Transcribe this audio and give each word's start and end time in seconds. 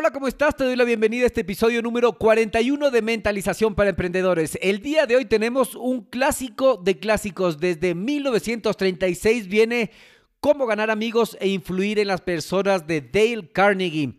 Hola, 0.00 0.12
¿cómo 0.12 0.28
estás? 0.28 0.56
Te 0.56 0.62
doy 0.62 0.76
la 0.76 0.84
bienvenida 0.84 1.24
a 1.24 1.26
este 1.26 1.40
episodio 1.40 1.82
número 1.82 2.12
41 2.12 2.92
de 2.92 3.02
Mentalización 3.02 3.74
para 3.74 3.90
Emprendedores. 3.90 4.56
El 4.62 4.80
día 4.80 5.06
de 5.06 5.16
hoy 5.16 5.24
tenemos 5.24 5.74
un 5.74 6.02
clásico 6.02 6.76
de 6.76 7.00
clásicos. 7.00 7.58
Desde 7.58 7.96
1936 7.96 9.48
viene 9.48 9.90
Cómo 10.38 10.66
ganar 10.66 10.92
amigos 10.92 11.36
e 11.40 11.48
influir 11.48 11.98
en 11.98 12.06
las 12.06 12.20
personas 12.20 12.86
de 12.86 13.00
Dale 13.00 13.50
Carnegie. 13.50 14.12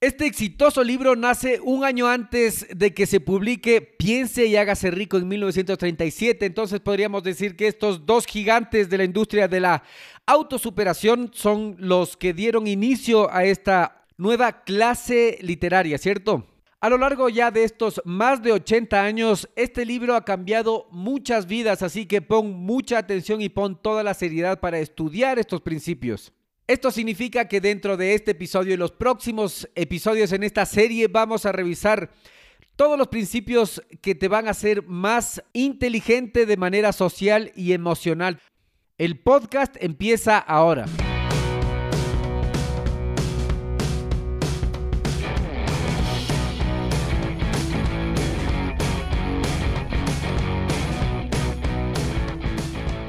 Este 0.00 0.26
exitoso 0.26 0.84
libro 0.84 1.16
nace 1.16 1.58
un 1.60 1.82
año 1.82 2.06
antes 2.06 2.64
de 2.72 2.94
que 2.94 3.06
se 3.06 3.18
publique 3.18 3.80
Piense 3.80 4.46
y 4.46 4.54
hágase 4.54 4.92
rico 4.92 5.16
en 5.16 5.26
1937. 5.26 6.46
Entonces 6.46 6.78
podríamos 6.78 7.24
decir 7.24 7.56
que 7.56 7.66
estos 7.66 8.06
dos 8.06 8.26
gigantes 8.26 8.88
de 8.88 8.98
la 8.98 9.02
industria 9.02 9.48
de 9.48 9.58
la 9.58 9.82
autosuperación 10.24 11.32
son 11.34 11.74
los 11.80 12.16
que 12.16 12.32
dieron 12.32 12.68
inicio 12.68 13.28
a 13.32 13.44
esta 13.44 13.95
nueva 14.16 14.64
clase 14.64 15.38
literaria, 15.40 15.98
¿cierto? 15.98 16.46
A 16.80 16.90
lo 16.90 16.98
largo 16.98 17.28
ya 17.28 17.50
de 17.50 17.64
estos 17.64 18.02
más 18.04 18.42
de 18.42 18.52
80 18.52 19.02
años, 19.02 19.48
este 19.56 19.86
libro 19.86 20.14
ha 20.14 20.24
cambiado 20.24 20.86
muchas 20.90 21.46
vidas, 21.46 21.82
así 21.82 22.06
que 22.06 22.22
pon 22.22 22.52
mucha 22.52 22.98
atención 22.98 23.40
y 23.40 23.48
pon 23.48 23.80
toda 23.80 24.02
la 24.02 24.14
seriedad 24.14 24.60
para 24.60 24.78
estudiar 24.78 25.38
estos 25.38 25.62
principios. 25.62 26.32
Esto 26.66 26.90
significa 26.90 27.48
que 27.48 27.60
dentro 27.60 27.96
de 27.96 28.14
este 28.14 28.32
episodio 28.32 28.74
y 28.74 28.76
los 28.76 28.92
próximos 28.92 29.68
episodios 29.74 30.32
en 30.32 30.42
esta 30.42 30.66
serie 30.66 31.08
vamos 31.08 31.46
a 31.46 31.52
revisar 31.52 32.10
todos 32.76 32.98
los 32.98 33.08
principios 33.08 33.82
que 34.02 34.14
te 34.14 34.28
van 34.28 34.46
a 34.46 34.50
hacer 34.50 34.86
más 34.86 35.42
inteligente 35.54 36.44
de 36.44 36.56
manera 36.56 36.92
social 36.92 37.52
y 37.54 37.72
emocional. 37.72 38.38
El 38.98 39.18
podcast 39.18 39.76
empieza 39.80 40.38
ahora. 40.38 40.86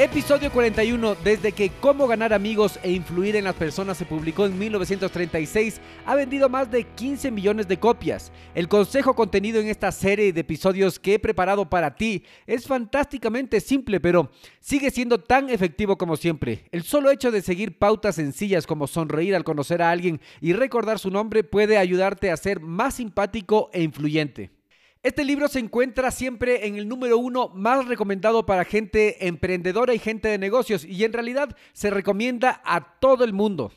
Episodio 0.00 0.50
41. 0.50 1.14
Desde 1.16 1.52
que 1.52 1.68
Cómo 1.68 2.08
ganar 2.08 2.32
amigos 2.32 2.80
e 2.82 2.90
influir 2.90 3.36
en 3.36 3.44
las 3.44 3.54
personas 3.54 3.98
se 3.98 4.06
publicó 4.06 4.46
en 4.46 4.58
1936, 4.58 5.78
ha 6.06 6.14
vendido 6.14 6.48
más 6.48 6.70
de 6.70 6.84
15 6.84 7.30
millones 7.30 7.68
de 7.68 7.78
copias. 7.78 8.32
El 8.54 8.66
consejo 8.66 9.14
contenido 9.14 9.60
en 9.60 9.66
esta 9.66 9.92
serie 9.92 10.32
de 10.32 10.40
episodios 10.40 10.98
que 10.98 11.12
he 11.12 11.18
preparado 11.18 11.68
para 11.68 11.96
ti 11.96 12.24
es 12.46 12.66
fantásticamente 12.66 13.60
simple, 13.60 14.00
pero 14.00 14.30
sigue 14.58 14.90
siendo 14.90 15.20
tan 15.20 15.50
efectivo 15.50 15.98
como 15.98 16.16
siempre. 16.16 16.64
El 16.72 16.82
solo 16.82 17.10
hecho 17.10 17.30
de 17.30 17.42
seguir 17.42 17.76
pautas 17.76 18.14
sencillas 18.14 18.66
como 18.66 18.86
sonreír 18.86 19.36
al 19.36 19.44
conocer 19.44 19.82
a 19.82 19.90
alguien 19.90 20.18
y 20.40 20.54
recordar 20.54 20.98
su 20.98 21.10
nombre 21.10 21.44
puede 21.44 21.76
ayudarte 21.76 22.30
a 22.30 22.38
ser 22.38 22.60
más 22.60 22.94
simpático 22.94 23.68
e 23.74 23.82
influyente. 23.82 24.59
Este 25.02 25.24
libro 25.24 25.48
se 25.48 25.60
encuentra 25.60 26.10
siempre 26.10 26.66
en 26.66 26.76
el 26.76 26.86
número 26.86 27.16
uno 27.16 27.48
más 27.54 27.86
recomendado 27.86 28.44
para 28.44 28.66
gente 28.66 29.26
emprendedora 29.28 29.94
y 29.94 29.98
gente 29.98 30.28
de 30.28 30.36
negocios 30.36 30.84
y 30.84 31.04
en 31.04 31.14
realidad 31.14 31.56
se 31.72 31.88
recomienda 31.88 32.60
a 32.66 32.98
todo 33.00 33.24
el 33.24 33.32
mundo. 33.32 33.72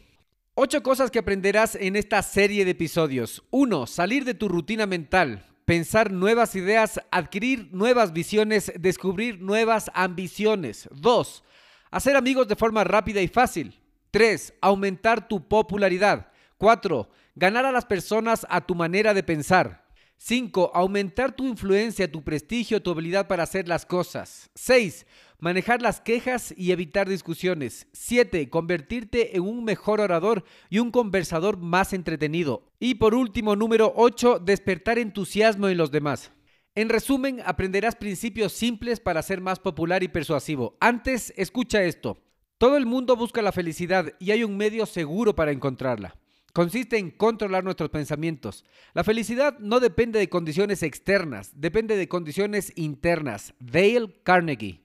Ocho 0.53 0.83
cosas 0.83 1.11
que 1.11 1.19
aprenderás 1.19 1.75
en 1.75 1.95
esta 1.95 2.21
serie 2.23 2.65
de 2.65 2.71
episodios. 2.71 3.41
Uno, 3.51 3.87
Salir 3.87 4.25
de 4.25 4.33
tu 4.33 4.49
rutina 4.49 4.85
mental. 4.85 5.45
Pensar 5.63 6.11
nuevas 6.11 6.55
ideas, 6.55 6.99
adquirir 7.09 7.69
nuevas 7.71 8.11
visiones, 8.11 8.73
descubrir 8.77 9.41
nuevas 9.41 9.91
ambiciones. 9.93 10.89
Dos, 10.91 11.45
Hacer 11.89 12.17
amigos 12.17 12.49
de 12.49 12.57
forma 12.57 12.83
rápida 12.83 13.21
y 13.21 13.29
fácil. 13.29 13.79
Tres, 14.11 14.53
Aumentar 14.59 15.29
tu 15.29 15.47
popularidad. 15.47 16.33
Cuatro, 16.57 17.09
Ganar 17.33 17.65
a 17.65 17.71
las 17.71 17.85
personas 17.85 18.45
a 18.49 18.59
tu 18.59 18.75
manera 18.75 19.13
de 19.13 19.23
pensar. 19.23 19.82
5. 20.25 20.71
Aumentar 20.73 21.35
tu 21.35 21.45
influencia, 21.45 22.09
tu 22.09 22.23
prestigio, 22.23 22.81
tu 22.81 22.91
habilidad 22.91 23.27
para 23.27 23.43
hacer 23.43 23.67
las 23.67 23.85
cosas. 23.85 24.49
6. 24.55 25.05
Manejar 25.37 25.81
las 25.81 25.99
quejas 25.99 26.53
y 26.55 26.71
evitar 26.71 27.09
discusiones. 27.09 27.87
7. 27.91 28.49
Convertirte 28.49 29.35
en 29.35 29.43
un 29.43 29.65
mejor 29.65 29.99
orador 29.99 30.45
y 30.69 30.79
un 30.79 30.91
conversador 30.91 31.57
más 31.57 31.91
entretenido. 31.91 32.71
Y 32.79 32.95
por 32.95 33.15
último, 33.15 33.57
número 33.57 33.91
8. 33.97 34.39
Despertar 34.39 34.97
entusiasmo 34.97 35.67
en 35.67 35.75
los 35.75 35.91
demás. 35.91 36.31
En 36.73 36.87
resumen, 36.87 37.41
aprenderás 37.45 37.97
principios 37.97 38.53
simples 38.53 39.01
para 39.01 39.21
ser 39.23 39.41
más 39.41 39.59
popular 39.59 40.03
y 40.03 40.07
persuasivo. 40.07 40.77
Antes, 40.79 41.33
escucha 41.35 41.83
esto. 41.83 42.17
Todo 42.57 42.77
el 42.77 42.85
mundo 42.85 43.17
busca 43.17 43.41
la 43.41 43.51
felicidad 43.51 44.13
y 44.19 44.31
hay 44.31 44.45
un 44.45 44.55
medio 44.55 44.85
seguro 44.85 45.35
para 45.35 45.51
encontrarla 45.51 46.15
consiste 46.53 46.97
en 46.97 47.11
controlar 47.11 47.63
nuestros 47.63 47.89
pensamientos. 47.89 48.63
La 48.93 49.03
felicidad 49.03 49.57
no 49.59 49.79
depende 49.79 50.19
de 50.19 50.29
condiciones 50.29 50.83
externas, 50.83 51.51
depende 51.55 51.97
de 51.97 52.07
condiciones 52.07 52.71
internas. 52.75 53.53
Dale 53.59 54.13
Carnegie. 54.23 54.79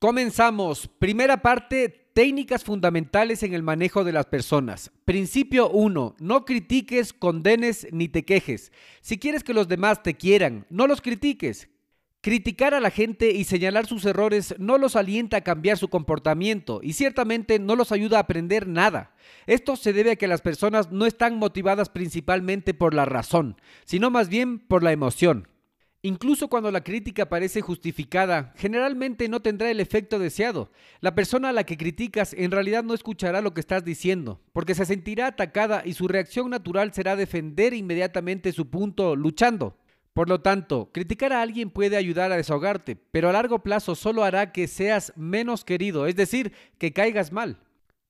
Comenzamos. 0.00 0.88
Primera 0.98 1.40
parte, 1.40 2.10
técnicas 2.12 2.62
fundamentales 2.62 3.42
en 3.42 3.54
el 3.54 3.62
manejo 3.62 4.04
de 4.04 4.12
las 4.12 4.26
personas. 4.26 4.90
Principio 5.04 5.70
1. 5.70 6.16
No 6.18 6.44
critiques, 6.44 7.12
condenes 7.12 7.86
ni 7.90 8.08
te 8.08 8.24
quejes. 8.24 8.70
Si 9.00 9.18
quieres 9.18 9.42
que 9.42 9.54
los 9.54 9.68
demás 9.68 10.02
te 10.02 10.14
quieran, 10.14 10.66
no 10.68 10.86
los 10.86 11.00
critiques. 11.00 11.68
Criticar 12.24 12.72
a 12.72 12.80
la 12.80 12.90
gente 12.90 13.32
y 13.32 13.44
señalar 13.44 13.84
sus 13.84 14.06
errores 14.06 14.54
no 14.58 14.78
los 14.78 14.96
alienta 14.96 15.36
a 15.36 15.40
cambiar 15.42 15.76
su 15.76 15.88
comportamiento 15.88 16.80
y 16.82 16.94
ciertamente 16.94 17.58
no 17.58 17.76
los 17.76 17.92
ayuda 17.92 18.16
a 18.16 18.20
aprender 18.20 18.66
nada. 18.66 19.12
Esto 19.44 19.76
se 19.76 19.92
debe 19.92 20.12
a 20.12 20.16
que 20.16 20.26
las 20.26 20.40
personas 20.40 20.90
no 20.90 21.04
están 21.04 21.36
motivadas 21.36 21.90
principalmente 21.90 22.72
por 22.72 22.94
la 22.94 23.04
razón, 23.04 23.60
sino 23.84 24.10
más 24.10 24.30
bien 24.30 24.58
por 24.58 24.82
la 24.82 24.92
emoción. 24.92 25.48
Incluso 26.00 26.48
cuando 26.48 26.70
la 26.70 26.82
crítica 26.82 27.28
parece 27.28 27.60
justificada, 27.60 28.54
generalmente 28.56 29.28
no 29.28 29.42
tendrá 29.42 29.70
el 29.70 29.80
efecto 29.80 30.18
deseado. 30.18 30.70
La 31.00 31.14
persona 31.14 31.50
a 31.50 31.52
la 31.52 31.64
que 31.64 31.76
criticas 31.76 32.32
en 32.32 32.52
realidad 32.52 32.84
no 32.84 32.94
escuchará 32.94 33.42
lo 33.42 33.52
que 33.52 33.60
estás 33.60 33.84
diciendo, 33.84 34.40
porque 34.54 34.74
se 34.74 34.86
sentirá 34.86 35.26
atacada 35.26 35.82
y 35.84 35.92
su 35.92 36.08
reacción 36.08 36.48
natural 36.48 36.94
será 36.94 37.16
defender 37.16 37.74
inmediatamente 37.74 38.52
su 38.52 38.70
punto 38.70 39.14
luchando. 39.14 39.76
Por 40.14 40.28
lo 40.28 40.40
tanto, 40.40 40.90
criticar 40.92 41.32
a 41.32 41.42
alguien 41.42 41.70
puede 41.70 41.96
ayudar 41.96 42.30
a 42.30 42.36
desahogarte, 42.36 42.94
pero 42.94 43.28
a 43.28 43.32
largo 43.32 43.64
plazo 43.64 43.96
solo 43.96 44.22
hará 44.22 44.52
que 44.52 44.68
seas 44.68 45.12
menos 45.16 45.64
querido, 45.64 46.06
es 46.06 46.14
decir, 46.14 46.52
que 46.78 46.92
caigas 46.92 47.32
mal. 47.32 47.58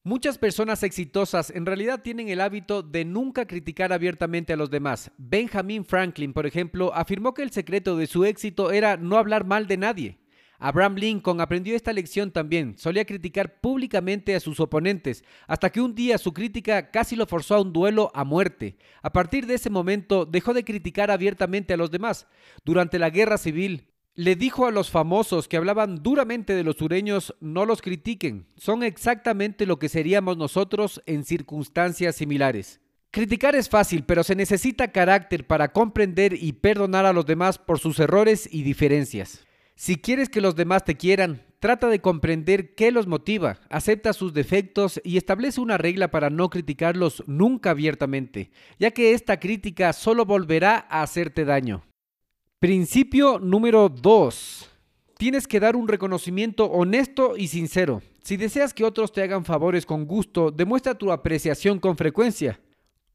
Muchas 0.02 0.36
personas 0.36 0.82
exitosas 0.82 1.48
en 1.48 1.64
realidad 1.64 2.02
tienen 2.02 2.28
el 2.28 2.42
hábito 2.42 2.82
de 2.82 3.06
nunca 3.06 3.46
criticar 3.46 3.90
abiertamente 3.90 4.52
a 4.52 4.56
los 4.56 4.70
demás. 4.70 5.10
Benjamin 5.16 5.82
Franklin, 5.82 6.34
por 6.34 6.44
ejemplo, 6.44 6.94
afirmó 6.94 7.32
que 7.32 7.42
el 7.42 7.52
secreto 7.52 7.96
de 7.96 8.06
su 8.06 8.26
éxito 8.26 8.70
era 8.70 8.98
no 8.98 9.16
hablar 9.16 9.46
mal 9.46 9.66
de 9.66 9.78
nadie. 9.78 10.18
Abraham 10.64 10.94
Lincoln 10.94 11.42
aprendió 11.42 11.76
esta 11.76 11.92
lección 11.92 12.30
también. 12.30 12.78
Solía 12.78 13.04
criticar 13.04 13.60
públicamente 13.60 14.34
a 14.34 14.40
sus 14.40 14.60
oponentes, 14.60 15.22
hasta 15.46 15.68
que 15.68 15.82
un 15.82 15.94
día 15.94 16.16
su 16.16 16.32
crítica 16.32 16.90
casi 16.90 17.16
lo 17.16 17.26
forzó 17.26 17.56
a 17.56 17.60
un 17.60 17.74
duelo 17.74 18.10
a 18.14 18.24
muerte. 18.24 18.78
A 19.02 19.12
partir 19.12 19.46
de 19.46 19.56
ese 19.56 19.68
momento 19.68 20.24
dejó 20.24 20.54
de 20.54 20.64
criticar 20.64 21.10
abiertamente 21.10 21.74
a 21.74 21.76
los 21.76 21.90
demás. 21.90 22.26
Durante 22.64 22.98
la 22.98 23.10
guerra 23.10 23.36
civil, 23.36 23.88
le 24.14 24.36
dijo 24.36 24.66
a 24.66 24.70
los 24.70 24.90
famosos 24.90 25.48
que 25.48 25.58
hablaban 25.58 26.02
duramente 26.02 26.54
de 26.54 26.64
los 26.64 26.76
sureños, 26.76 27.34
no 27.40 27.66
los 27.66 27.82
critiquen, 27.82 28.46
son 28.56 28.84
exactamente 28.84 29.66
lo 29.66 29.78
que 29.78 29.90
seríamos 29.90 30.38
nosotros 30.38 31.02
en 31.04 31.26
circunstancias 31.26 32.16
similares. 32.16 32.80
Criticar 33.10 33.54
es 33.54 33.68
fácil, 33.68 34.04
pero 34.04 34.24
se 34.24 34.34
necesita 34.34 34.92
carácter 34.92 35.46
para 35.46 35.72
comprender 35.72 36.32
y 36.32 36.54
perdonar 36.54 37.04
a 37.04 37.12
los 37.12 37.26
demás 37.26 37.58
por 37.58 37.78
sus 37.78 38.00
errores 38.00 38.48
y 38.50 38.62
diferencias. 38.62 39.44
Si 39.76 39.96
quieres 39.96 40.28
que 40.28 40.40
los 40.40 40.54
demás 40.54 40.84
te 40.84 40.96
quieran, 40.96 41.42
trata 41.58 41.88
de 41.88 42.00
comprender 42.00 42.74
qué 42.74 42.92
los 42.92 43.06
motiva, 43.06 43.58
acepta 43.70 44.12
sus 44.12 44.32
defectos 44.32 45.00
y 45.02 45.16
establece 45.16 45.60
una 45.60 45.78
regla 45.78 46.10
para 46.10 46.30
no 46.30 46.48
criticarlos 46.48 47.24
nunca 47.26 47.70
abiertamente, 47.70 48.50
ya 48.78 48.92
que 48.92 49.12
esta 49.12 49.40
crítica 49.40 49.92
solo 49.92 50.24
volverá 50.24 50.86
a 50.88 51.02
hacerte 51.02 51.44
daño. 51.44 51.84
Principio 52.60 53.38
número 53.40 53.88
2. 53.88 54.70
Tienes 55.18 55.48
que 55.48 55.60
dar 55.60 55.74
un 55.74 55.88
reconocimiento 55.88 56.66
honesto 56.66 57.36
y 57.36 57.48
sincero. 57.48 58.00
Si 58.22 58.36
deseas 58.36 58.72
que 58.72 58.84
otros 58.84 59.12
te 59.12 59.22
hagan 59.22 59.44
favores 59.44 59.86
con 59.86 60.06
gusto, 60.06 60.50
demuestra 60.50 60.94
tu 60.96 61.12
apreciación 61.12 61.78
con 61.78 61.96
frecuencia. 61.96 62.60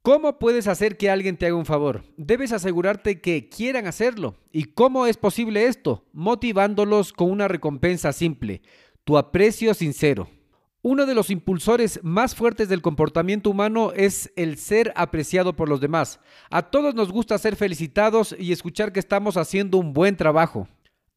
¿Cómo 0.01 0.39
puedes 0.39 0.67
hacer 0.67 0.95
que 0.95 1.09
alguien 1.09 1.35
te 1.35 1.45
haga 1.45 1.55
un 1.55 1.65
favor? 1.65 2.05
Debes 2.15 2.53
asegurarte 2.53 3.19
que 3.19 3.49
quieran 3.49 3.85
hacerlo. 3.85 4.37
¿Y 4.53 4.63
cómo 4.63 5.05
es 5.05 5.17
posible 5.17 5.65
esto? 5.65 6.05
Motivándolos 6.13 7.11
con 7.11 7.29
una 7.29 7.49
recompensa 7.49 8.13
simple, 8.13 8.61
tu 9.03 9.17
aprecio 9.17 9.73
sincero. 9.73 10.29
Uno 10.81 11.05
de 11.05 11.13
los 11.13 11.29
impulsores 11.29 11.99
más 12.01 12.33
fuertes 12.33 12.69
del 12.69 12.81
comportamiento 12.81 13.49
humano 13.49 13.91
es 13.93 14.31
el 14.37 14.57
ser 14.57 14.93
apreciado 14.95 15.57
por 15.57 15.67
los 15.67 15.81
demás. 15.81 16.21
A 16.49 16.61
todos 16.61 16.95
nos 16.95 17.11
gusta 17.11 17.37
ser 17.37 17.57
felicitados 17.57 18.33
y 18.39 18.53
escuchar 18.53 18.93
que 18.93 19.01
estamos 19.01 19.35
haciendo 19.35 19.77
un 19.77 19.91
buen 19.91 20.15
trabajo. 20.15 20.69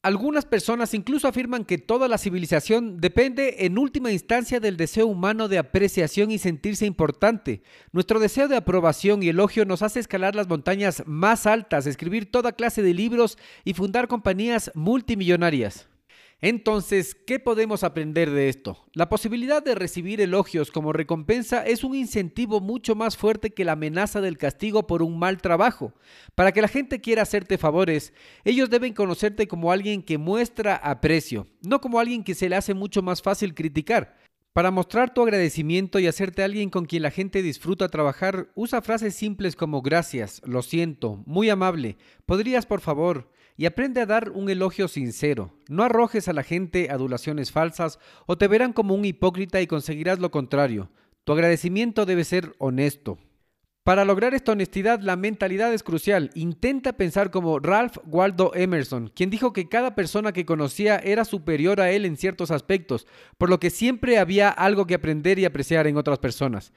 Algunas 0.03 0.43
personas 0.43 0.93
incluso 0.93 1.29
afirman 1.29 1.63
que 1.63 1.77
toda 1.77 2.09
la 2.09 2.17
civilización 2.17 2.99
depende 2.99 3.65
en 3.65 3.77
última 3.77 4.11
instancia 4.11 4.59
del 4.59 4.75
deseo 4.75 5.07
humano 5.07 5.47
de 5.47 5.57
apreciación 5.57 6.29
y 6.29 6.39
sentirse 6.39 6.85
importante. 6.85 7.61
Nuestro 7.93 8.19
deseo 8.19 8.49
de 8.49 8.57
aprobación 8.57 9.23
y 9.23 9.29
elogio 9.29 9.63
nos 9.63 9.81
hace 9.81 10.01
escalar 10.01 10.35
las 10.35 10.49
montañas 10.49 11.03
más 11.05 11.47
altas, 11.47 11.87
escribir 11.87 12.29
toda 12.29 12.51
clase 12.51 12.81
de 12.81 12.93
libros 12.93 13.37
y 13.63 13.75
fundar 13.75 14.09
compañías 14.09 14.71
multimillonarias. 14.75 15.87
Entonces, 16.45 17.15
¿qué 17.15 17.39
podemos 17.39 17.85
aprender 17.85 18.29
de 18.29 18.49
esto? 18.49 18.77
La 18.91 19.07
posibilidad 19.07 19.63
de 19.63 19.75
recibir 19.75 20.19
elogios 20.19 20.71
como 20.71 20.91
recompensa 20.91 21.65
es 21.65 21.85
un 21.85 21.95
incentivo 21.95 22.59
mucho 22.59 22.95
más 22.95 23.15
fuerte 23.15 23.51
que 23.51 23.63
la 23.63 23.71
amenaza 23.71 24.19
del 24.19 24.37
castigo 24.37 24.85
por 24.85 25.03
un 25.03 25.17
mal 25.17 25.41
trabajo. 25.41 25.93
Para 26.35 26.51
que 26.51 26.61
la 26.61 26.67
gente 26.67 26.99
quiera 26.99 27.21
hacerte 27.21 27.57
favores, 27.57 28.11
ellos 28.43 28.69
deben 28.69 28.91
conocerte 28.91 29.47
como 29.47 29.71
alguien 29.71 30.03
que 30.03 30.17
muestra 30.17 30.75
aprecio, 30.75 31.47
no 31.61 31.79
como 31.79 31.97
alguien 31.97 32.25
que 32.25 32.35
se 32.35 32.49
le 32.49 32.57
hace 32.57 32.73
mucho 32.73 33.01
más 33.01 33.21
fácil 33.21 33.55
criticar. 33.55 34.17
Para 34.51 34.69
mostrar 34.69 35.13
tu 35.13 35.23
agradecimiento 35.23 35.97
y 35.97 36.07
hacerte 36.07 36.43
alguien 36.43 36.69
con 36.69 36.83
quien 36.83 37.03
la 37.03 37.11
gente 37.11 37.41
disfruta 37.41 37.87
trabajar, 37.87 38.49
usa 38.53 38.81
frases 38.81 39.15
simples 39.15 39.55
como 39.55 39.81
gracias, 39.81 40.41
lo 40.45 40.61
siento, 40.61 41.23
muy 41.25 41.49
amable, 41.49 41.95
podrías 42.25 42.65
por 42.65 42.81
favor, 42.81 43.31
y 43.57 43.65
aprende 43.65 44.01
a 44.01 44.05
dar 44.05 44.31
un 44.31 44.49
elogio 44.49 44.87
sincero. 44.87 45.53
No 45.69 45.83
arrojes 45.83 46.27
a 46.27 46.33
la 46.33 46.43
gente 46.43 46.89
adulaciones 46.89 47.51
falsas 47.51 47.99
o 48.25 48.37
te 48.37 48.47
verán 48.47 48.73
como 48.73 48.95
un 48.95 49.05
hipócrita 49.05 49.61
y 49.61 49.67
conseguirás 49.67 50.19
lo 50.19 50.31
contrario. 50.31 50.89
Tu 51.23 51.33
agradecimiento 51.33 52.05
debe 52.05 52.23
ser 52.23 52.53
honesto. 52.57 53.17
Para 53.83 54.05
lograr 54.05 54.33
esta 54.33 54.53
honestidad, 54.53 55.01
la 55.01 55.17
mentalidad 55.17 55.73
es 55.73 55.83
crucial. 55.83 56.31
Intenta 56.35 56.93
pensar 56.93 57.31
como 57.31 57.59
Ralph 57.59 57.97
Waldo 58.05 58.53
Emerson, 58.55 59.11
quien 59.13 59.29
dijo 59.29 59.51
que 59.51 59.67
cada 59.67 59.93
persona 59.93 60.31
que 60.31 60.45
conocía 60.45 60.95
era 60.95 61.25
superior 61.25 61.81
a 61.81 61.91
él 61.91 62.05
en 62.05 62.15
ciertos 62.15 62.49
aspectos, 62.49 63.07
por 63.37 63.49
lo 63.49 63.59
que 63.59 63.69
siempre 63.69 64.19
había 64.19 64.49
algo 64.49 64.87
que 64.87 64.93
aprender 64.93 65.37
y 65.37 65.43
apreciar 65.43 65.85
en 65.87 65.97
otras 65.97 66.19
personas. 66.19 66.71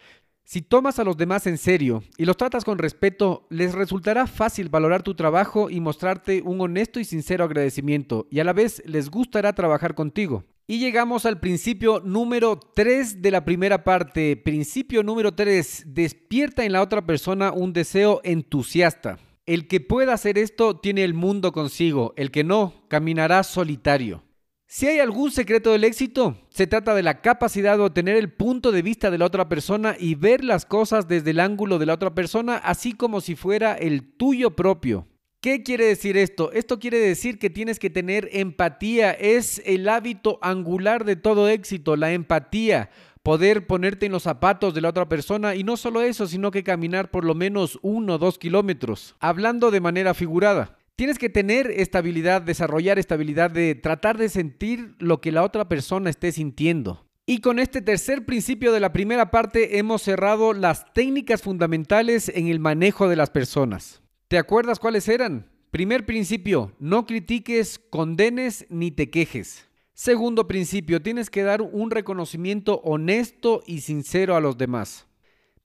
Si 0.48 0.62
tomas 0.62 1.00
a 1.00 1.04
los 1.04 1.16
demás 1.16 1.48
en 1.48 1.58
serio 1.58 2.04
y 2.16 2.25
los 2.25 2.37
tratas 2.37 2.64
con 2.64 2.78
respeto, 2.78 3.48
les 3.50 3.75
resultará 3.75 4.28
fácil 4.28 4.69
valorar 4.69 5.02
tu 5.02 5.16
trabajo 5.16 5.70
y 5.70 5.81
mostrarte 5.81 6.40
un 6.40 6.60
honesto 6.60 7.00
y 7.00 7.04
sincero 7.04 7.43
agradecimiento, 7.43 8.28
y 8.31 8.38
a 8.38 8.44
la 8.44 8.52
vez 8.52 8.81
les 8.87 9.10
gustará 9.10 9.54
trabajar 9.54 9.96
contigo. 9.96 10.44
Y 10.69 10.78
llegamos 10.78 11.26
al 11.26 11.40
principio 11.40 12.00
número 12.04 12.60
3 12.60 13.22
de 13.22 13.31
la 13.32 13.44
primera 13.44 13.82
parte. 13.82 14.37
Principio 14.37 15.02
número 15.02 15.34
3. 15.34 15.82
Despierta 15.88 16.64
en 16.64 16.70
la 16.70 16.82
otra 16.82 17.04
persona 17.04 17.50
un 17.50 17.72
deseo 17.72 18.20
entusiasta. 18.22 19.19
El 19.46 19.66
que 19.66 19.81
pueda 19.81 20.12
hacer 20.12 20.38
esto 20.38 20.78
tiene 20.78 21.02
el 21.02 21.14
mundo 21.14 21.50
consigo, 21.50 22.14
el 22.16 22.31
que 22.31 22.44
no, 22.44 22.84
caminará 22.87 23.42
solitario. 23.42 24.22
Si 24.68 24.88
hay 24.88 24.98
algún 24.98 25.30
secreto 25.30 25.70
del 25.70 25.84
éxito, 25.84 26.36
se 26.48 26.66
trata 26.66 26.92
de 26.96 27.04
la 27.04 27.20
capacidad 27.20 27.76
de 27.76 27.84
obtener 27.84 28.16
el 28.16 28.32
punto 28.32 28.72
de 28.72 28.82
vista 28.82 29.12
de 29.12 29.18
la 29.18 29.26
otra 29.26 29.48
persona 29.48 29.94
y 29.96 30.16
ver 30.16 30.42
las 30.42 30.66
cosas 30.66 31.06
desde 31.06 31.30
el 31.30 31.38
ángulo 31.38 31.78
de 31.78 31.86
la 31.86 31.94
otra 31.94 32.16
persona, 32.16 32.56
así 32.56 32.92
como 32.92 33.20
si 33.20 33.36
fuera 33.36 33.74
el 33.74 34.02
tuyo 34.16 34.56
propio. 34.56 35.06
¿Qué 35.40 35.62
quiere 35.62 35.84
decir 35.84 36.16
esto? 36.16 36.50
Esto 36.50 36.80
quiere 36.80 36.98
decir 36.98 37.38
que 37.38 37.48
tienes 37.48 37.78
que 37.78 37.90
tener 37.90 38.28
empatía. 38.32 39.12
Es 39.12 39.62
el 39.64 39.88
hábito 39.88 40.40
angular 40.42 41.04
de 41.04 41.14
todo 41.14 41.48
éxito, 41.48 41.94
la 41.94 42.12
empatía. 42.12 42.90
Poder 43.22 43.68
ponerte 43.68 44.06
en 44.06 44.12
los 44.12 44.24
zapatos 44.24 44.74
de 44.74 44.80
la 44.80 44.88
otra 44.88 45.08
persona 45.08 45.54
y 45.54 45.62
no 45.62 45.76
solo 45.76 46.00
eso, 46.00 46.26
sino 46.26 46.50
que 46.50 46.64
caminar 46.64 47.12
por 47.12 47.24
lo 47.24 47.36
menos 47.36 47.78
uno 47.82 48.14
o 48.14 48.18
dos 48.18 48.36
kilómetros, 48.36 49.14
hablando 49.20 49.70
de 49.70 49.80
manera 49.80 50.12
figurada. 50.12 50.76
Tienes 50.96 51.19
que 51.19 51.28
tener 51.28 51.70
estabilidad, 51.70 52.40
desarrollar 52.40 52.98
estabilidad 52.98 53.50
de 53.50 53.75
tratar 53.75 54.16
de 54.16 54.31
sentir 54.31 54.94
lo 54.98 55.20
que 55.20 55.31
la 55.31 55.43
otra 55.43 55.69
persona 55.69 56.08
esté 56.08 56.32
sintiendo. 56.32 57.06
Y 57.26 57.43
con 57.43 57.58
este 57.58 57.82
tercer 57.82 58.25
principio 58.25 58.72
de 58.72 58.81
la 58.81 58.94
primera 58.94 59.31
parte 59.31 59.78
hemos 59.78 60.00
cerrado 60.00 60.54
las 60.54 60.90
técnicas 60.94 61.43
fundamentales 61.43 62.31
en 62.34 62.48
el 62.48 62.60
manejo 62.60 63.10
de 63.10 63.16
las 63.16 63.28
personas. 63.28 64.00
¿Te 64.28 64.38
acuerdas 64.38 64.78
cuáles 64.78 65.06
eran? 65.08 65.50
Primer 65.70 66.06
principio, 66.06 66.72
no 66.78 67.04
critiques, 67.04 67.78
condenes 67.90 68.64
ni 68.70 68.90
te 68.90 69.10
quejes. 69.10 69.66
Segundo 69.92 70.46
principio, 70.46 71.02
tienes 71.02 71.28
que 71.28 71.42
dar 71.42 71.60
un 71.60 71.90
reconocimiento 71.90 72.81
honesto 72.84 73.62
y 73.66 73.82
sincero 73.82 74.34
a 74.34 74.40
los 74.40 74.56
demás. 74.56 75.06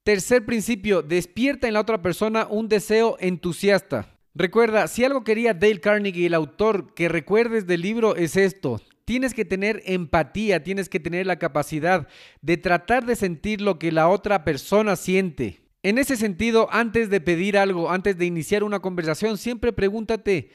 Tercer 0.02 0.44
principio, 0.44 1.00
despierta 1.00 1.68
en 1.68 1.74
la 1.74 1.80
otra 1.80 2.02
persona 2.02 2.46
un 2.50 2.68
deseo 2.68 3.16
entusiasta. 3.18 4.11
Recuerda, 4.34 4.88
si 4.88 5.04
algo 5.04 5.24
quería 5.24 5.52
Dale 5.52 5.80
Carnegie, 5.80 6.26
el 6.26 6.34
autor, 6.34 6.94
que 6.94 7.08
recuerdes 7.08 7.66
del 7.66 7.82
libro 7.82 8.16
es 8.16 8.36
esto. 8.36 8.80
Tienes 9.04 9.34
que 9.34 9.44
tener 9.44 9.82
empatía, 9.84 10.62
tienes 10.62 10.88
que 10.88 11.00
tener 11.00 11.26
la 11.26 11.38
capacidad 11.38 12.08
de 12.40 12.56
tratar 12.56 13.04
de 13.04 13.14
sentir 13.14 13.60
lo 13.60 13.78
que 13.78 13.92
la 13.92 14.08
otra 14.08 14.42
persona 14.42 14.96
siente. 14.96 15.60
En 15.82 15.98
ese 15.98 16.16
sentido, 16.16 16.68
antes 16.70 17.10
de 17.10 17.20
pedir 17.20 17.58
algo, 17.58 17.90
antes 17.90 18.16
de 18.16 18.24
iniciar 18.24 18.64
una 18.64 18.80
conversación, 18.80 19.36
siempre 19.36 19.72
pregúntate, 19.72 20.50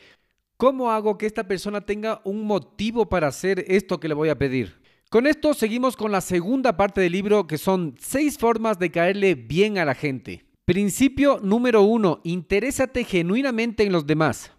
¿cómo 0.56 0.90
hago 0.90 1.20
que 1.20 1.28
esta 1.28 1.48
persona 1.48 1.82
tenga 1.82 2.22
un 2.24 2.46
motivo 2.46 3.10
para 3.10 3.28
hacer 3.28 3.64
esto 3.68 4.00
que 4.00 4.08
le 4.08 4.16
voy 4.16 4.30
a 4.30 4.40
pedir? 4.40 4.82
Con 5.12 5.28
esto 5.28 5.54
seguimos 5.54 5.96
con 5.96 6.12
la 6.12 6.22
segunda 6.22 6.78
parte 6.78 7.00
del 7.02 7.12
libro, 7.12 7.46
que 7.46 7.60
son 7.60 7.96
seis 8.00 8.40
formas 8.40 8.80
de 8.80 8.90
caerle 8.90 9.36
bien 9.36 9.78
a 9.78 9.86
la 9.86 9.94
gente. 9.94 10.47
Principio 10.68 11.40
número 11.42 11.84
uno, 11.84 12.20
interésate 12.26 13.06
genuinamente 13.06 13.84
en 13.84 13.94
los 13.94 14.06
demás. 14.06 14.52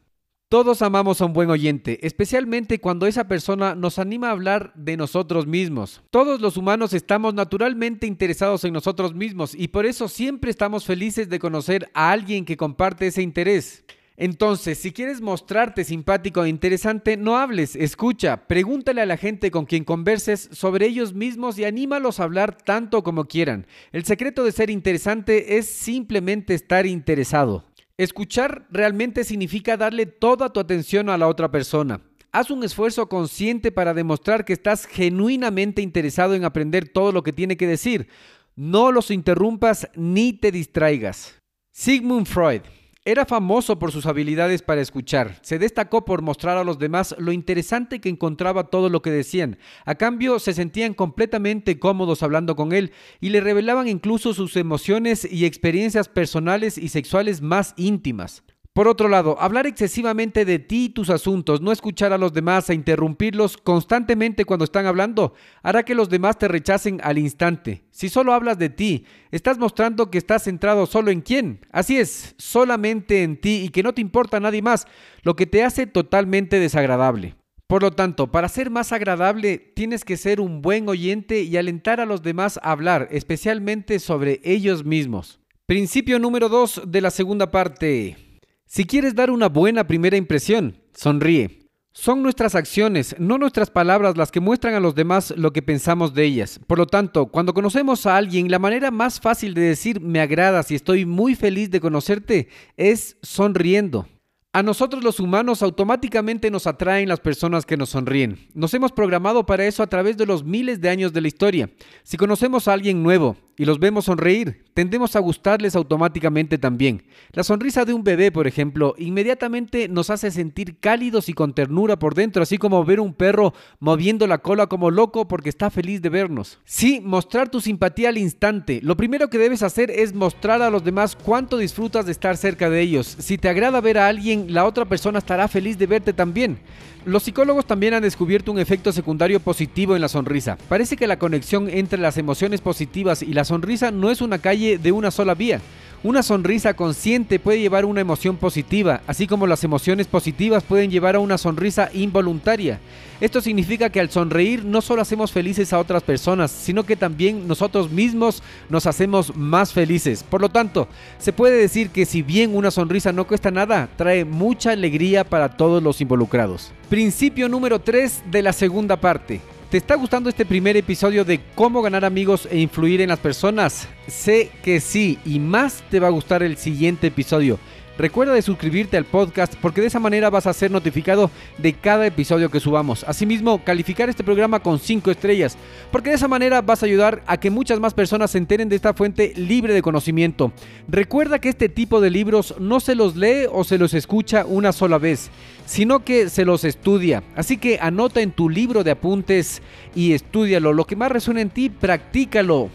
Todos 0.49 0.81
amamos 0.81 1.21
a 1.21 1.27
un 1.27 1.35
buen 1.35 1.51
oyente, 1.51 1.99
especialmente 2.01 2.81
cuando 2.81 3.07
esa 3.07 3.29
persona 3.29 3.75
nos 3.75 3.99
anima 3.99 4.29
a 4.29 4.31
hablar 4.31 4.73
de 4.75 4.97
nosotros 4.97 5.47
mismos. 5.47 6.01
Todos 6.09 6.41
los 6.41 6.57
humanos 6.57 6.95
estamos 6.95 7.35
naturalmente 7.35 8.07
interesados 8.07 8.65
en 8.65 8.73
nosotros 8.73 9.15
mismos 9.15 9.55
y 9.55 9.69
por 9.69 9.85
eso 9.85 10.09
siempre 10.09 10.51
estamos 10.51 10.87
felices 10.87 11.29
de 11.29 11.39
conocer 11.39 11.91
a 11.93 12.11
alguien 12.11 12.47
que 12.47 12.57
comparte 12.57 13.09
ese 13.09 13.21
interés. 13.21 13.85
Entonces, 14.21 14.79
si 14.79 14.91
quieres 14.91 15.21
mostrarte 15.21 15.85
simpático 15.85 16.43
e 16.43 16.49
interesante, 16.49 17.17
no 17.17 17.37
hables, 17.37 17.77
escucha, 17.77 18.49
pregúntale 18.49 19.01
a 19.01 19.07
la 19.07 19.17
gente 19.17 19.53
con 19.53 19.65
quien 19.65 19.85
converses 19.85 20.49
sobre 20.51 20.87
ellos 20.87 21.15
mismos 21.15 21.57
y 21.57 21.65
anímalos 21.65 22.19
a 22.19 22.25
hablar 22.25 22.59
tanto 22.61 23.05
como 23.05 23.27
quieran. 23.27 23.69
El 23.93 24.05
secreto 24.05 24.43
de 24.43 24.51
ser 24.51 24.71
interesante 24.71 25.57
es 25.57 25.69
simplemente 25.69 26.55
estar 26.55 26.85
interesado. 26.85 27.65
Escuchar 27.97 28.67
realmente 28.73 29.23
significa 29.23 29.77
darle 29.77 30.07
toda 30.07 30.53
tu 30.53 30.59
atención 30.59 31.11
a 31.11 31.17
la 31.17 31.29
otra 31.29 31.53
persona. 31.53 32.01
Haz 32.33 32.51
un 32.51 32.65
esfuerzo 32.65 33.09
consciente 33.09 33.71
para 33.71 33.95
demostrar 33.95 34.45
que 34.45 34.53
estás 34.53 34.87
genuinamente 34.87 35.81
interesado 35.81 36.35
en 36.35 36.45
aprender 36.45 36.89
todo 36.89 37.13
lo 37.13 37.23
que 37.23 37.33
tiene 37.33 37.57
que 37.57 37.69
decir. 37.69 38.09
No 38.57 38.91
los 38.91 39.13
interrumpas 39.13 39.89
ni 39.95 40.33
te 40.33 40.51
distraigas. 40.51 41.41
Sigmund 41.71 42.27
Freud 42.27 42.63
era 43.11 43.25
famoso 43.25 43.79
por 43.79 43.91
sus 43.91 44.05
habilidades 44.05 44.61
para 44.61 44.83
escuchar. 44.83 45.39
Se 45.41 45.59
destacó 45.59 46.05
por 46.05 46.21
mostrar 46.21 46.59
a 46.59 46.63
los 46.65 46.79
demás 46.79 47.15
lo 47.19 47.33
interesante 47.33 48.03
que 48.03 48.11
encontraba 48.11 48.65
todo 48.65 48.91
lo 48.91 49.01
que 49.01 49.11
decían. 49.11 49.57
A 49.87 49.95
cambio, 49.95 50.39
se 50.39 50.53
sentían 50.53 50.93
completamente 50.93 51.79
cómodos 51.79 52.23
hablando 52.23 52.55
con 52.55 52.75
él 52.75 52.93
y 53.19 53.31
le 53.31 53.41
revelaban 53.41 53.89
incluso 53.89 54.35
sus 54.35 54.57
emociones 54.57 55.27
y 55.31 55.47
experiencias 55.47 56.07
personales 56.07 56.77
y 56.77 56.91
sexuales 56.91 57.41
más 57.41 57.73
íntimas. 57.79 58.43
Por 58.79 58.87
otro 58.87 59.09
lado, 59.09 59.37
hablar 59.41 59.67
excesivamente 59.67 60.45
de 60.45 60.61
ti 60.61 60.85
y 60.85 60.89
tus 60.91 61.11
asuntos, 61.11 61.61
no 61.61 61.73
escuchar 61.73 62.13
a 62.13 62.17
los 62.17 62.33
demás 62.33 62.71
e 62.71 62.75
interrumpirlos 62.75 63.57
constantemente 63.57 64.45
cuando 64.45 64.65
están 64.65 64.87
hablando, 64.87 65.35
hará 65.65 65.83
que 65.83 65.97
los 65.97 66.09
demás 66.09 66.39
te 66.39 66.47
rechacen 66.47 67.01
al 67.03 67.19
instante. 67.19 67.83
Si 67.91 68.09
solo 68.09 68.33
hablas 68.33 68.57
de 68.57 68.71
ti, 68.71 69.05
estás 69.33 69.59
mostrando 69.59 70.13
que 70.13 70.19
estás 70.19 70.45
centrado 70.45 70.87
solo 70.87 71.11
en 71.11 71.23
quién. 71.23 71.59
Así 71.73 71.99
es, 71.99 72.37
solamente 72.39 73.25
en 73.25 73.41
ti 73.41 73.65
y 73.65 73.71
que 73.71 73.83
no 73.83 73.95
te 73.95 74.01
importa 74.01 74.39
nadie 74.39 74.63
más, 74.63 74.87
lo 75.23 75.35
que 75.35 75.47
te 75.47 75.65
hace 75.65 75.89
totalmente 75.89 76.61
desagradable. 76.61 77.35
Por 77.67 77.83
lo 77.83 77.91
tanto, 77.91 78.31
para 78.31 78.49
ser 78.49 78.71
más 78.71 78.93
agradable, 78.93 79.59
tienes 79.59 80.05
que 80.05 80.17
ser 80.17 80.41
un 80.41 80.63
buen 80.63 80.89
oyente 80.89 81.43
y 81.43 81.57
alentar 81.57 82.01
a 82.01 82.07
los 82.07 82.23
demás 82.23 82.61
a 82.63 82.71
hablar, 82.71 83.09
especialmente 83.11 83.99
sobre 83.99 84.41
ellos 84.45 84.85
mismos. 84.85 85.41
Principio 85.67 86.21
número 86.21 86.49
2 86.49 86.83
de 86.87 87.01
la 87.01 87.11
segunda 87.11 87.51
parte. 87.51 88.28
Si 88.71 88.85
quieres 88.85 89.15
dar 89.15 89.31
una 89.31 89.49
buena 89.49 89.87
primera 89.87 90.19
impresión, 90.19 90.77
sonríe. 90.93 91.71
Son 91.93 92.23
nuestras 92.23 92.55
acciones, 92.55 93.17
no 93.19 93.39
nuestras 93.39 93.71
palabras, 93.71 94.19
las 94.19 94.31
que 94.31 94.41
muestran 94.41 94.75
a 94.75 94.81
los 94.81 94.95
demás 94.95 95.33
lo 95.39 95.55
que 95.55 95.63
pensamos 95.63 96.13
de 96.13 96.25
ellas. 96.25 96.61
Por 96.67 96.77
lo 96.77 96.87
tanto, 96.87 97.29
cuando 97.29 97.55
conocemos 97.55 98.05
a 98.05 98.19
alguien, 98.19 98.51
la 98.51 98.59
manera 98.59 98.91
más 98.91 99.21
fácil 99.21 99.55
de 99.55 99.63
decir 99.63 100.03
me 100.03 100.21
agradas 100.21 100.71
y 100.71 100.75
estoy 100.75 101.07
muy 101.07 101.35
feliz 101.35 101.71
de 101.71 101.81
conocerte 101.81 102.49
es 102.77 103.17
sonriendo. 103.23 104.07
A 104.53 104.63
nosotros 104.63 105.03
los 105.03 105.19
humanos 105.19 105.63
automáticamente 105.63 106.51
nos 106.51 106.67
atraen 106.67 107.09
las 107.09 107.21
personas 107.21 107.65
que 107.65 107.79
nos 107.79 107.89
sonríen. 107.89 108.49
Nos 108.53 108.75
hemos 108.75 108.93
programado 108.93 109.47
para 109.47 109.65
eso 109.65 109.83
a 109.83 109.87
través 109.87 110.19
de 110.19 110.27
los 110.27 110.45
miles 110.45 110.83
de 110.83 110.91
años 110.91 111.15
de 111.15 111.23
la 111.23 111.29
historia. 111.29 111.71
Si 112.03 112.19
conocemos 112.19 112.69
a 112.69 112.75
alguien 112.75 113.03
nuevo 113.03 113.39
y 113.59 113.65
los 113.65 113.81
vemos 113.81 114.05
sonreír, 114.07 114.65
tendemos 114.73 115.17
a 115.17 115.19
gustarles 115.19 115.75
automáticamente 115.75 116.57
también. 116.57 117.03
La 117.33 117.43
sonrisa 117.43 117.85
de 117.85 117.93
un 117.93 118.05
bebé, 118.05 118.31
por 118.31 118.47
ejemplo, 118.47 118.95
inmediatamente 118.97 119.89
nos 119.89 120.11
hace 120.11 120.31
sentir 120.31 120.79
cálidos 120.79 121.29
y 121.29 121.33
con 121.33 121.53
ternura 121.53 121.99
por 121.99 122.15
dentro, 122.15 122.43
así 122.43 122.57
como 122.57 122.85
ver 122.85 123.01
un 123.01 123.13
perro 123.13 123.53
moviendo 123.81 124.29
la 124.29 124.39
cola 124.39 124.69
como 124.69 124.91
loco 124.93 125.27
porque 125.27 125.49
está 125.49 125.71
feliz 125.71 126.01
de 126.01 126.09
vernos. 126.09 126.59
Sí, 126.65 127.01
mostrar 127.05 127.49
tu 127.49 127.61
simpatía 127.61 128.11
al 128.11 128.19
instante. 128.19 128.81
Lo 128.83 128.97
primero 128.97 129.29
que 129.29 129.39
debes 129.39 129.65
hacer 129.65 129.91
es 129.91 130.15
mostrar 130.15 130.63
a 130.63 130.71
los 130.71 130.85
demás 130.85 131.17
cuánto 131.17 131.59
disfrutas 131.59 132.07
de 132.07 132.13
estar 132.13 132.37
cerca 132.37 132.71
de 132.71 132.81
ellos. 132.81 133.17
Si 133.19 133.39
te 133.39 133.49
agrada 133.49 133.81
ver 133.81 133.99
a 133.99 134.07
alguien, 134.07 134.55
la 134.55 134.65
otra 134.65 134.85
persona 134.85 135.19
estará 135.19 135.49
feliz 135.49 135.77
de 135.77 135.87
verte 135.89 136.13
también. 136.13 136.61
Los 137.05 137.23
psicólogos 137.23 137.65
también 137.65 137.95
han 137.95 138.03
descubierto 138.03 138.53
un 138.53 138.59
efecto 138.59 138.93
secundario 138.93 139.41
positivo 139.41 139.95
en 139.95 140.03
la 140.03 140.09
sonrisa. 140.09 140.59
Parece 140.69 140.97
que 140.97 141.07
la 141.07 141.19
conexión 141.19 141.71
entre 141.71 141.99
las 141.99 142.19
emociones 142.19 142.61
positivas 142.61 143.23
y 143.23 143.33
la 143.33 143.45
sonrisa 143.49 143.91
no 143.91 144.11
es 144.11 144.21
una 144.21 144.39
calle 144.39 144.79
de 144.79 144.93
una 144.93 145.11
sola 145.11 145.35
vía. 145.35 145.61
Una 146.05 146.23
sonrisa 146.23 146.75
consciente 146.75 147.41
puede 147.41 147.59
llevar 147.59 147.85
una 147.85 148.01
emoción 148.01 148.37
positiva, 148.37 149.01
así 149.09 149.27
como 149.27 149.49
las 149.49 149.65
emociones 149.65 150.07
positivas 150.07 150.63
pueden 150.63 150.93
llevar 150.93 151.17
a 151.17 151.19
una 151.19 151.39
sonrisa 151.39 151.91
involuntaria. 151.93 152.79
Esto 153.21 153.41
significa 153.41 153.91
que 153.91 153.99
al 153.99 154.09
sonreír 154.09 154.65
no 154.65 154.81
solo 154.81 155.03
hacemos 155.03 155.33
felices 155.33 155.73
a 155.73 155.81
otras 155.81 156.05
personas, 156.05 156.53
sino 156.53 156.85
que 156.85 156.95
también 156.95 157.49
nosotros 157.49 157.91
mismos 157.91 158.45
nos 158.69 158.87
hacemos 158.87 159.35
más 159.35 159.73
felices. 159.73 160.23
Por 160.23 160.41
lo 160.41 160.51
tanto, 160.51 160.87
se 161.19 161.33
puede 161.33 161.57
decir 161.57 161.91
que 161.91 162.07
si 162.07 162.23
bien 162.23 162.55
una 162.55 162.71
sonrisa 162.71 163.11
no 163.11 163.27
cuesta 163.27 163.51
nada, 163.51 163.89
trae 163.97 164.25
mucha 164.25 164.71
alegría 164.71 165.25
para 165.25 165.57
todos 165.57 165.83
los 165.83 166.01
involucrados. 166.01 166.71
Principio 166.89 167.49
número 167.49 167.81
3 167.81 168.23
de 168.31 168.43
la 168.43 168.53
segunda 168.53 169.01
parte. 169.01 169.41
¿Te 169.71 169.77
está 169.77 169.97
gustando 169.97 170.31
este 170.31 170.47
primer 170.47 170.79
episodio 170.79 171.27
de 171.27 171.41
cómo 171.55 171.83
ganar 171.83 172.03
amigos 172.03 172.49
e 172.51 172.59
influir 172.59 173.03
en 173.03 173.11
las 173.11 173.19
personas? 173.19 173.87
Sé 174.07 174.51
que 174.63 174.81
sí, 174.81 175.19
y 175.27 175.39
más 175.41 175.85
te 175.91 176.01
va 176.01 176.07
a 176.07 176.11
gustar 176.11 176.43
el 176.43 176.57
siguiente 176.57 177.09
episodio. 177.09 177.59
Recuerda 177.99 178.33
de 178.33 178.43
suscribirte 178.43 178.97
al 178.97 179.05
podcast 179.05 179.57
porque 179.61 179.81
de 179.81 179.89
esa 179.89 179.99
manera 179.99 180.31
vas 180.31 180.47
a 180.47 180.53
ser 180.53 180.71
notificado 180.71 181.33
de 181.59 181.73
cada 181.73 182.07
episodio 182.07 182.49
que 182.49 182.61
subamos. 182.61 183.05
Asimismo, 183.09 183.65
calificar 183.65 184.09
este 184.09 184.23
programa 184.23 184.61
con 184.61 184.79
5 184.79 185.11
estrellas, 185.11 185.59
porque 185.91 186.11
de 186.11 186.15
esa 186.17 186.29
manera 186.29 186.63
vas 186.63 186.85
a 186.85 186.87
ayudar 186.87 187.25
a 187.27 187.39
que 187.39 187.51
muchas 187.51 187.81
más 187.81 187.95
personas 187.95 188.31
se 188.31 188.39
enteren 188.39 188.69
de 188.69 188.77
esta 188.77 188.95
fuente 188.95 189.33
libre 189.35 189.75
de 189.75 189.83
conocimiento. 189.83 190.53
Recuerda 190.87 191.41
que 191.41 191.49
este 191.49 191.69
tipo 191.69 192.01
de 192.01 192.11
libros 192.11 192.55
no 192.61 192.79
se 192.79 192.95
los 192.95 193.17
lee 193.17 193.47
o 193.51 193.65
se 193.65 193.79
los 193.79 193.93
escucha 193.95 194.47
una 194.47 194.71
sola 194.71 194.99
vez, 194.99 195.29
sino 195.67 196.05
que 196.05 196.29
se 196.29 196.45
los 196.45 196.63
estudia. 196.63 197.25
Así 197.35 197.57
que 197.57 197.81
anota 197.81 198.21
en 198.21 198.31
tu 198.31 198.49
libro 198.49 198.85
de 198.85 198.93
apuntes 198.93 199.61
y 199.97 200.13
estudialo. 200.13 200.73
Lo 200.73 200.87
que 200.87 200.95
más 200.95 201.11
resuena 201.11 201.41
en 201.41 201.51
ti, 201.51 201.69
practícalo. 201.69 202.71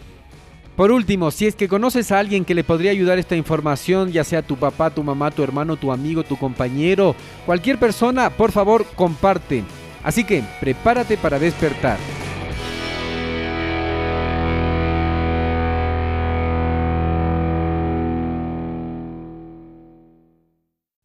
Por 0.76 0.90
último, 0.90 1.30
si 1.30 1.46
es 1.46 1.54
que 1.54 1.68
conoces 1.68 2.10
a 2.10 2.18
alguien 2.18 2.44
que 2.44 2.54
le 2.54 2.64
podría 2.64 2.90
ayudar 2.90 3.16
esta 3.16 3.36
información, 3.36 4.10
ya 4.10 4.24
sea 4.24 4.42
tu 4.42 4.56
papá, 4.56 4.90
tu 4.90 5.04
mamá, 5.04 5.30
tu 5.30 5.44
hermano, 5.44 5.76
tu 5.76 5.92
amigo, 5.92 6.24
tu 6.24 6.36
compañero, 6.36 7.14
cualquier 7.46 7.78
persona, 7.78 8.28
por 8.30 8.50
favor, 8.50 8.84
comparte. 8.96 9.62
Así 10.02 10.24
que 10.24 10.42
prepárate 10.60 11.16
para 11.16 11.38
despertar. 11.38 11.96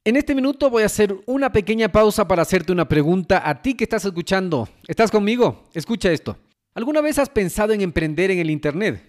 En 0.03 0.15
este 0.15 0.33
minuto 0.33 0.71
voy 0.71 0.81
a 0.81 0.87
hacer 0.87 1.15
una 1.27 1.51
pequeña 1.51 1.89
pausa 1.89 2.27
para 2.27 2.41
hacerte 2.41 2.71
una 2.71 2.89
pregunta 2.89 3.47
a 3.47 3.61
ti 3.61 3.75
que 3.75 3.83
estás 3.83 4.03
escuchando. 4.03 4.67
¿Estás 4.87 5.11
conmigo? 5.11 5.65
Escucha 5.75 6.11
esto. 6.11 6.35
¿Alguna 6.73 7.01
vez 7.01 7.19
has 7.19 7.29
pensado 7.29 7.73
en 7.73 7.81
emprender 7.81 8.31
en 8.31 8.39
el 8.39 8.49
Internet? 8.49 9.08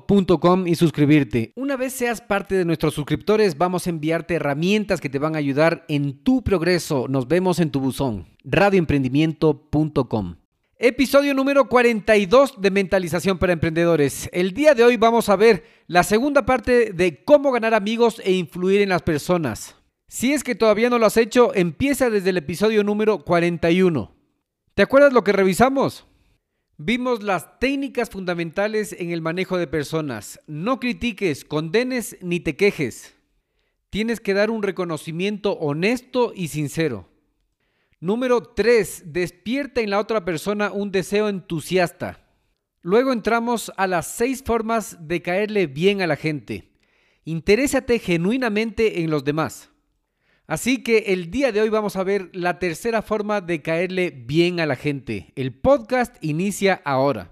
y 0.65 0.75
suscribirte. 0.75 1.53
Una 1.55 1.77
vez 1.77 1.93
seas 1.93 2.21
parte 2.21 2.55
de 2.55 2.65
nuestros 2.65 2.93
suscriptores, 2.93 3.57
vamos 3.57 3.87
a 3.87 3.89
enviarte 3.89 4.35
herramientas 4.35 4.99
que 5.01 5.09
te 5.09 5.19
van 5.19 5.35
a 5.35 5.39
ayudar 5.39 5.85
en 5.87 6.23
tu 6.23 6.43
progreso. 6.43 7.07
Nos 7.07 7.27
vemos 7.27 7.59
en 7.59 7.71
tu 7.71 7.79
buzón. 7.79 8.27
radioemprendimiento.com. 8.43 10.35
Episodio 10.77 11.33
número 11.35 11.69
42 11.69 12.59
de 12.59 12.71
Mentalización 12.71 13.37
para 13.37 13.53
Emprendedores. 13.53 14.29
El 14.33 14.53
día 14.53 14.73
de 14.73 14.83
hoy 14.83 14.97
vamos 14.97 15.29
a 15.29 15.35
ver 15.35 15.63
la 15.87 16.03
segunda 16.03 16.45
parte 16.45 16.91
de 16.91 17.23
cómo 17.23 17.51
ganar 17.51 17.73
amigos 17.73 18.19
e 18.25 18.31
influir 18.31 18.81
en 18.81 18.89
las 18.89 19.03
personas. 19.03 19.75
Si 20.07 20.33
es 20.33 20.43
que 20.43 20.55
todavía 20.55 20.89
no 20.89 20.97
lo 20.97 21.05
has 21.05 21.17
hecho, 21.17 21.53
empieza 21.53 22.09
desde 22.09 22.31
el 22.31 22.37
episodio 22.37 22.83
número 22.83 23.23
41. 23.23 24.11
¿Te 24.73 24.81
acuerdas 24.81 25.13
lo 25.13 25.23
que 25.23 25.33
revisamos? 25.33 26.07
Vimos 26.83 27.21
las 27.21 27.59
técnicas 27.59 28.09
fundamentales 28.09 28.95
en 28.97 29.11
el 29.11 29.21
manejo 29.21 29.59
de 29.59 29.67
personas. 29.67 30.39
No 30.47 30.79
critiques, 30.79 31.45
condenes 31.45 32.17
ni 32.21 32.39
te 32.39 32.55
quejes. 32.55 33.15
Tienes 33.91 34.19
que 34.19 34.33
dar 34.33 34.49
un 34.49 34.63
reconocimiento 34.63 35.51
honesto 35.59 36.33
y 36.35 36.47
sincero. 36.47 37.07
Número 37.99 38.41
3. 38.41 39.13
Despierta 39.13 39.81
en 39.81 39.91
la 39.91 39.99
otra 39.99 40.25
persona 40.25 40.71
un 40.71 40.91
deseo 40.91 41.29
entusiasta. 41.29 42.27
Luego 42.81 43.13
entramos 43.13 43.71
a 43.77 43.85
las 43.85 44.07
seis 44.07 44.41
formas 44.43 45.07
de 45.07 45.21
caerle 45.21 45.67
bien 45.67 46.01
a 46.01 46.07
la 46.07 46.15
gente. 46.15 46.71
Interésate 47.25 47.99
genuinamente 47.99 49.03
en 49.03 49.11
los 49.11 49.23
demás. 49.23 49.70
Así 50.51 50.83
que 50.83 51.05
el 51.13 51.31
día 51.31 51.53
de 51.53 51.61
hoy 51.61 51.69
vamos 51.69 51.95
a 51.95 52.03
ver 52.03 52.29
la 52.33 52.59
tercera 52.59 53.01
forma 53.01 53.39
de 53.39 53.61
caerle 53.61 54.09
bien 54.13 54.59
a 54.59 54.65
la 54.65 54.75
gente. 54.75 55.31
El 55.37 55.53
podcast 55.53 56.13
inicia 56.19 56.81
ahora. 56.83 57.31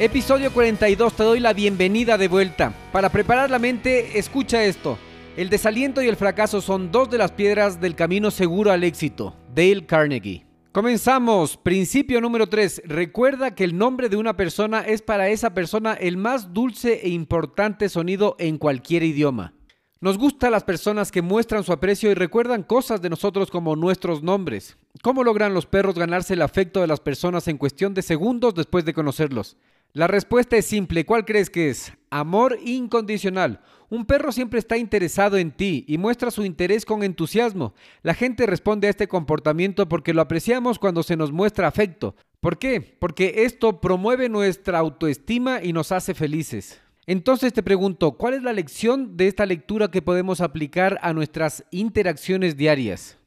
Episodio 0.00 0.50
42, 0.50 1.12
te 1.12 1.22
doy 1.24 1.40
la 1.40 1.52
bienvenida 1.52 2.16
de 2.16 2.26
vuelta. 2.26 2.72
Para 2.90 3.10
preparar 3.10 3.50
la 3.50 3.58
mente, 3.58 4.18
escucha 4.18 4.64
esto. 4.64 4.96
El 5.36 5.50
desaliento 5.50 6.00
y 6.00 6.08
el 6.08 6.16
fracaso 6.16 6.62
son 6.62 6.90
dos 6.90 7.10
de 7.10 7.18
las 7.18 7.32
piedras 7.32 7.82
del 7.82 7.94
camino 7.94 8.30
seguro 8.30 8.72
al 8.72 8.82
éxito. 8.82 9.36
Dale 9.54 9.84
Carnegie. 9.84 10.46
Comenzamos. 10.72 11.58
Principio 11.58 12.22
número 12.22 12.48
3. 12.48 12.84
Recuerda 12.86 13.54
que 13.54 13.62
el 13.62 13.76
nombre 13.76 14.08
de 14.08 14.16
una 14.16 14.38
persona 14.38 14.80
es 14.80 15.02
para 15.02 15.28
esa 15.28 15.52
persona 15.52 15.92
el 15.92 16.16
más 16.16 16.54
dulce 16.54 17.00
e 17.02 17.10
importante 17.10 17.90
sonido 17.90 18.36
en 18.38 18.56
cualquier 18.56 19.02
idioma. 19.02 19.52
Nos 20.00 20.16
gustan 20.16 20.52
las 20.52 20.64
personas 20.64 21.12
que 21.12 21.20
muestran 21.20 21.62
su 21.62 21.74
aprecio 21.74 22.10
y 22.10 22.14
recuerdan 22.14 22.62
cosas 22.62 23.02
de 23.02 23.10
nosotros 23.10 23.50
como 23.50 23.76
nuestros 23.76 24.22
nombres. 24.22 24.78
¿Cómo 25.02 25.24
logran 25.24 25.52
los 25.52 25.66
perros 25.66 25.94
ganarse 25.94 26.32
el 26.32 26.40
afecto 26.40 26.80
de 26.80 26.86
las 26.86 27.00
personas 27.00 27.48
en 27.48 27.58
cuestión 27.58 27.92
de 27.92 28.00
segundos 28.00 28.54
después 28.54 28.86
de 28.86 28.94
conocerlos? 28.94 29.58
La 29.92 30.06
respuesta 30.06 30.56
es 30.56 30.66
simple. 30.66 31.04
¿Cuál 31.04 31.24
crees 31.24 31.50
que 31.50 31.68
es? 31.68 31.92
Amor 32.10 32.58
incondicional. 32.64 33.60
Un 33.88 34.06
perro 34.06 34.30
siempre 34.30 34.60
está 34.60 34.76
interesado 34.76 35.36
en 35.36 35.50
ti 35.50 35.84
y 35.88 35.98
muestra 35.98 36.30
su 36.30 36.44
interés 36.44 36.84
con 36.84 37.02
entusiasmo. 37.02 37.74
La 38.02 38.14
gente 38.14 38.46
responde 38.46 38.86
a 38.86 38.90
este 38.90 39.08
comportamiento 39.08 39.88
porque 39.88 40.14
lo 40.14 40.20
apreciamos 40.20 40.78
cuando 40.78 41.02
se 41.02 41.16
nos 41.16 41.32
muestra 41.32 41.66
afecto. 41.66 42.14
¿Por 42.38 42.58
qué? 42.58 42.80
Porque 42.80 43.44
esto 43.44 43.80
promueve 43.80 44.28
nuestra 44.28 44.78
autoestima 44.78 45.60
y 45.62 45.72
nos 45.72 45.90
hace 45.90 46.14
felices. 46.14 46.80
Entonces 47.06 47.52
te 47.52 47.64
pregunto, 47.64 48.12
¿cuál 48.12 48.34
es 48.34 48.42
la 48.44 48.52
lección 48.52 49.16
de 49.16 49.26
esta 49.26 49.44
lectura 49.44 49.90
que 49.90 50.02
podemos 50.02 50.40
aplicar 50.40 51.00
a 51.02 51.12
nuestras 51.12 51.64
interacciones 51.72 52.56
diarias? 52.56 53.18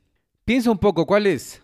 Piensa 0.45 0.71
un 0.71 0.77
poco, 0.77 1.05
¿cuál 1.05 1.27
es? 1.27 1.62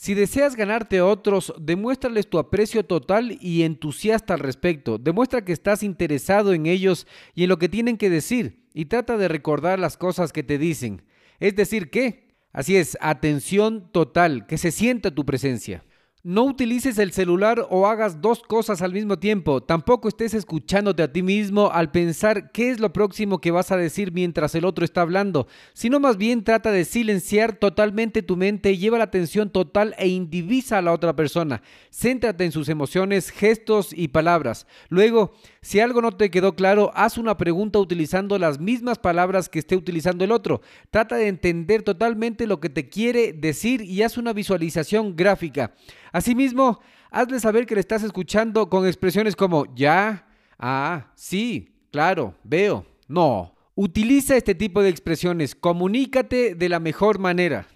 Si 0.00 0.14
deseas 0.14 0.56
ganarte 0.56 0.96
a 0.96 1.04
otros, 1.04 1.52
demuéstrales 1.60 2.26
tu 2.26 2.38
aprecio 2.38 2.86
total 2.86 3.36
y 3.38 3.64
entusiasta 3.64 4.32
al 4.32 4.40
respecto. 4.40 4.96
Demuestra 4.96 5.44
que 5.44 5.52
estás 5.52 5.82
interesado 5.82 6.54
en 6.54 6.64
ellos 6.64 7.06
y 7.34 7.42
en 7.42 7.50
lo 7.50 7.58
que 7.58 7.68
tienen 7.68 7.98
que 7.98 8.08
decir 8.08 8.64
y 8.72 8.86
trata 8.86 9.18
de 9.18 9.28
recordar 9.28 9.78
las 9.78 9.98
cosas 9.98 10.32
que 10.32 10.42
te 10.42 10.56
dicen. 10.56 11.02
Es 11.38 11.54
decir, 11.54 11.90
¿qué? 11.90 12.28
Así 12.50 12.78
es, 12.78 12.96
atención 13.02 13.92
total, 13.92 14.46
que 14.46 14.56
se 14.56 14.70
sienta 14.70 15.14
tu 15.14 15.26
presencia. 15.26 15.84
No 16.22 16.44
utilices 16.44 16.98
el 16.98 17.12
celular 17.12 17.66
o 17.70 17.86
hagas 17.86 18.20
dos 18.20 18.42
cosas 18.42 18.82
al 18.82 18.92
mismo 18.92 19.18
tiempo. 19.18 19.62
Tampoco 19.62 20.06
estés 20.06 20.34
escuchándote 20.34 21.02
a 21.02 21.10
ti 21.10 21.22
mismo 21.22 21.70
al 21.72 21.90
pensar 21.90 22.52
qué 22.52 22.68
es 22.68 22.78
lo 22.78 22.92
próximo 22.92 23.40
que 23.40 23.50
vas 23.50 23.72
a 23.72 23.78
decir 23.78 24.12
mientras 24.12 24.54
el 24.54 24.66
otro 24.66 24.84
está 24.84 25.00
hablando, 25.00 25.46
sino 25.72 25.98
más 25.98 26.18
bien 26.18 26.44
trata 26.44 26.72
de 26.72 26.84
silenciar 26.84 27.54
totalmente 27.54 28.20
tu 28.20 28.36
mente 28.36 28.76
lleva 28.76 28.98
la 28.98 29.04
atención 29.04 29.48
total 29.48 29.94
e 29.96 30.08
indivisa 30.08 30.76
a 30.76 30.82
la 30.82 30.92
otra 30.92 31.16
persona. 31.16 31.62
Céntrate 31.90 32.44
en 32.44 32.52
sus 32.52 32.68
emociones, 32.68 33.30
gestos 33.30 33.94
y 33.94 34.08
palabras. 34.08 34.66
Luego, 34.90 35.32
si 35.62 35.78
algo 35.78 36.00
no 36.00 36.12
te 36.12 36.30
quedó 36.30 36.54
claro, 36.54 36.90
haz 36.94 37.18
una 37.18 37.36
pregunta 37.36 37.78
utilizando 37.78 38.38
las 38.38 38.58
mismas 38.58 38.98
palabras 38.98 39.50
que 39.50 39.58
esté 39.58 39.76
utilizando 39.76 40.24
el 40.24 40.32
otro. 40.32 40.62
Trata 40.90 41.16
de 41.16 41.28
entender 41.28 41.82
totalmente 41.82 42.46
lo 42.46 42.60
que 42.60 42.70
te 42.70 42.88
quiere 42.88 43.34
decir 43.34 43.82
y 43.82 44.02
haz 44.02 44.16
una 44.16 44.32
visualización 44.32 45.16
gráfica. 45.16 45.74
Asimismo, 46.12 46.80
hazle 47.10 47.40
saber 47.40 47.66
que 47.66 47.74
le 47.74 47.80
estás 47.82 48.02
escuchando 48.02 48.70
con 48.70 48.86
expresiones 48.86 49.36
como 49.36 49.66
ya, 49.74 50.26
ah, 50.58 51.12
sí, 51.14 51.74
claro, 51.92 52.34
veo, 52.42 52.86
no. 53.06 53.54
Utiliza 53.74 54.36
este 54.36 54.54
tipo 54.54 54.82
de 54.82 54.88
expresiones, 54.88 55.54
comunícate 55.54 56.54
de 56.54 56.68
la 56.70 56.80
mejor 56.80 57.18
manera. 57.18 57.66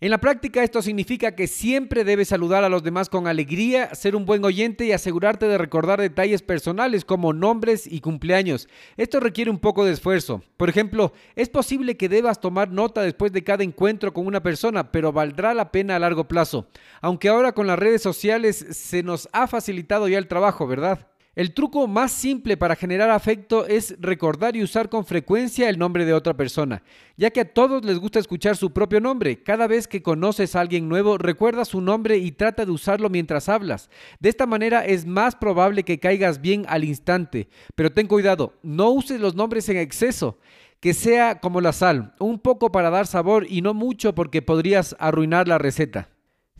En 0.00 0.10
la 0.10 0.18
práctica 0.18 0.62
esto 0.62 0.80
significa 0.80 1.34
que 1.34 1.48
siempre 1.48 2.04
debes 2.04 2.28
saludar 2.28 2.62
a 2.62 2.68
los 2.68 2.84
demás 2.84 3.08
con 3.08 3.26
alegría, 3.26 3.96
ser 3.96 4.14
un 4.14 4.26
buen 4.26 4.44
oyente 4.44 4.84
y 4.84 4.92
asegurarte 4.92 5.48
de 5.48 5.58
recordar 5.58 6.00
detalles 6.00 6.40
personales 6.40 7.04
como 7.04 7.32
nombres 7.32 7.84
y 7.84 8.00
cumpleaños. 8.00 8.68
Esto 8.96 9.18
requiere 9.18 9.50
un 9.50 9.58
poco 9.58 9.84
de 9.84 9.90
esfuerzo. 9.90 10.44
Por 10.56 10.68
ejemplo, 10.68 11.12
es 11.34 11.48
posible 11.48 11.96
que 11.96 12.08
debas 12.08 12.40
tomar 12.40 12.70
nota 12.70 13.02
después 13.02 13.32
de 13.32 13.42
cada 13.42 13.64
encuentro 13.64 14.14
con 14.14 14.28
una 14.28 14.40
persona, 14.40 14.92
pero 14.92 15.12
valdrá 15.12 15.52
la 15.52 15.72
pena 15.72 15.96
a 15.96 15.98
largo 15.98 16.28
plazo. 16.28 16.68
Aunque 17.00 17.28
ahora 17.28 17.50
con 17.50 17.66
las 17.66 17.80
redes 17.80 18.00
sociales 18.00 18.66
se 18.70 19.02
nos 19.02 19.28
ha 19.32 19.48
facilitado 19.48 20.06
ya 20.06 20.18
el 20.18 20.28
trabajo, 20.28 20.68
¿verdad? 20.68 21.08
El 21.38 21.54
truco 21.54 21.86
más 21.86 22.10
simple 22.10 22.56
para 22.56 22.74
generar 22.74 23.10
afecto 23.10 23.64
es 23.64 23.94
recordar 24.00 24.56
y 24.56 24.62
usar 24.64 24.88
con 24.88 25.06
frecuencia 25.06 25.68
el 25.68 25.78
nombre 25.78 26.04
de 26.04 26.12
otra 26.12 26.36
persona, 26.36 26.82
ya 27.16 27.30
que 27.30 27.42
a 27.42 27.54
todos 27.54 27.84
les 27.84 28.00
gusta 28.00 28.18
escuchar 28.18 28.56
su 28.56 28.72
propio 28.72 28.98
nombre. 28.98 29.40
Cada 29.44 29.68
vez 29.68 29.86
que 29.86 30.02
conoces 30.02 30.56
a 30.56 30.60
alguien 30.60 30.88
nuevo, 30.88 31.16
recuerda 31.16 31.64
su 31.64 31.80
nombre 31.80 32.18
y 32.18 32.32
trata 32.32 32.64
de 32.64 32.72
usarlo 32.72 33.08
mientras 33.08 33.48
hablas. 33.48 33.88
De 34.18 34.30
esta 34.30 34.46
manera 34.46 34.84
es 34.84 35.06
más 35.06 35.36
probable 35.36 35.84
que 35.84 36.00
caigas 36.00 36.40
bien 36.40 36.66
al 36.68 36.82
instante. 36.82 37.48
Pero 37.76 37.92
ten 37.92 38.08
cuidado, 38.08 38.54
no 38.64 38.90
uses 38.90 39.20
los 39.20 39.36
nombres 39.36 39.68
en 39.68 39.76
exceso. 39.76 40.40
Que 40.80 40.92
sea 40.92 41.38
como 41.38 41.60
la 41.60 41.72
sal, 41.72 42.16
un 42.18 42.40
poco 42.40 42.72
para 42.72 42.90
dar 42.90 43.06
sabor 43.06 43.46
y 43.48 43.62
no 43.62 43.74
mucho 43.74 44.12
porque 44.12 44.42
podrías 44.42 44.96
arruinar 44.98 45.46
la 45.46 45.58
receta. 45.58 46.08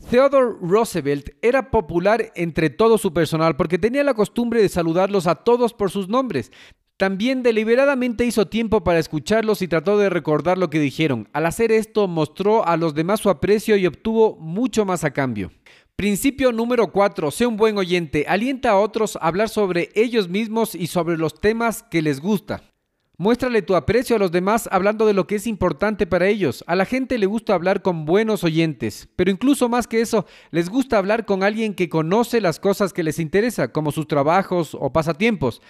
Theodore 0.09 0.55
Roosevelt 0.61 1.29
era 1.41 1.69
popular 1.69 2.31
entre 2.35 2.69
todo 2.69 2.97
su 2.97 3.13
personal 3.13 3.55
porque 3.55 3.77
tenía 3.77 4.03
la 4.03 4.13
costumbre 4.13 4.61
de 4.61 4.69
saludarlos 4.69 5.27
a 5.27 5.35
todos 5.35 5.73
por 5.73 5.91
sus 5.91 6.07
nombres. 6.09 6.51
También 6.97 7.43
deliberadamente 7.43 8.25
hizo 8.25 8.47
tiempo 8.47 8.83
para 8.83 8.99
escucharlos 8.99 9.61
y 9.61 9.67
trató 9.67 9.97
de 9.97 10.09
recordar 10.09 10.57
lo 10.57 10.69
que 10.69 10.79
dijeron. 10.79 11.29
Al 11.31 11.45
hacer 11.45 11.71
esto 11.71 12.07
mostró 12.07 12.67
a 12.67 12.75
los 12.75 12.93
demás 12.93 13.21
su 13.21 13.29
aprecio 13.29 13.77
y 13.77 13.87
obtuvo 13.87 14.35
mucho 14.35 14.83
más 14.83 15.03
a 15.03 15.11
cambio. 15.11 15.51
Principio 15.95 16.51
número 16.51 16.91
4. 16.91 17.31
Sé 17.31 17.45
un 17.45 17.55
buen 17.55 17.77
oyente. 17.77 18.25
Alienta 18.27 18.71
a 18.71 18.79
otros 18.79 19.15
a 19.15 19.27
hablar 19.27 19.49
sobre 19.49 19.89
ellos 19.95 20.27
mismos 20.27 20.75
y 20.75 20.87
sobre 20.87 21.17
los 21.17 21.39
temas 21.39 21.83
que 21.83 22.01
les 22.01 22.19
gusta. 22.19 22.63
Muéstrale 23.21 23.61
tu 23.61 23.75
aprecio 23.75 24.15
a 24.15 24.19
los 24.19 24.31
demás 24.31 24.69
hablando 24.71 25.05
de 25.05 25.13
lo 25.13 25.27
que 25.27 25.35
es 25.35 25.45
importante 25.45 26.07
para 26.07 26.29
ellos. 26.29 26.63
A 26.67 26.77
la 26.77 26.85
gente 26.85 27.17
le 27.17 27.25
gusta 27.25 27.53
hablar 27.53 27.81
con 27.81 28.05
buenos 28.05 28.45
oyentes, 28.45 29.09
pero 29.17 29.29
incluso 29.29 29.67
más 29.67 29.87
que 29.87 29.99
eso, 29.99 30.25
les 30.51 30.69
gusta 30.69 30.97
hablar 30.97 31.25
con 31.25 31.43
alguien 31.43 31.73
que 31.73 31.89
conoce 31.89 32.39
las 32.39 32.61
cosas 32.61 32.93
que 32.93 33.03
les 33.03 33.19
interesa, 33.19 33.73
como 33.73 33.91
sus 33.91 34.07
trabajos 34.07 34.73
o 34.73 34.93
pasatiempos. 34.93 35.61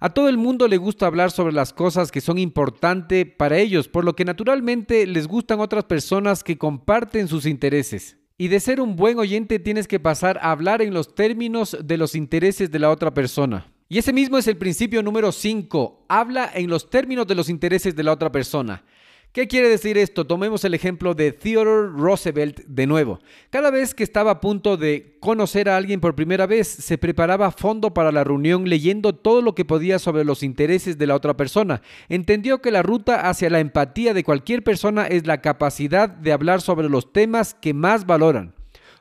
A 0.00 0.10
todo 0.10 0.28
el 0.28 0.36
mundo 0.36 0.68
le 0.68 0.76
gusta 0.76 1.06
hablar 1.06 1.30
sobre 1.30 1.54
las 1.54 1.72
cosas 1.72 2.12
que 2.12 2.20
son 2.20 2.36
importantes 2.36 3.26
para 3.38 3.56
ellos, 3.56 3.88
por 3.88 4.04
lo 4.04 4.14
que 4.14 4.26
naturalmente 4.26 5.06
les 5.06 5.26
gustan 5.28 5.60
otras 5.60 5.84
personas 5.84 6.44
que 6.44 6.58
comparten 6.58 7.26
sus 7.26 7.46
intereses. 7.46 8.18
Y 8.36 8.48
de 8.48 8.60
ser 8.60 8.82
un 8.82 8.96
buen 8.96 9.18
oyente 9.18 9.58
tienes 9.58 9.88
que 9.88 9.98
pasar 9.98 10.38
a 10.42 10.50
hablar 10.50 10.82
en 10.82 10.92
los 10.92 11.14
términos 11.14 11.74
de 11.82 11.96
los 11.96 12.14
intereses 12.14 12.70
de 12.70 12.78
la 12.80 12.90
otra 12.90 13.14
persona. 13.14 13.66
Y 13.90 13.96
ese 13.96 14.12
mismo 14.12 14.36
es 14.36 14.46
el 14.46 14.58
principio 14.58 15.02
número 15.02 15.32
5. 15.32 16.04
Habla 16.08 16.50
en 16.54 16.68
los 16.68 16.90
términos 16.90 17.26
de 17.26 17.34
los 17.34 17.48
intereses 17.48 17.96
de 17.96 18.02
la 18.02 18.12
otra 18.12 18.30
persona. 18.30 18.84
¿Qué 19.32 19.48
quiere 19.48 19.70
decir 19.70 19.96
esto? 19.96 20.26
Tomemos 20.26 20.62
el 20.64 20.74
ejemplo 20.74 21.14
de 21.14 21.32
Theodore 21.32 21.88
Roosevelt 21.88 22.60
de 22.66 22.86
nuevo. 22.86 23.18
Cada 23.48 23.70
vez 23.70 23.94
que 23.94 24.04
estaba 24.04 24.32
a 24.32 24.40
punto 24.40 24.76
de 24.76 25.16
conocer 25.20 25.70
a 25.70 25.78
alguien 25.78 26.00
por 26.00 26.14
primera 26.14 26.46
vez, 26.46 26.68
se 26.68 26.98
preparaba 26.98 27.46
a 27.46 27.50
fondo 27.50 27.94
para 27.94 28.12
la 28.12 28.24
reunión 28.24 28.68
leyendo 28.68 29.14
todo 29.14 29.40
lo 29.40 29.54
que 29.54 29.64
podía 29.64 29.98
sobre 29.98 30.24
los 30.24 30.42
intereses 30.42 30.98
de 30.98 31.06
la 31.06 31.14
otra 31.14 31.34
persona. 31.36 31.80
Entendió 32.10 32.60
que 32.60 32.70
la 32.70 32.82
ruta 32.82 33.28
hacia 33.30 33.48
la 33.48 33.60
empatía 33.60 34.12
de 34.12 34.24
cualquier 34.24 34.62
persona 34.64 35.06
es 35.06 35.26
la 35.26 35.40
capacidad 35.40 36.10
de 36.10 36.32
hablar 36.32 36.60
sobre 36.60 36.90
los 36.90 37.10
temas 37.10 37.54
que 37.54 37.72
más 37.72 38.04
valoran. 38.04 38.54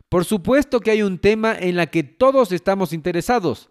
Por 0.08 0.24
supuesto 0.24 0.80
que 0.80 0.92
hay 0.92 1.02
un 1.02 1.20
tema 1.20 1.54
en 1.58 1.76
la 1.76 1.88
que 1.88 2.04
todos 2.04 2.54
estamos 2.54 2.94
interesados. 2.94 3.70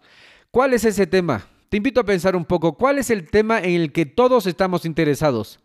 ¿Cuál 0.51 0.73
es 0.73 0.85
ese 0.85 1.05
tema? 1.05 1.47
Te 1.69 1.77
invito 1.77 1.99
a 1.99 2.05
pensar 2.05 2.35
un 2.35 2.45
poco, 2.45 2.77
¿cuál 2.77 2.97
es 2.97 3.09
el 3.09 3.29
tema 3.29 3.59
en 3.59 3.81
el 3.81 3.91
que 3.91 4.05
todos 4.05 4.47
estamos 4.47 4.85
interesados? 4.85 5.59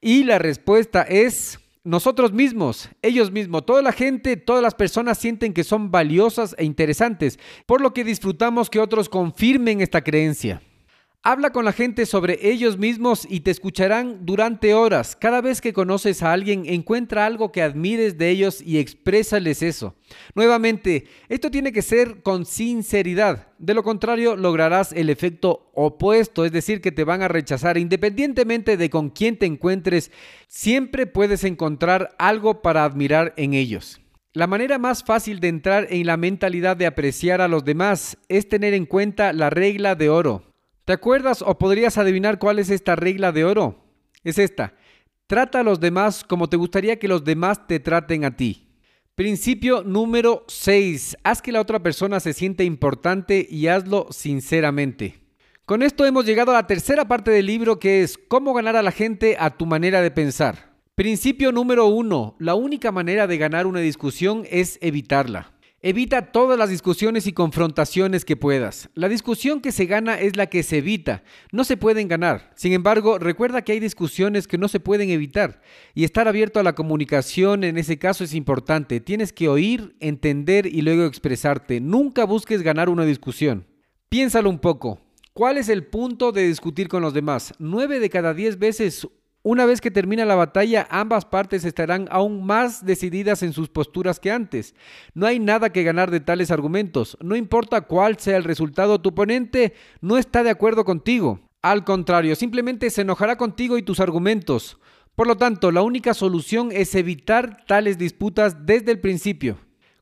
Y 0.00 0.24
la 0.24 0.38
respuesta 0.38 1.02
es 1.02 1.58
nosotros 1.82 2.32
mismos, 2.32 2.88
ellos 3.02 3.32
mismos, 3.32 3.66
toda 3.66 3.82
la 3.82 3.92
gente, 3.92 4.36
todas 4.36 4.62
las 4.62 4.74
personas 4.74 5.18
sienten 5.18 5.52
que 5.52 5.64
son 5.64 5.90
valiosas 5.90 6.54
e 6.58 6.64
interesantes, 6.64 7.38
por 7.66 7.80
lo 7.80 7.92
que 7.92 8.04
disfrutamos 8.04 8.70
que 8.70 8.78
otros 8.78 9.08
confirmen 9.08 9.80
esta 9.80 10.02
creencia. 10.02 10.62
Habla 11.22 11.50
con 11.50 11.66
la 11.66 11.74
gente 11.74 12.06
sobre 12.06 12.38
ellos 12.40 12.78
mismos 12.78 13.26
y 13.28 13.40
te 13.40 13.50
escucharán 13.50 14.24
durante 14.24 14.72
horas. 14.72 15.14
Cada 15.14 15.42
vez 15.42 15.60
que 15.60 15.74
conoces 15.74 16.22
a 16.22 16.32
alguien, 16.32 16.64
encuentra 16.64 17.26
algo 17.26 17.52
que 17.52 17.60
admires 17.60 18.16
de 18.16 18.30
ellos 18.30 18.62
y 18.62 18.78
exprésales 18.78 19.62
eso. 19.62 19.94
Nuevamente, 20.34 21.04
esto 21.28 21.50
tiene 21.50 21.72
que 21.72 21.82
ser 21.82 22.22
con 22.22 22.46
sinceridad. 22.46 23.48
De 23.58 23.74
lo 23.74 23.82
contrario, 23.82 24.34
lograrás 24.34 24.92
el 24.94 25.10
efecto 25.10 25.70
opuesto, 25.74 26.46
es 26.46 26.52
decir, 26.52 26.80
que 26.80 26.90
te 26.90 27.04
van 27.04 27.20
a 27.20 27.28
rechazar. 27.28 27.76
Independientemente 27.76 28.78
de 28.78 28.88
con 28.88 29.10
quién 29.10 29.36
te 29.36 29.44
encuentres, 29.44 30.10
siempre 30.48 31.06
puedes 31.06 31.44
encontrar 31.44 32.14
algo 32.18 32.62
para 32.62 32.82
admirar 32.86 33.34
en 33.36 33.52
ellos. 33.52 34.00
La 34.32 34.46
manera 34.46 34.78
más 34.78 35.04
fácil 35.04 35.38
de 35.40 35.48
entrar 35.48 35.86
en 35.90 36.06
la 36.06 36.16
mentalidad 36.16 36.78
de 36.78 36.86
apreciar 36.86 37.42
a 37.42 37.48
los 37.48 37.62
demás 37.62 38.16
es 38.30 38.48
tener 38.48 38.72
en 38.72 38.86
cuenta 38.86 39.34
la 39.34 39.50
regla 39.50 39.96
de 39.96 40.08
oro. 40.08 40.49
¿Te 40.90 40.94
acuerdas 40.94 41.40
o 41.46 41.56
podrías 41.56 41.98
adivinar 41.98 42.40
cuál 42.40 42.58
es 42.58 42.68
esta 42.68 42.96
regla 42.96 43.30
de 43.30 43.44
oro? 43.44 43.76
Es 44.24 44.38
esta. 44.40 44.74
Trata 45.28 45.60
a 45.60 45.62
los 45.62 45.78
demás 45.78 46.24
como 46.24 46.48
te 46.48 46.56
gustaría 46.56 46.98
que 46.98 47.06
los 47.06 47.22
demás 47.22 47.64
te 47.68 47.78
traten 47.78 48.24
a 48.24 48.36
ti. 48.36 48.66
Principio 49.14 49.84
número 49.84 50.42
6. 50.48 51.18
Haz 51.22 51.42
que 51.42 51.52
la 51.52 51.60
otra 51.60 51.80
persona 51.80 52.18
se 52.18 52.32
siente 52.32 52.64
importante 52.64 53.46
y 53.48 53.68
hazlo 53.68 54.08
sinceramente. 54.10 55.20
Con 55.64 55.82
esto 55.82 56.04
hemos 56.06 56.26
llegado 56.26 56.50
a 56.50 56.54
la 56.54 56.66
tercera 56.66 57.06
parte 57.06 57.30
del 57.30 57.46
libro 57.46 57.78
que 57.78 58.02
es 58.02 58.18
cómo 58.18 58.52
ganar 58.52 58.74
a 58.74 58.82
la 58.82 58.90
gente 58.90 59.36
a 59.38 59.50
tu 59.50 59.66
manera 59.66 60.02
de 60.02 60.10
pensar. 60.10 60.74
Principio 60.96 61.52
número 61.52 61.86
1. 61.86 62.34
La 62.40 62.56
única 62.56 62.90
manera 62.90 63.28
de 63.28 63.38
ganar 63.38 63.68
una 63.68 63.78
discusión 63.78 64.44
es 64.50 64.76
evitarla. 64.82 65.52
Evita 65.82 66.30
todas 66.30 66.58
las 66.58 66.68
discusiones 66.68 67.26
y 67.26 67.32
confrontaciones 67.32 68.26
que 68.26 68.36
puedas. 68.36 68.90
La 68.92 69.08
discusión 69.08 69.62
que 69.62 69.72
se 69.72 69.86
gana 69.86 70.20
es 70.20 70.36
la 70.36 70.46
que 70.46 70.62
se 70.62 70.76
evita. 70.76 71.22
No 71.52 71.64
se 71.64 71.78
pueden 71.78 72.06
ganar. 72.06 72.50
Sin 72.54 72.74
embargo, 72.74 73.18
recuerda 73.18 73.62
que 73.62 73.72
hay 73.72 73.80
discusiones 73.80 74.46
que 74.46 74.58
no 74.58 74.68
se 74.68 74.78
pueden 74.78 75.08
evitar. 75.08 75.62
Y 75.94 76.04
estar 76.04 76.28
abierto 76.28 76.60
a 76.60 76.62
la 76.62 76.74
comunicación 76.74 77.64
en 77.64 77.78
ese 77.78 77.98
caso 77.98 78.24
es 78.24 78.34
importante. 78.34 79.00
Tienes 79.00 79.32
que 79.32 79.48
oír, 79.48 79.96
entender 80.00 80.66
y 80.66 80.82
luego 80.82 81.06
expresarte. 81.06 81.80
Nunca 81.80 82.26
busques 82.26 82.60
ganar 82.60 82.90
una 82.90 83.06
discusión. 83.06 83.66
Piénsalo 84.10 84.50
un 84.50 84.58
poco. 84.58 85.00
¿Cuál 85.32 85.56
es 85.56 85.70
el 85.70 85.86
punto 85.86 86.30
de 86.32 86.46
discutir 86.46 86.88
con 86.88 87.00
los 87.00 87.14
demás? 87.14 87.54
Nueve 87.58 88.00
de 88.00 88.10
cada 88.10 88.34
diez 88.34 88.58
veces 88.58 89.08
una 89.42 89.64
vez 89.64 89.80
que 89.80 89.90
termina 89.90 90.26
la 90.26 90.34
batalla, 90.34 90.86
ambas 90.90 91.24
partes 91.24 91.64
estarán 91.64 92.08
aún 92.10 92.44
más 92.44 92.84
decididas 92.84 93.42
en 93.42 93.54
sus 93.54 93.70
posturas 93.70 94.20
que 94.20 94.30
antes. 94.30 94.74
No 95.14 95.26
hay 95.26 95.38
nada 95.38 95.70
que 95.70 95.82
ganar 95.82 96.10
de 96.10 96.20
tales 96.20 96.50
argumentos. 96.50 97.16
No 97.22 97.36
importa 97.36 97.80
cuál 97.82 98.18
sea 98.18 98.36
el 98.36 98.44
resultado, 98.44 99.00
tu 99.00 99.10
oponente 99.10 99.72
no 100.02 100.18
está 100.18 100.42
de 100.42 100.50
acuerdo 100.50 100.84
contigo. 100.84 101.40
Al 101.62 101.84
contrario, 101.84 102.36
simplemente 102.36 102.90
se 102.90 103.02
enojará 103.02 103.36
contigo 103.36 103.78
y 103.78 103.82
tus 103.82 104.00
argumentos. 104.00 104.78
Por 105.14 105.26
lo 105.26 105.36
tanto, 105.36 105.72
la 105.72 105.82
única 105.82 106.14
solución 106.14 106.70
es 106.72 106.94
evitar 106.94 107.64
tales 107.66 107.98
disputas 107.98 108.66
desde 108.66 108.92
el 108.92 109.00
principio. 109.00 109.58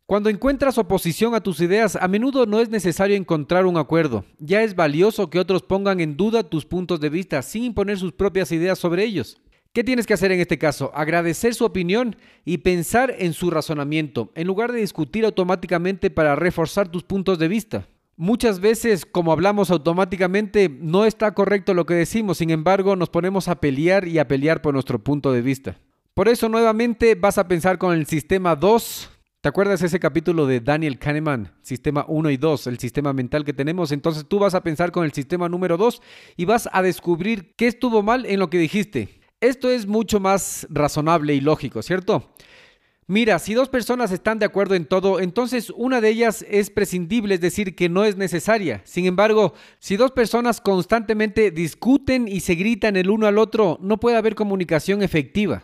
Cuando 0.09 0.31
encuentras 0.31 0.79
oposición 0.79 1.35
a 1.35 1.42
tus 1.42 1.61
ideas, 1.61 1.94
a 1.94 2.09
menudo 2.09 2.47
no 2.47 2.61
es 2.61 2.71
necesario 2.71 3.14
encontrar 3.14 3.66
un 3.66 3.77
acuerdo. 3.77 4.25
Ya 4.38 4.62
es 4.62 4.75
valioso 4.75 5.29
que 5.29 5.38
otros 5.38 5.61
pongan 5.61 6.01
en 6.01 6.16
duda 6.16 6.49
tus 6.49 6.64
puntos 6.64 6.99
de 7.01 7.11
vista 7.11 7.42
sin 7.42 7.64
imponer 7.64 7.99
sus 7.99 8.12
propias 8.14 8.51
ideas 8.51 8.79
sobre 8.79 9.05
ellos. 9.05 9.38
¿Qué 9.75 9.85
tienes 9.85 10.07
que 10.07 10.14
hacer 10.14 10.33
en 10.33 10.40
este 10.40 10.57
caso? 10.57 10.90
Agradecer 10.94 11.55
su 11.55 11.66
opinión 11.66 12.16
y 12.47 12.57
pensar 12.57 13.14
en 13.18 13.35
su 13.35 13.51
razonamiento, 13.51 14.33
en 14.35 14.47
lugar 14.47 14.73
de 14.73 14.81
discutir 14.81 15.27
automáticamente 15.27 16.09
para 16.09 16.35
reforzar 16.35 16.88
tus 16.88 17.03
puntos 17.03 17.38
de 17.38 17.49
vista. 17.49 17.87
Muchas 18.16 18.61
veces, 18.61 19.05
como 19.05 19.31
hablamos 19.31 19.71
automáticamente, 19.71 20.71
no 20.71 21.05
está 21.05 21.35
correcto 21.35 21.75
lo 21.75 21.85
que 21.85 21.92
decimos, 21.92 22.38
sin 22.38 22.49
embargo, 22.49 22.97
nos 22.97 23.11
ponemos 23.11 23.47
a 23.49 23.61
pelear 23.61 24.09
y 24.09 24.18
a 24.18 24.27
pelear 24.27 24.62
por 24.62 24.73
nuestro 24.73 25.05
punto 25.05 25.33
de 25.33 25.42
vista. 25.42 25.77
Por 26.14 26.29
eso, 26.29 26.49
nuevamente, 26.49 27.14
vas 27.14 27.37
a 27.37 27.47
pensar 27.47 27.77
con 27.77 27.92
el 27.92 28.07
sistema 28.07 28.57
2 28.57 29.18
¿Te 29.40 29.48
acuerdas 29.48 29.81
ese 29.83 30.01
capítulo 30.01 30.46
de 30.46 30.59
Daniel 30.59 30.98
Kahneman, 30.98 31.55
sistema 31.62 32.05
1 32.09 32.31
y 32.31 32.37
2, 32.38 32.66
el 32.66 32.81
sistema 32.81 33.12
mental 33.12 33.44
que 33.44 33.53
tenemos? 33.53 33.92
Entonces 33.92 34.27
tú 34.27 34.40
vas 34.40 34.57
a 34.57 34.64
pensar 34.64 34.90
con 34.90 35.05
el 35.05 35.12
sistema 35.12 35.48
número 35.48 35.77
2 35.77 36.03
y 36.37 36.44
vas 36.44 36.68
a 36.72 36.83
descubrir 36.83 37.55
qué 37.55 37.68
estuvo 37.68 38.03
mal 38.03 38.27
en 38.27 38.40
lo 38.40 38.51
que 38.51 38.59
dijiste. 38.59 39.20
Esto 39.40 39.70
es 39.70 39.87
mucho 39.87 40.18
más 40.18 40.66
razonable 40.70 41.35
y 41.35 41.40
lógico, 41.40 41.83
¿cierto? 41.83 42.33
Mira, 43.07 43.38
si 43.38 43.55
dos 43.55 43.68
personas 43.68 44.11
están 44.11 44.40
de 44.40 44.46
acuerdo 44.46 44.74
en 44.74 44.87
todo, 44.87 45.20
entonces 45.20 45.70
una 45.70 46.01
de 46.01 46.09
ellas 46.09 46.44
es 46.51 46.70
prescindible, 46.70 47.37
es 47.37 47.40
decir, 47.40 47.77
que 47.77 47.88
no 47.88 48.05
es 48.05 48.16
necesaria. 48.16 48.83
Sin 48.83 49.07
embargo, 49.07 49.55
si 49.79 49.96
dos 49.96 50.11
personas 50.11 50.61
constantemente 50.61 51.53
discuten 51.53 52.27
y 52.27 52.40
se 52.40 52.57
gritan 52.57 52.96
el 52.96 53.09
uno 53.09 53.29
al 53.29 53.38
otro, 53.38 53.79
no 53.81 54.01
puede 54.01 54.16
haber 54.16 54.35
comunicación 54.35 55.01
efectiva. 55.01 55.62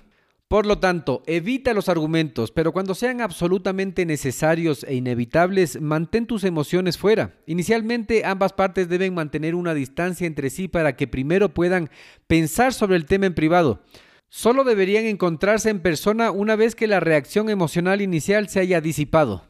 Por 0.49 0.67
lo 0.67 0.79
tanto, 0.79 1.23
evita 1.27 1.73
los 1.73 1.89
argumentos, 1.89 2.53
pero 2.53 2.73
cuando 2.73 2.95
sean 2.95 3.21
absolutamente 3.21 4.05
necesarios 4.05 4.85
e 4.85 4.95
inevitables, 4.95 5.81
mantén 5.81 6.27
tus 6.27 6.45
emociones 6.45 6.99
fuera. 6.99 7.35
Inicialmente, 7.47 8.25
ambas 8.25 8.53
partes 8.53 8.89
deben 8.89 9.15
mantener 9.15 9.55
una 9.55 9.75
distancia 9.75 10.27
entre 10.27 10.51
sí 10.51 10.69
para 10.69 10.97
que 10.97 11.09
primero 11.09 11.55
puedan 11.55 11.91
pensar 12.27 12.75
sobre 12.75 12.97
el 12.97 13.07
tema 13.07 13.27
en 13.27 13.35
privado. 13.35 13.83
Solo 14.29 14.65
deberían 14.65 15.07
encontrarse 15.07 15.71
en 15.71 15.81
persona 15.81 16.31
una 16.31 16.57
vez 16.57 16.75
que 16.75 16.89
la 16.89 17.01
reacción 17.01 17.49
emocional 17.49 18.03
inicial 18.03 18.49
se 18.49 18.61
haya 18.61 18.81
disipado. 18.81 19.45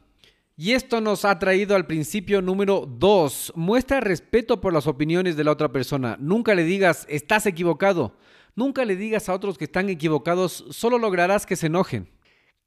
Y 0.57 0.71
esto 0.71 1.01
nos 1.01 1.25
ha 1.25 1.37
traído 1.37 1.75
al 1.75 1.85
principio 1.85 2.41
número 2.41 2.87
2. 2.87 3.53
Muestra 3.55 3.99
respeto 3.99 4.61
por 4.61 4.71
las 4.73 4.87
opiniones 4.87 5.35
de 5.35 5.43
la 5.43 5.51
otra 5.51 5.73
persona. 5.73 6.15
Nunca 6.21 6.55
le 6.55 6.63
digas, 6.63 7.05
estás 7.09 7.45
equivocado. 7.45 8.15
Nunca 8.55 8.85
le 8.85 8.95
digas 8.95 9.27
a 9.27 9.33
otros 9.33 9.57
que 9.57 9.65
están 9.65 9.89
equivocados, 9.89 10.65
solo 10.69 10.97
lograrás 10.97 11.45
que 11.45 11.57
se 11.57 11.67
enojen. 11.67 12.09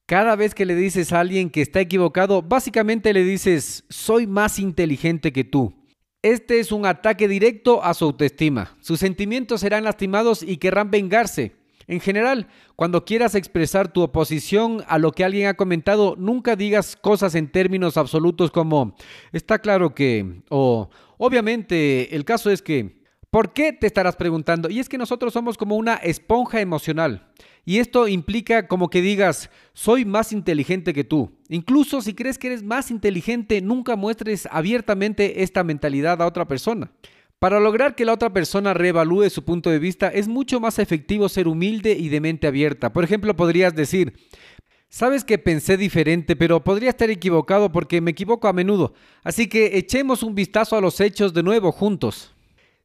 Cada 0.04 0.36
vez 0.36 0.54
que 0.54 0.66
le 0.66 0.74
dices 0.74 1.12
a 1.12 1.20
alguien 1.20 1.48
que 1.48 1.62
está 1.62 1.80
equivocado, 1.80 2.42
básicamente 2.42 3.12
le 3.12 3.24
dices, 3.24 3.84
soy 3.88 4.26
más 4.26 4.58
inteligente 4.58 5.32
que 5.32 5.44
tú. 5.44 5.74
Este 6.22 6.60
es 6.60 6.72
un 6.72 6.84
ataque 6.84 7.26
directo 7.26 7.82
a 7.82 7.94
su 7.94 8.04
autoestima. 8.04 8.76
Sus 8.80 9.00
sentimientos 9.00 9.60
serán 9.60 9.84
lastimados 9.84 10.42
y 10.42 10.58
querrán 10.58 10.90
vengarse. 10.90 11.56
En 11.86 12.00
general, 12.00 12.48
cuando 12.76 13.06
quieras 13.06 13.34
expresar 13.34 13.90
tu 13.90 14.02
oposición 14.02 14.84
a 14.88 14.98
lo 14.98 15.12
que 15.12 15.24
alguien 15.24 15.46
ha 15.46 15.54
comentado, 15.54 16.16
nunca 16.18 16.54
digas 16.54 16.96
cosas 16.96 17.34
en 17.34 17.50
términos 17.50 17.96
absolutos 17.96 18.50
como, 18.50 18.94
está 19.32 19.58
claro 19.60 19.94
que, 19.94 20.42
o 20.50 20.90
obviamente, 21.16 22.14
el 22.14 22.26
caso 22.26 22.50
es 22.50 22.60
que, 22.60 22.97
¿Por 23.30 23.52
qué 23.52 23.74
te 23.74 23.86
estarás 23.86 24.16
preguntando? 24.16 24.70
Y 24.70 24.78
es 24.78 24.88
que 24.88 24.96
nosotros 24.96 25.34
somos 25.34 25.58
como 25.58 25.76
una 25.76 25.96
esponja 25.96 26.62
emocional. 26.62 27.28
Y 27.66 27.78
esto 27.78 28.08
implica 28.08 28.66
como 28.66 28.88
que 28.88 29.02
digas, 29.02 29.50
soy 29.74 30.06
más 30.06 30.32
inteligente 30.32 30.94
que 30.94 31.04
tú. 31.04 31.30
Incluso 31.50 32.00
si 32.00 32.14
crees 32.14 32.38
que 32.38 32.46
eres 32.46 32.62
más 32.62 32.90
inteligente, 32.90 33.60
nunca 33.60 33.96
muestres 33.96 34.48
abiertamente 34.50 35.42
esta 35.42 35.62
mentalidad 35.62 36.22
a 36.22 36.26
otra 36.26 36.48
persona. 36.48 36.90
Para 37.38 37.60
lograr 37.60 37.94
que 37.94 38.06
la 38.06 38.14
otra 38.14 38.32
persona 38.32 38.72
reevalúe 38.72 39.28
su 39.28 39.44
punto 39.44 39.68
de 39.68 39.78
vista, 39.78 40.08
es 40.08 40.26
mucho 40.26 40.58
más 40.58 40.78
efectivo 40.78 41.28
ser 41.28 41.48
humilde 41.48 41.92
y 41.92 42.08
de 42.08 42.22
mente 42.22 42.46
abierta. 42.46 42.94
Por 42.94 43.04
ejemplo, 43.04 43.36
podrías 43.36 43.74
decir, 43.74 44.14
Sabes 44.90 45.22
que 45.22 45.36
pensé 45.36 45.76
diferente, 45.76 46.34
pero 46.34 46.64
podría 46.64 46.88
estar 46.88 47.10
equivocado 47.10 47.70
porque 47.70 48.00
me 48.00 48.12
equivoco 48.12 48.48
a 48.48 48.54
menudo. 48.54 48.94
Así 49.22 49.46
que 49.46 49.76
echemos 49.76 50.22
un 50.22 50.34
vistazo 50.34 50.76
a 50.76 50.80
los 50.80 50.98
hechos 51.02 51.34
de 51.34 51.42
nuevo 51.42 51.72
juntos. 51.72 52.34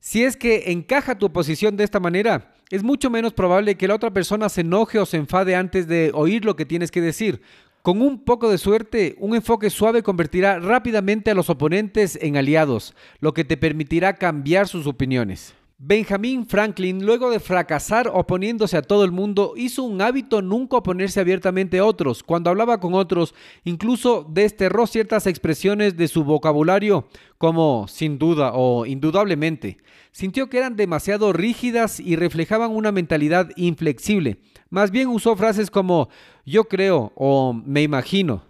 Si 0.05 0.25
es 0.25 0.35
que 0.35 0.69
encaja 0.73 1.17
tu 1.17 1.31
posición 1.31 1.77
de 1.77 1.85
esta 1.85 2.01
manera, 2.01 2.53
es 2.69 2.83
mucho 2.83 3.09
menos 3.09 3.31
probable 3.31 3.75
que 3.75 3.87
la 3.87 3.95
otra 3.95 4.11
persona 4.11 4.49
se 4.49 4.59
enoje 4.59 4.99
o 4.99 5.05
se 5.05 5.15
enfade 5.15 5.55
antes 5.55 5.87
de 5.87 6.11
oír 6.13 6.43
lo 6.43 6.57
que 6.57 6.65
tienes 6.65 6.91
que 6.91 6.99
decir. 6.99 7.41
Con 7.81 8.01
un 8.01 8.25
poco 8.25 8.51
de 8.51 8.57
suerte, 8.57 9.15
un 9.17 9.33
enfoque 9.33 9.69
suave 9.69 10.03
convertirá 10.03 10.59
rápidamente 10.59 11.31
a 11.31 11.33
los 11.33 11.49
oponentes 11.49 12.19
en 12.21 12.35
aliados, 12.35 12.93
lo 13.21 13.33
que 13.33 13.45
te 13.45 13.55
permitirá 13.55 14.17
cambiar 14.17 14.67
sus 14.67 14.87
opiniones. 14.87 15.55
Benjamin 15.85 16.45
Franklin, 16.45 17.05
luego 17.05 17.29
de 17.29 17.41
fracasar 17.41 18.07
oponiéndose 18.07 18.77
a 18.77 18.81
todo 18.81 19.03
el 19.03 19.11
mundo, 19.11 19.53
hizo 19.57 19.83
un 19.83 20.01
hábito 20.01 20.41
nunca 20.41 20.77
oponerse 20.77 21.19
abiertamente 21.19 21.77
a 21.77 21.83
otros. 21.85 22.23
Cuando 22.23 22.49
hablaba 22.49 22.79
con 22.79 22.93
otros, 22.93 23.35
incluso 23.65 24.25
desterró 24.29 24.87
ciertas 24.87 25.27
expresiones 25.27 25.97
de 25.97 26.07
su 26.07 26.23
vocabulario, 26.23 27.09
como 27.37 27.89
sin 27.89 28.17
duda 28.17 28.53
o 28.53 28.85
indudablemente. 28.85 29.77
Sintió 30.13 30.47
que 30.49 30.59
eran 30.59 30.77
demasiado 30.77 31.33
rígidas 31.33 31.99
y 31.99 32.15
reflejaban 32.15 32.71
una 32.71 32.93
mentalidad 32.93 33.49
inflexible. 33.57 34.39
Más 34.69 34.89
bien 34.89 35.09
usó 35.09 35.35
frases 35.35 35.69
como 35.69 36.07
yo 36.45 36.63
creo 36.69 37.11
o 37.15 37.51
me 37.51 37.81
imagino. 37.81 38.45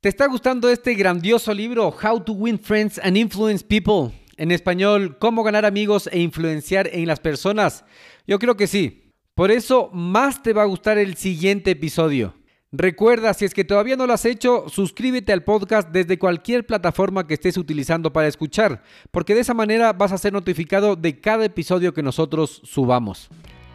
¿Te 0.00 0.08
está 0.08 0.26
gustando 0.26 0.70
este 0.70 0.94
grandioso 0.94 1.52
libro, 1.52 1.94
How 2.02 2.24
to 2.24 2.32
Win 2.32 2.58
Friends 2.58 2.98
and 3.04 3.18
Influence 3.18 3.62
People? 3.62 4.10
En 4.38 4.52
español, 4.52 5.18
¿cómo 5.18 5.42
ganar 5.42 5.66
amigos 5.66 6.08
e 6.12 6.20
influenciar 6.20 6.88
en 6.92 7.08
las 7.08 7.18
personas? 7.18 7.84
Yo 8.24 8.38
creo 8.38 8.56
que 8.56 8.68
sí. 8.68 9.12
Por 9.34 9.50
eso 9.50 9.90
más 9.92 10.44
te 10.44 10.52
va 10.52 10.62
a 10.62 10.66
gustar 10.66 10.96
el 10.96 11.16
siguiente 11.16 11.72
episodio. 11.72 12.34
Recuerda, 12.70 13.34
si 13.34 13.44
es 13.44 13.52
que 13.52 13.64
todavía 13.64 13.96
no 13.96 14.06
lo 14.06 14.12
has 14.12 14.24
hecho, 14.24 14.66
suscríbete 14.68 15.32
al 15.32 15.42
podcast 15.42 15.88
desde 15.90 16.20
cualquier 16.20 16.64
plataforma 16.64 17.26
que 17.26 17.34
estés 17.34 17.56
utilizando 17.56 18.12
para 18.12 18.28
escuchar, 18.28 18.84
porque 19.10 19.34
de 19.34 19.40
esa 19.40 19.54
manera 19.54 19.92
vas 19.92 20.12
a 20.12 20.18
ser 20.18 20.32
notificado 20.32 20.94
de 20.94 21.18
cada 21.18 21.44
episodio 21.44 21.92
que 21.92 22.02
nosotros 22.04 22.60
subamos. 22.62 23.30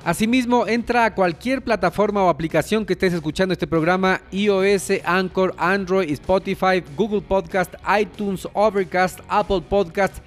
Asimismo, 0.06 0.68
entra 0.68 1.06
a 1.06 1.16
cualquier 1.16 1.62
plataforma 1.62 2.24
o 2.24 2.30
aplicación 2.30 2.86
que 2.86 2.94
estés 2.94 3.14
escuchando 3.14 3.52
este 3.54 3.68
programa, 3.68 4.22
iOS, 4.32 4.92
Anchor, 5.04 5.56
Android, 5.58 6.10
Spotify, 6.12 6.84
Google 6.96 7.22
Podcast, 7.22 7.74
iTunes, 8.00 8.48
Overcast, 8.54 9.20
Apple 9.28 9.62
Podcast 9.68 10.18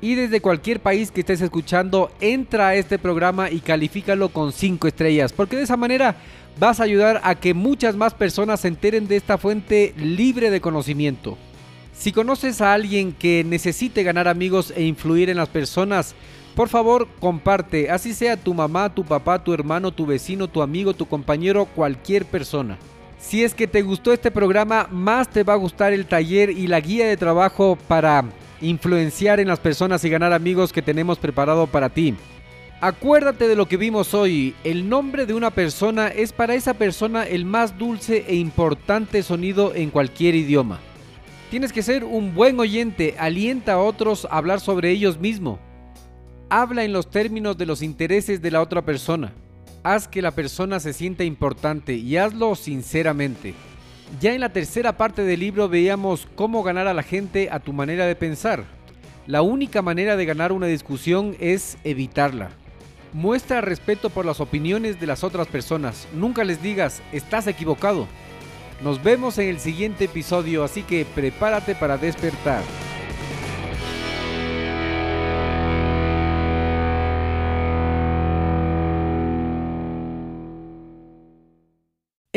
y 0.00 0.14
desde 0.14 0.40
cualquier 0.40 0.80
país 0.80 1.10
que 1.10 1.20
estés 1.20 1.40
escuchando, 1.40 2.10
entra 2.20 2.68
a 2.68 2.74
este 2.76 2.98
programa 2.98 3.50
y 3.50 3.60
califícalo 3.60 4.28
con 4.28 4.52
5 4.52 4.86
estrellas, 4.86 5.32
porque 5.32 5.56
de 5.56 5.64
esa 5.64 5.76
manera 5.76 6.16
vas 6.58 6.80
a 6.80 6.84
ayudar 6.84 7.20
a 7.24 7.34
que 7.34 7.54
muchas 7.54 7.96
más 7.96 8.14
personas 8.14 8.60
se 8.60 8.68
enteren 8.68 9.08
de 9.08 9.16
esta 9.16 9.38
fuente 9.38 9.94
libre 9.96 10.50
de 10.50 10.60
conocimiento. 10.60 11.36
Si 11.92 12.12
conoces 12.12 12.60
a 12.60 12.74
alguien 12.74 13.12
que 13.12 13.44
necesite 13.44 14.04
ganar 14.04 14.28
amigos 14.28 14.72
e 14.76 14.84
influir 14.84 15.30
en 15.30 15.36
las 15.36 15.48
personas, 15.48 16.14
por 16.54 16.68
favor 16.68 17.08
comparte, 17.18 17.90
así 17.90 18.14
sea 18.14 18.36
tu 18.36 18.54
mamá, 18.54 18.94
tu 18.94 19.04
papá, 19.04 19.42
tu 19.42 19.52
hermano, 19.52 19.90
tu 19.92 20.06
vecino, 20.06 20.48
tu 20.48 20.62
amigo, 20.62 20.94
tu 20.94 21.06
compañero, 21.06 21.66
cualquier 21.66 22.24
persona. 22.24 22.78
Si 23.18 23.42
es 23.42 23.52
que 23.52 23.66
te 23.66 23.82
gustó 23.82 24.12
este 24.12 24.30
programa, 24.30 24.88
más 24.92 25.28
te 25.28 25.42
va 25.42 25.54
a 25.54 25.56
gustar 25.56 25.92
el 25.92 26.06
taller 26.06 26.50
y 26.50 26.68
la 26.68 26.80
guía 26.80 27.06
de 27.06 27.16
trabajo 27.16 27.76
para 27.88 28.24
influenciar 28.60 29.40
en 29.40 29.48
las 29.48 29.60
personas 29.60 30.04
y 30.04 30.10
ganar 30.10 30.32
amigos 30.32 30.72
que 30.72 30.82
tenemos 30.82 31.18
preparado 31.18 31.66
para 31.66 31.88
ti. 31.88 32.14
Acuérdate 32.80 33.48
de 33.48 33.56
lo 33.56 33.66
que 33.66 33.76
vimos 33.76 34.14
hoy. 34.14 34.54
El 34.62 34.88
nombre 34.88 35.26
de 35.26 35.34
una 35.34 35.50
persona 35.50 36.08
es 36.08 36.32
para 36.32 36.54
esa 36.54 36.74
persona 36.74 37.24
el 37.24 37.44
más 37.44 37.76
dulce 37.76 38.24
e 38.28 38.36
importante 38.36 39.22
sonido 39.24 39.74
en 39.74 39.90
cualquier 39.90 40.36
idioma. 40.36 40.78
Tienes 41.50 41.72
que 41.72 41.82
ser 41.82 42.04
un 42.04 42.34
buen 42.34 42.60
oyente, 42.60 43.16
alienta 43.18 43.72
a 43.72 43.78
otros 43.78 44.26
a 44.26 44.36
hablar 44.36 44.60
sobre 44.60 44.90
ellos 44.90 45.18
mismos. 45.18 45.58
Habla 46.50 46.84
en 46.84 46.92
los 46.92 47.10
términos 47.10 47.58
de 47.58 47.66
los 47.66 47.82
intereses 47.82 48.40
de 48.40 48.50
la 48.50 48.62
otra 48.62 48.82
persona. 48.82 49.32
Haz 49.82 50.06
que 50.06 50.22
la 50.22 50.30
persona 50.30 50.78
se 50.78 50.92
sienta 50.92 51.24
importante 51.24 51.94
y 51.94 52.16
hazlo 52.16 52.54
sinceramente. 52.54 53.54
Ya 54.20 54.32
en 54.32 54.40
la 54.40 54.48
tercera 54.48 54.96
parte 54.96 55.22
del 55.22 55.38
libro 55.38 55.68
veíamos 55.68 56.26
cómo 56.34 56.62
ganar 56.62 56.88
a 56.88 56.94
la 56.94 57.02
gente 57.02 57.50
a 57.52 57.60
tu 57.60 57.72
manera 57.72 58.06
de 58.06 58.16
pensar. 58.16 58.64
La 59.26 59.42
única 59.42 59.80
manera 59.80 60.16
de 60.16 60.24
ganar 60.24 60.50
una 60.50 60.66
discusión 60.66 61.36
es 61.38 61.76
evitarla. 61.84 62.48
Muestra 63.12 63.60
respeto 63.60 64.10
por 64.10 64.26
las 64.26 64.40
opiniones 64.40 64.98
de 64.98 65.06
las 65.06 65.22
otras 65.22 65.46
personas. 65.46 66.08
Nunca 66.14 66.42
les 66.42 66.60
digas, 66.62 67.00
estás 67.12 67.46
equivocado. 67.46 68.08
Nos 68.82 69.02
vemos 69.02 69.38
en 69.38 69.48
el 69.48 69.60
siguiente 69.60 70.06
episodio, 70.06 70.64
así 70.64 70.82
que 70.82 71.06
prepárate 71.14 71.74
para 71.74 71.96
despertar. 71.96 72.62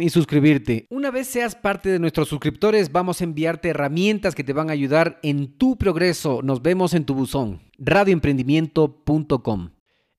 y 0.00 0.10
suscribirte. 0.10 0.86
Una 0.90 1.10
vez 1.10 1.26
seas 1.28 1.54
parte 1.54 1.88
de 1.88 1.98
nuestros 1.98 2.28
suscriptores, 2.28 2.92
vamos 2.92 3.20
a 3.20 3.24
enviarte 3.24 3.68
herramientas 3.68 4.34
que 4.34 4.44
te 4.44 4.52
van 4.52 4.70
a 4.70 4.72
ayudar 4.72 5.18
en 5.22 5.56
tu 5.56 5.76
progreso. 5.76 6.40
Nos 6.42 6.62
vemos 6.62 6.94
en 6.94 7.04
tu 7.04 7.14
buzón. 7.14 7.60
radioemprendimiento.com. 7.78 9.70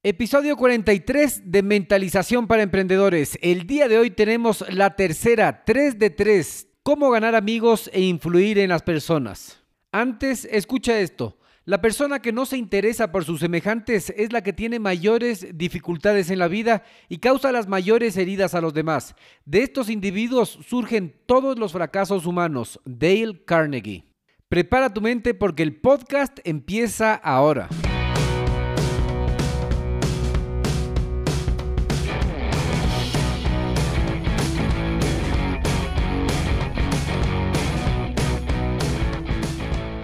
Episodio 0.04 0.56
43 0.56 1.52
de 1.52 1.64
Mentalización 1.64 2.48
para 2.48 2.64
Emprendedores. 2.64 3.38
El 3.42 3.68
día 3.68 3.88
de 3.88 3.98
hoy 3.98 4.12
tenemos 4.12 4.64
la 4.70 4.96
tercera, 4.96 5.64
3 5.66 6.00
de 6.00 6.10
3, 6.10 6.68
cómo 6.84 7.10
ganar 7.10 7.36
amigos 7.36 7.90
e 7.92 8.02
influir 8.02 8.60
en 8.60 8.70
las 8.70 8.84
personas. 8.84 9.64
Antes, 9.92 10.48
escucha 10.50 11.00
esto. 11.00 11.38
La 11.68 11.82
persona 11.82 12.22
que 12.22 12.32
no 12.32 12.46
se 12.46 12.56
interesa 12.56 13.12
por 13.12 13.26
sus 13.26 13.42
semejantes 13.42 14.14
es 14.16 14.32
la 14.32 14.42
que 14.42 14.54
tiene 14.54 14.80
mayores 14.80 15.50
dificultades 15.54 16.30
en 16.30 16.40
la 16.40 16.48
vida 16.48 16.84
y 17.10 17.18
causa 17.18 17.52
las 17.52 17.68
mayores 17.68 18.16
heridas 18.16 18.56
a 18.56 18.62
los 18.62 18.74
demás. 18.74 19.16
De 19.44 19.64
estos 19.64 19.90
individuos 19.90 20.60
surgen 20.66 21.14
todos 21.26 21.60
los 21.60 21.74
fracasos 21.74 22.26
humanos. 22.26 22.80
Dale 22.86 23.44
Carnegie. 23.44 24.06
Prepara 24.48 24.94
tu 24.94 25.02
mente 25.02 25.34
porque 25.34 25.64
el 25.64 25.76
podcast 25.76 26.40
empieza 26.46 27.16
ahora. 27.16 27.68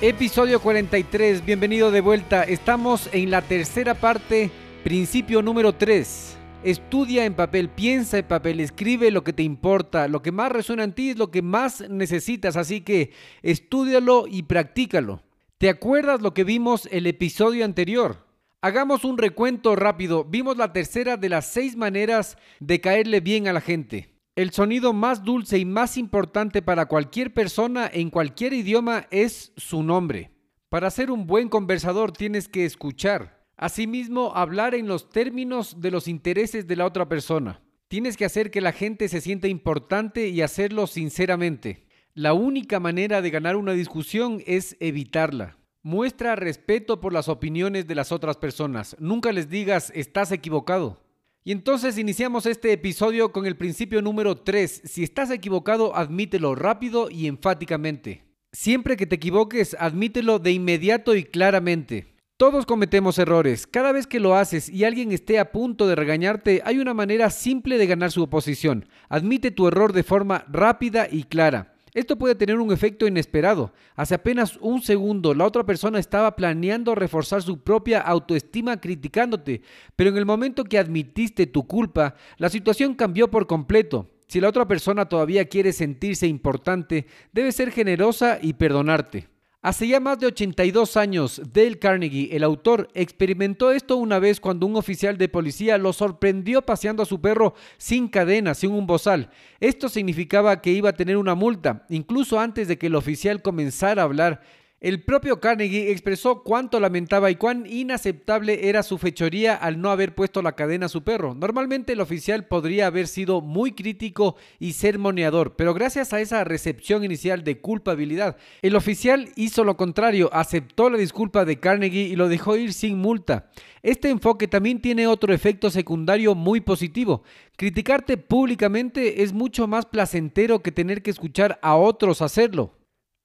Episodio 0.00 0.60
43, 0.60 1.44
bienvenido 1.44 1.90
de 1.90 2.00
vuelta. 2.00 2.44
Estamos 2.44 3.10
en 3.12 3.32
la 3.32 3.42
tercera 3.42 3.94
parte, 3.94 4.48
principio 4.84 5.42
número 5.42 5.74
3. 5.74 6.38
Estudia 6.62 7.24
en 7.24 7.34
papel, 7.34 7.68
piensa 7.68 8.18
en 8.18 8.24
papel, 8.24 8.60
escribe 8.60 9.10
lo 9.10 9.24
que 9.24 9.32
te 9.32 9.42
importa, 9.42 10.06
lo 10.06 10.22
que 10.22 10.30
más 10.30 10.52
resuena 10.52 10.84
en 10.84 10.92
ti 10.92 11.10
es 11.10 11.18
lo 11.18 11.32
que 11.32 11.42
más 11.42 11.80
necesitas, 11.90 12.56
así 12.56 12.82
que 12.82 13.10
estudialo 13.42 14.26
y 14.28 14.44
practícalo. 14.44 15.24
¿Te 15.58 15.68
acuerdas 15.68 16.22
lo 16.22 16.32
que 16.32 16.44
vimos 16.44 16.88
el 16.92 17.08
episodio 17.08 17.64
anterior? 17.64 18.24
Hagamos 18.62 19.04
un 19.04 19.18
recuento 19.18 19.74
rápido. 19.74 20.22
Vimos 20.22 20.56
la 20.56 20.72
tercera 20.72 21.16
de 21.16 21.28
las 21.28 21.46
seis 21.46 21.74
maneras 21.74 22.38
de 22.60 22.80
caerle 22.80 23.18
bien 23.18 23.48
a 23.48 23.52
la 23.52 23.60
gente. 23.60 24.17
El 24.38 24.52
sonido 24.52 24.92
más 24.92 25.24
dulce 25.24 25.58
y 25.58 25.64
más 25.64 25.96
importante 25.96 26.62
para 26.62 26.86
cualquier 26.86 27.34
persona 27.34 27.90
en 27.92 28.08
cualquier 28.08 28.52
idioma 28.52 29.08
es 29.10 29.52
su 29.56 29.82
nombre. 29.82 30.30
Para 30.68 30.92
ser 30.92 31.10
un 31.10 31.26
buen 31.26 31.48
conversador 31.48 32.12
tienes 32.12 32.46
que 32.46 32.64
escuchar. 32.64 33.44
Asimismo, 33.56 34.30
hablar 34.36 34.76
en 34.76 34.86
los 34.86 35.10
términos 35.10 35.80
de 35.80 35.90
los 35.90 36.06
intereses 36.06 36.68
de 36.68 36.76
la 36.76 36.86
otra 36.86 37.08
persona. 37.08 37.60
Tienes 37.88 38.16
que 38.16 38.26
hacer 38.26 38.52
que 38.52 38.60
la 38.60 38.70
gente 38.70 39.08
se 39.08 39.20
sienta 39.20 39.48
importante 39.48 40.28
y 40.28 40.40
hacerlo 40.40 40.86
sinceramente. 40.86 41.88
La 42.14 42.32
única 42.32 42.78
manera 42.78 43.20
de 43.20 43.30
ganar 43.30 43.56
una 43.56 43.72
discusión 43.72 44.40
es 44.46 44.76
evitarla. 44.78 45.58
Muestra 45.82 46.36
respeto 46.36 47.00
por 47.00 47.12
las 47.12 47.28
opiniones 47.28 47.88
de 47.88 47.96
las 47.96 48.12
otras 48.12 48.36
personas. 48.36 48.94
Nunca 49.00 49.32
les 49.32 49.48
digas 49.48 49.90
estás 49.96 50.30
equivocado. 50.30 51.07
Y 51.48 51.52
entonces 51.52 51.96
iniciamos 51.96 52.44
este 52.44 52.72
episodio 52.72 53.32
con 53.32 53.46
el 53.46 53.56
principio 53.56 54.02
número 54.02 54.36
3. 54.36 54.82
Si 54.84 55.02
estás 55.02 55.30
equivocado, 55.30 55.96
admítelo 55.96 56.54
rápido 56.54 57.08
y 57.08 57.26
enfáticamente. 57.26 58.22
Siempre 58.52 58.98
que 58.98 59.06
te 59.06 59.14
equivoques, 59.16 59.74
admítelo 59.80 60.40
de 60.40 60.52
inmediato 60.52 61.16
y 61.16 61.24
claramente. 61.24 62.12
Todos 62.36 62.66
cometemos 62.66 63.18
errores. 63.18 63.66
Cada 63.66 63.92
vez 63.92 64.06
que 64.06 64.20
lo 64.20 64.34
haces 64.34 64.68
y 64.68 64.84
alguien 64.84 65.10
esté 65.10 65.38
a 65.38 65.50
punto 65.50 65.86
de 65.86 65.94
regañarte, 65.94 66.60
hay 66.66 66.80
una 66.80 66.92
manera 66.92 67.30
simple 67.30 67.78
de 67.78 67.86
ganar 67.86 68.12
su 68.12 68.24
oposición. 68.24 68.86
Admite 69.08 69.50
tu 69.50 69.68
error 69.68 69.94
de 69.94 70.02
forma 70.02 70.44
rápida 70.50 71.08
y 71.10 71.22
clara. 71.22 71.77
Esto 71.94 72.16
puede 72.16 72.34
tener 72.34 72.58
un 72.58 72.72
efecto 72.72 73.06
inesperado. 73.06 73.72
Hace 73.96 74.14
apenas 74.14 74.58
un 74.60 74.82
segundo 74.82 75.34
la 75.34 75.46
otra 75.46 75.64
persona 75.64 75.98
estaba 75.98 76.36
planeando 76.36 76.94
reforzar 76.94 77.42
su 77.42 77.62
propia 77.62 78.00
autoestima 78.00 78.80
criticándote, 78.80 79.62
pero 79.96 80.10
en 80.10 80.16
el 80.16 80.26
momento 80.26 80.64
que 80.64 80.78
admitiste 80.78 81.46
tu 81.46 81.66
culpa, 81.66 82.14
la 82.36 82.48
situación 82.48 82.94
cambió 82.94 83.30
por 83.30 83.46
completo. 83.46 84.10
Si 84.26 84.40
la 84.40 84.48
otra 84.48 84.68
persona 84.68 85.08
todavía 85.08 85.46
quiere 85.46 85.72
sentirse 85.72 86.26
importante, 86.26 87.06
debe 87.32 87.50
ser 87.52 87.70
generosa 87.70 88.38
y 88.40 88.52
perdonarte. 88.52 89.37
Hace 89.60 89.88
ya 89.88 89.98
más 89.98 90.20
de 90.20 90.26
82 90.26 90.96
años, 90.96 91.42
Dale 91.52 91.80
Carnegie, 91.80 92.28
el 92.36 92.44
autor, 92.44 92.88
experimentó 92.94 93.72
esto 93.72 93.96
una 93.96 94.20
vez 94.20 94.38
cuando 94.38 94.66
un 94.66 94.76
oficial 94.76 95.18
de 95.18 95.28
policía 95.28 95.78
lo 95.78 95.92
sorprendió 95.92 96.62
paseando 96.62 97.02
a 97.02 97.06
su 97.06 97.20
perro 97.20 97.54
sin 97.76 98.06
cadena, 98.06 98.54
sin 98.54 98.70
un 98.70 98.86
bozal. 98.86 99.30
Esto 99.58 99.88
significaba 99.88 100.62
que 100.62 100.70
iba 100.70 100.90
a 100.90 100.96
tener 100.96 101.16
una 101.16 101.34
multa, 101.34 101.84
incluso 101.88 102.38
antes 102.38 102.68
de 102.68 102.78
que 102.78 102.86
el 102.86 102.94
oficial 102.94 103.42
comenzara 103.42 104.02
a 104.02 104.04
hablar. 104.04 104.42
El 104.80 105.02
propio 105.02 105.40
Carnegie 105.40 105.90
expresó 105.90 106.44
cuánto 106.44 106.78
lamentaba 106.78 107.32
y 107.32 107.34
cuán 107.34 107.66
inaceptable 107.66 108.68
era 108.68 108.84
su 108.84 108.96
fechoría 108.96 109.56
al 109.56 109.80
no 109.80 109.90
haber 109.90 110.14
puesto 110.14 110.40
la 110.40 110.52
cadena 110.52 110.86
a 110.86 110.88
su 110.88 111.02
perro. 111.02 111.34
Normalmente 111.34 111.94
el 111.94 112.00
oficial 112.00 112.46
podría 112.46 112.86
haber 112.86 113.08
sido 113.08 113.40
muy 113.40 113.72
crítico 113.72 114.36
y 114.60 114.74
sermoneador, 114.74 115.56
pero 115.56 115.74
gracias 115.74 116.12
a 116.12 116.20
esa 116.20 116.44
recepción 116.44 117.02
inicial 117.02 117.42
de 117.42 117.58
culpabilidad, 117.58 118.36
el 118.62 118.76
oficial 118.76 119.30
hizo 119.34 119.64
lo 119.64 119.76
contrario, 119.76 120.30
aceptó 120.32 120.90
la 120.90 120.98
disculpa 120.98 121.44
de 121.44 121.58
Carnegie 121.58 122.06
y 122.06 122.14
lo 122.14 122.28
dejó 122.28 122.56
ir 122.56 122.72
sin 122.72 122.98
multa. 122.98 123.50
Este 123.82 124.10
enfoque 124.10 124.46
también 124.46 124.80
tiene 124.80 125.08
otro 125.08 125.34
efecto 125.34 125.70
secundario 125.70 126.36
muy 126.36 126.60
positivo. 126.60 127.24
Criticarte 127.56 128.16
públicamente 128.16 129.24
es 129.24 129.32
mucho 129.32 129.66
más 129.66 129.86
placentero 129.86 130.62
que 130.62 130.70
tener 130.70 131.02
que 131.02 131.10
escuchar 131.10 131.58
a 131.62 131.74
otros 131.74 132.22
hacerlo. 132.22 132.77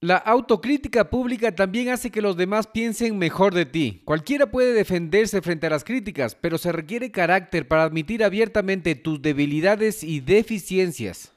La 0.03 0.17
autocrítica 0.17 1.09
pública 1.09 1.55
también 1.55 1.87
hace 1.87 2.11
que 2.11 2.21
los 2.21 2.35
demás 2.35 2.67
piensen 2.67 3.17
mejor 3.17 3.53
de 3.53 3.65
ti. 3.65 4.01
Cualquiera 4.03 4.51
puede 4.51 4.73
defenderse 4.73 5.41
frente 5.41 5.67
a 5.67 5.69
las 5.69 5.85
críticas, 5.85 6.35
pero 6.35 6.57
se 6.57 6.73
requiere 6.73 7.09
carácter 7.09 7.69
para 7.69 7.83
admitir 7.83 8.21
abiertamente 8.21 8.95
tus 8.95 9.21
debilidades 9.21 10.03
y 10.03 10.19
deficiencias. 10.19 11.31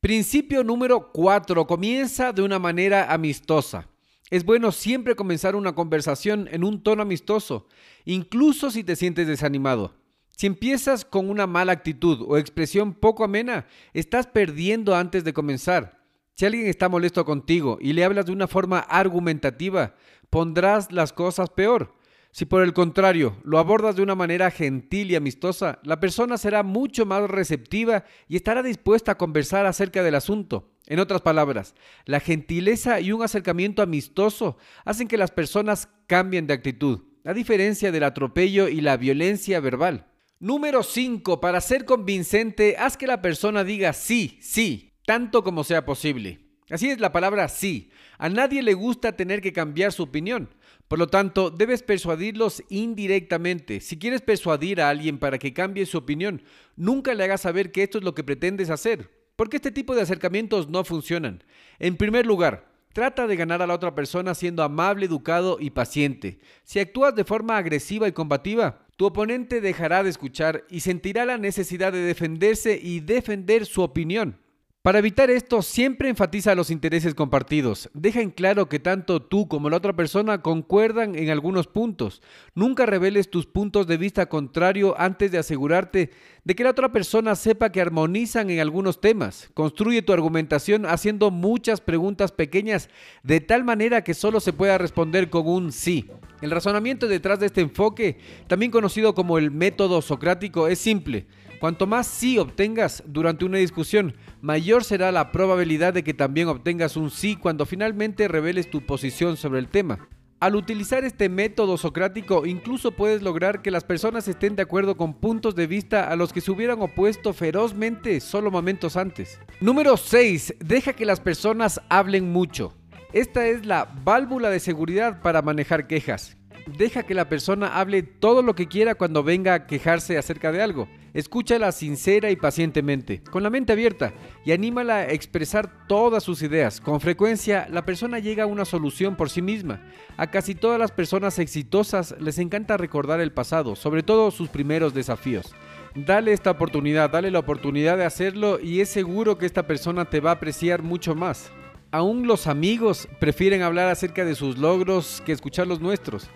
Principio 0.00 0.64
número 0.64 1.12
4. 1.12 1.66
Comienza 1.66 2.32
de 2.32 2.40
una 2.40 2.58
manera 2.58 3.12
amistosa. 3.12 3.86
Es 4.30 4.42
bueno 4.42 4.72
siempre 4.72 5.14
comenzar 5.14 5.54
una 5.54 5.74
conversación 5.74 6.48
en 6.50 6.64
un 6.64 6.82
tono 6.82 7.02
amistoso, 7.02 7.68
incluso 8.06 8.70
si 8.70 8.84
te 8.84 8.96
sientes 8.96 9.26
desanimado. 9.26 9.92
Si 10.34 10.46
empiezas 10.46 11.04
con 11.04 11.28
una 11.28 11.46
mala 11.46 11.72
actitud 11.72 12.24
o 12.26 12.38
expresión 12.38 12.94
poco 12.94 13.22
amena, 13.22 13.66
estás 13.92 14.26
perdiendo 14.26 14.96
antes 14.96 15.24
de 15.24 15.34
comenzar. 15.34 16.01
Si 16.34 16.46
alguien 16.46 16.66
está 16.66 16.88
molesto 16.88 17.24
contigo 17.24 17.78
y 17.80 17.92
le 17.92 18.04
hablas 18.04 18.26
de 18.26 18.32
una 18.32 18.48
forma 18.48 18.78
argumentativa, 18.78 19.94
pondrás 20.30 20.90
las 20.92 21.12
cosas 21.12 21.50
peor. 21.50 21.94
Si 22.34 22.46
por 22.46 22.62
el 22.62 22.72
contrario 22.72 23.36
lo 23.44 23.58
abordas 23.58 23.94
de 23.94 24.02
una 24.02 24.14
manera 24.14 24.50
gentil 24.50 25.10
y 25.10 25.16
amistosa, 25.16 25.80
la 25.82 26.00
persona 26.00 26.38
será 26.38 26.62
mucho 26.62 27.04
más 27.04 27.30
receptiva 27.30 28.04
y 28.26 28.36
estará 28.36 28.62
dispuesta 28.62 29.12
a 29.12 29.18
conversar 29.18 29.66
acerca 29.66 30.02
del 30.02 30.14
asunto. 30.14 30.70
En 30.86 30.98
otras 30.98 31.20
palabras, 31.20 31.74
la 32.06 32.20
gentileza 32.20 33.00
y 33.00 33.12
un 33.12 33.22
acercamiento 33.22 33.82
amistoso 33.82 34.56
hacen 34.86 35.08
que 35.08 35.18
las 35.18 35.30
personas 35.30 35.90
cambien 36.06 36.46
de 36.46 36.54
actitud, 36.54 37.00
a 37.24 37.34
diferencia 37.34 37.92
del 37.92 38.04
atropello 38.04 38.66
y 38.66 38.80
la 38.80 38.96
violencia 38.96 39.60
verbal. 39.60 40.06
Número 40.40 40.82
5. 40.82 41.38
Para 41.38 41.60
ser 41.60 41.84
convincente, 41.84 42.76
haz 42.78 42.96
que 42.96 43.06
la 43.06 43.20
persona 43.20 43.62
diga 43.62 43.92
sí, 43.92 44.38
sí, 44.40 44.91
tanto 45.06 45.42
como 45.42 45.64
sea 45.64 45.84
posible. 45.84 46.40
Así 46.70 46.90
es 46.90 47.00
la 47.00 47.12
palabra 47.12 47.48
sí. 47.48 47.90
A 48.18 48.28
nadie 48.28 48.62
le 48.62 48.74
gusta 48.74 49.12
tener 49.16 49.40
que 49.40 49.52
cambiar 49.52 49.92
su 49.92 50.04
opinión. 50.04 50.48
Por 50.88 50.98
lo 50.98 51.06
tanto, 51.06 51.50
debes 51.50 51.82
persuadirlos 51.82 52.62
indirectamente. 52.68 53.80
Si 53.80 53.98
quieres 53.98 54.20
persuadir 54.20 54.80
a 54.80 54.90
alguien 54.90 55.18
para 55.18 55.38
que 55.38 55.52
cambie 55.52 55.86
su 55.86 55.98
opinión, 55.98 56.42
nunca 56.76 57.14
le 57.14 57.24
hagas 57.24 57.42
saber 57.42 57.72
que 57.72 57.82
esto 57.82 57.98
es 57.98 58.04
lo 58.04 58.14
que 58.14 58.24
pretendes 58.24 58.70
hacer, 58.70 59.10
porque 59.36 59.56
este 59.56 59.70
tipo 59.70 59.94
de 59.94 60.02
acercamientos 60.02 60.68
no 60.68 60.84
funcionan. 60.84 61.44
En 61.78 61.96
primer 61.96 62.26
lugar, 62.26 62.68
trata 62.92 63.26
de 63.26 63.36
ganar 63.36 63.62
a 63.62 63.66
la 63.66 63.74
otra 63.74 63.94
persona 63.94 64.34
siendo 64.34 64.62
amable, 64.62 65.06
educado 65.06 65.56
y 65.58 65.70
paciente. 65.70 66.40
Si 66.62 66.78
actúas 66.78 67.14
de 67.14 67.24
forma 67.24 67.56
agresiva 67.56 68.06
y 68.06 68.12
combativa, 68.12 68.86
tu 68.96 69.06
oponente 69.06 69.60
dejará 69.60 70.02
de 70.02 70.10
escuchar 70.10 70.64
y 70.68 70.80
sentirá 70.80 71.24
la 71.24 71.38
necesidad 71.38 71.92
de 71.92 72.02
defenderse 72.02 72.78
y 72.80 73.00
defender 73.00 73.64
su 73.64 73.82
opinión. 73.82 74.41
Para 74.82 74.98
evitar 74.98 75.30
esto, 75.30 75.62
siempre 75.62 76.08
enfatiza 76.08 76.56
los 76.56 76.68
intereses 76.68 77.14
compartidos. 77.14 77.88
Deja 77.94 78.20
en 78.20 78.32
claro 78.32 78.68
que 78.68 78.80
tanto 78.80 79.22
tú 79.22 79.46
como 79.46 79.70
la 79.70 79.76
otra 79.76 79.92
persona 79.92 80.42
concuerdan 80.42 81.14
en 81.14 81.30
algunos 81.30 81.68
puntos. 81.68 82.20
Nunca 82.56 82.84
reveles 82.84 83.30
tus 83.30 83.46
puntos 83.46 83.86
de 83.86 83.96
vista 83.96 84.26
contrario 84.26 84.96
antes 84.98 85.30
de 85.30 85.38
asegurarte 85.38 86.10
de 86.42 86.54
que 86.56 86.64
la 86.64 86.70
otra 86.70 86.90
persona 86.90 87.36
sepa 87.36 87.70
que 87.70 87.80
armonizan 87.80 88.50
en 88.50 88.58
algunos 88.58 89.00
temas. 89.00 89.50
Construye 89.54 90.02
tu 90.02 90.12
argumentación 90.12 90.84
haciendo 90.84 91.30
muchas 91.30 91.80
preguntas 91.80 92.32
pequeñas 92.32 92.88
de 93.22 93.38
tal 93.38 93.62
manera 93.62 94.02
que 94.02 94.14
solo 94.14 94.40
se 94.40 94.52
pueda 94.52 94.78
responder 94.78 95.30
con 95.30 95.46
un 95.46 95.70
sí. 95.70 96.08
El 96.40 96.50
razonamiento 96.50 97.06
detrás 97.06 97.38
de 97.38 97.46
este 97.46 97.60
enfoque, 97.60 98.18
también 98.48 98.72
conocido 98.72 99.14
como 99.14 99.38
el 99.38 99.52
método 99.52 100.02
socrático, 100.02 100.66
es 100.66 100.80
simple. 100.80 101.26
Cuanto 101.62 101.86
más 101.86 102.08
sí 102.08 102.38
obtengas 102.38 103.04
durante 103.06 103.44
una 103.44 103.58
discusión, 103.58 104.16
mayor 104.42 104.84
será 104.84 105.10
la 105.12 105.32
probabilidad 105.32 105.94
de 105.94 106.04
que 106.04 106.12
también 106.12 106.48
obtengas 106.48 106.96
un 106.96 107.10
sí 107.10 107.36
cuando 107.36 107.64
finalmente 107.64 108.28
reveles 108.28 108.68
tu 108.68 108.84
posición 108.84 109.38
sobre 109.38 109.60
el 109.60 109.68
tema. 109.68 110.08
Al 110.40 110.56
utilizar 110.56 111.04
este 111.04 111.28
método 111.28 111.78
socrático, 111.78 112.44
incluso 112.46 112.90
puedes 112.90 113.22
lograr 113.22 113.62
que 113.62 113.70
las 113.70 113.84
personas 113.84 114.26
estén 114.26 114.56
de 114.56 114.62
acuerdo 114.62 114.96
con 114.96 115.14
puntos 115.14 115.54
de 115.54 115.68
vista 115.68 116.10
a 116.10 116.16
los 116.16 116.32
que 116.32 116.40
se 116.40 116.50
hubieran 116.50 116.82
opuesto 116.82 117.32
ferozmente 117.32 118.18
solo 118.20 118.50
momentos 118.50 118.96
antes. 118.96 119.38
Número 119.60 119.96
6. 119.96 120.56
Deja 120.58 120.94
que 120.94 121.06
las 121.06 121.20
personas 121.20 121.80
hablen 121.88 122.32
mucho. 122.32 122.74
Esta 123.12 123.46
es 123.46 123.64
la 123.64 123.94
válvula 124.04 124.50
de 124.50 124.58
seguridad 124.58 125.22
para 125.22 125.42
manejar 125.42 125.86
quejas. 125.86 126.36
Deja 126.66 127.02
que 127.02 127.14
la 127.14 127.28
persona 127.28 127.78
hable 127.78 128.02
todo 128.02 128.42
lo 128.42 128.54
que 128.54 128.68
quiera 128.68 128.94
cuando 128.94 129.24
venga 129.24 129.54
a 129.54 129.66
quejarse 129.66 130.16
acerca 130.16 130.52
de 130.52 130.62
algo. 130.62 130.88
Escúchala 131.12 131.72
sincera 131.72 132.30
y 132.30 132.36
pacientemente, 132.36 133.20
con 133.30 133.42
la 133.42 133.50
mente 133.50 133.72
abierta, 133.72 134.14
y 134.44 134.52
anímala 134.52 134.96
a 134.96 135.10
expresar 135.10 135.86
todas 135.86 136.22
sus 136.22 136.40
ideas. 136.40 136.80
Con 136.80 137.00
frecuencia, 137.00 137.66
la 137.70 137.84
persona 137.84 138.18
llega 138.18 138.44
a 138.44 138.46
una 138.46 138.64
solución 138.64 139.16
por 139.16 139.28
sí 139.28 139.42
misma. 139.42 139.82
A 140.16 140.30
casi 140.30 140.54
todas 140.54 140.78
las 140.78 140.92
personas 140.92 141.38
exitosas 141.38 142.14
les 142.18 142.38
encanta 142.38 142.76
recordar 142.76 143.20
el 143.20 143.32
pasado, 143.32 143.76
sobre 143.76 144.02
todo 144.02 144.30
sus 144.30 144.48
primeros 144.48 144.94
desafíos. 144.94 145.54
Dale 145.94 146.32
esta 146.32 146.52
oportunidad, 146.52 147.10
dale 147.10 147.30
la 147.30 147.40
oportunidad 147.40 147.98
de 147.98 148.06
hacerlo 148.06 148.58
y 148.58 148.80
es 148.80 148.88
seguro 148.88 149.36
que 149.36 149.44
esta 149.44 149.66
persona 149.66 150.06
te 150.06 150.20
va 150.20 150.30
a 150.30 150.34
apreciar 150.34 150.82
mucho 150.82 151.14
más. 151.14 151.52
Aún 151.90 152.26
los 152.26 152.46
amigos 152.46 153.06
prefieren 153.20 153.60
hablar 153.60 153.88
acerca 153.88 154.24
de 154.24 154.34
sus 154.34 154.56
logros 154.56 155.22
que 155.26 155.32
escuchar 155.32 155.66
los 155.66 155.82
nuestros. 155.82 156.30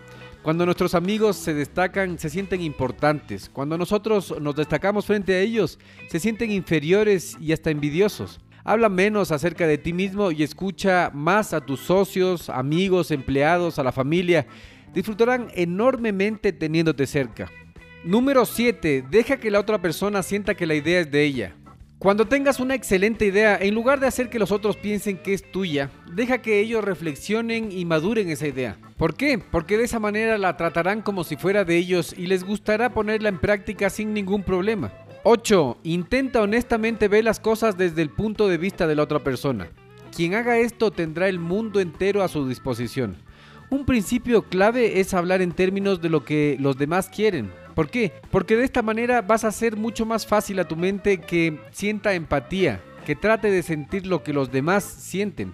Cuando 0.47 0.65
nuestros 0.65 0.95
amigos 0.95 1.35
se 1.35 1.55
destacan, 1.55 2.21
se 2.21 2.31
sienten 2.31 2.61
importantes. 2.61 3.51
Cuando 3.53 3.77
nosotros 3.77 4.33
nos 4.41 4.55
destacamos 4.55 5.05
frente 5.05 5.35
a 5.35 5.41
ellos, 5.41 5.77
se 6.09 6.21
sienten 6.21 6.53
inferiores 6.53 7.37
y 7.41 7.51
hasta 7.51 7.73
envidiosos. 7.73 8.39
Habla 8.63 8.89
menos 8.89 9.33
acerca 9.33 9.67
de 9.67 9.77
ti 9.77 9.93
mismo 9.93 10.31
y 10.31 10.45
escucha 10.45 11.11
más 11.13 11.53
a 11.53 11.63
tus 11.63 11.81
socios, 11.81 12.49
amigos, 12.49 13.11
empleados, 13.11 13.81
a 13.81 13.83
la 13.83 13.91
familia. 13.91 14.47
Disfrutarán 14.95 15.49
enormemente 15.53 16.53
teniéndote 16.53 17.09
cerca. 17.09 17.51
Número 18.05 18.47
7. 18.47 19.05
Deja 19.11 19.39
que 19.39 19.51
la 19.51 19.59
otra 19.59 19.83
persona 19.83 20.23
sienta 20.23 20.55
que 20.55 20.67
la 20.67 20.77
idea 20.77 21.01
es 21.01 21.11
de 21.11 21.25
ella. 21.25 21.57
Cuando 21.99 22.27
tengas 22.27 22.61
una 22.61 22.75
excelente 22.75 23.25
idea, 23.25 23.57
en 23.57 23.75
lugar 23.75 24.01
de 24.01 24.07
hacer 24.07 24.29
que 24.29 24.39
los 24.39 24.53
otros 24.53 24.77
piensen 24.77 25.17
que 25.17 25.33
es 25.33 25.51
tuya, 25.51 25.91
deja 26.13 26.43
que 26.43 26.61
ellos 26.61 26.85
reflexionen 26.85 27.73
y 27.73 27.87
maduren 27.87 28.29
esa 28.29 28.47
idea. 28.47 28.77
¿Por 28.99 29.15
qué? 29.15 29.39
Porque 29.39 29.79
de 29.79 29.85
esa 29.85 29.99
manera 29.99 30.37
la 30.37 30.59
tratarán 30.59 31.01
como 31.01 31.25
si 31.25 31.37
fuera 31.37 31.65
de 31.65 31.79
ellos 31.79 32.15
y 32.17 32.27
les 32.27 32.45
gustará 32.45 32.93
ponerla 32.93 33.31
en 33.31 33.39
práctica 33.39 33.89
sin 33.89 34.13
ningún 34.13 34.43
problema. 34.43 34.93
8. 35.25 35.79
Intenta 35.85 36.43
honestamente 36.43 37.09
ver 37.09 37.25
las 37.25 37.41
cosas 37.41 37.79
desde 37.79 38.03
el 38.03 38.11
punto 38.11 38.47
de 38.47 38.59
vista 38.59 38.87
de 38.87 38.95
la 38.95 39.03
otra 39.03 39.21
persona. 39.21 39.71
Quien 40.15 40.35
haga 40.35 40.59
esto 40.59 40.91
tendrá 40.91 41.29
el 41.29 41.39
mundo 41.39 41.81
entero 41.81 42.23
a 42.23 42.29
su 42.29 42.47
disposición. 42.47 43.17
Un 43.71 43.85
principio 43.85 44.43
clave 44.43 45.01
es 45.01 45.15
hablar 45.15 45.43
en 45.43 45.53
términos 45.53 46.01
de 46.01 46.09
lo 46.09 46.25
que 46.25 46.57
los 46.61 46.79
demás 46.79 47.09
quieren, 47.09 47.51
¿Por 47.77 47.91
qué? 47.91 48.11
Porque 48.31 48.57
de 48.57 48.65
esta 48.65 48.81
manera 48.81 49.21
vas 49.21 49.45
a 49.45 49.49
hacer 49.49 49.77
mucho 49.77 50.07
más 50.07 50.27
fácil 50.27 50.59
a 50.61 50.67
tu 50.67 50.77
mente 50.77 51.21
que 51.21 51.61
sienta 51.73 52.15
empatía, 52.15 52.81
que 53.05 53.15
trate 53.15 53.51
de 53.51 53.63
sentir 53.63 54.07
lo 54.07 54.23
que 54.23 54.33
los 54.33 54.51
demás 54.51 54.83
sienten. 54.83 55.53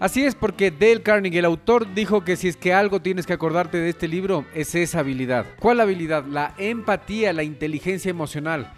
Así 0.00 0.24
es 0.24 0.34
porque 0.34 0.72
Dale 0.72 1.04
Carnegie, 1.04 1.38
el 1.38 1.44
autor, 1.44 1.94
dijo 1.94 2.24
que 2.24 2.34
si 2.34 2.48
es 2.48 2.56
que 2.56 2.74
algo 2.74 3.00
tienes 3.00 3.24
que 3.24 3.34
acordarte 3.34 3.78
de 3.78 3.88
este 3.88 4.08
libro, 4.08 4.46
es 4.52 4.74
esa 4.74 4.98
habilidad. 4.98 5.46
¿Cuál 5.60 5.78
habilidad? 5.78 6.24
La 6.24 6.54
empatía, 6.58 7.32
la 7.32 7.44
inteligencia 7.44 8.10
emocional 8.10 8.72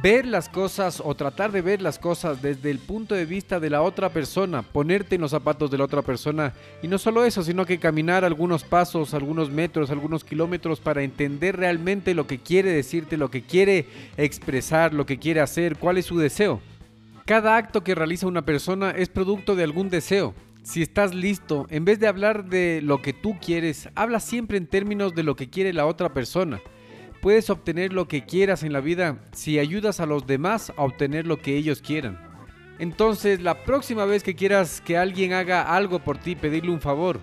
ver 0.00 0.26
las 0.26 0.48
cosas 0.48 1.02
o 1.04 1.14
tratar 1.14 1.52
de 1.52 1.60
ver 1.60 1.82
las 1.82 1.98
cosas 1.98 2.40
desde 2.40 2.70
el 2.70 2.78
punto 2.78 3.14
de 3.14 3.26
vista 3.26 3.60
de 3.60 3.70
la 3.70 3.82
otra 3.82 4.08
persona, 4.08 4.62
ponerte 4.62 5.16
en 5.16 5.20
los 5.20 5.32
zapatos 5.32 5.70
de 5.70 5.78
la 5.78 5.84
otra 5.84 6.02
persona 6.02 6.54
y 6.82 6.88
no 6.88 6.98
solo 6.98 7.24
eso, 7.24 7.42
sino 7.42 7.66
que 7.66 7.78
caminar 7.78 8.24
algunos 8.24 8.64
pasos, 8.64 9.14
algunos 9.14 9.50
metros, 9.50 9.90
algunos 9.90 10.24
kilómetros 10.24 10.80
para 10.80 11.02
entender 11.02 11.56
realmente 11.56 12.14
lo 12.14 12.26
que 12.26 12.38
quiere 12.38 12.72
decirte, 12.72 13.16
lo 13.16 13.30
que 13.30 13.42
quiere 13.42 13.86
expresar, 14.16 14.94
lo 14.94 15.06
que 15.06 15.18
quiere 15.18 15.40
hacer, 15.40 15.76
cuál 15.76 15.98
es 15.98 16.06
su 16.06 16.18
deseo. 16.18 16.60
Cada 17.26 17.56
acto 17.56 17.84
que 17.84 17.94
realiza 17.94 18.26
una 18.26 18.44
persona 18.44 18.90
es 18.90 19.08
producto 19.08 19.54
de 19.54 19.64
algún 19.64 19.90
deseo. 19.90 20.34
Si 20.64 20.82
estás 20.82 21.14
listo, 21.14 21.66
en 21.70 21.84
vez 21.84 21.98
de 21.98 22.06
hablar 22.06 22.44
de 22.44 22.80
lo 22.82 23.02
que 23.02 23.12
tú 23.12 23.36
quieres, 23.40 23.88
habla 23.94 24.20
siempre 24.20 24.58
en 24.58 24.66
términos 24.66 25.14
de 25.14 25.22
lo 25.22 25.36
que 25.36 25.50
quiere 25.50 25.72
la 25.72 25.86
otra 25.86 26.12
persona. 26.12 26.60
Puedes 27.22 27.50
obtener 27.50 27.92
lo 27.92 28.08
que 28.08 28.26
quieras 28.26 28.64
en 28.64 28.72
la 28.72 28.80
vida 28.80 29.22
si 29.30 29.60
ayudas 29.60 30.00
a 30.00 30.06
los 30.06 30.26
demás 30.26 30.72
a 30.76 30.82
obtener 30.82 31.24
lo 31.24 31.40
que 31.40 31.56
ellos 31.56 31.80
quieran. 31.80 32.18
Entonces, 32.80 33.40
la 33.40 33.62
próxima 33.62 34.04
vez 34.06 34.24
que 34.24 34.34
quieras 34.34 34.80
que 34.80 34.98
alguien 34.98 35.32
haga 35.32 35.72
algo 35.72 36.00
por 36.00 36.18
ti, 36.18 36.34
pedirle 36.34 36.72
un 36.72 36.80
favor, 36.80 37.20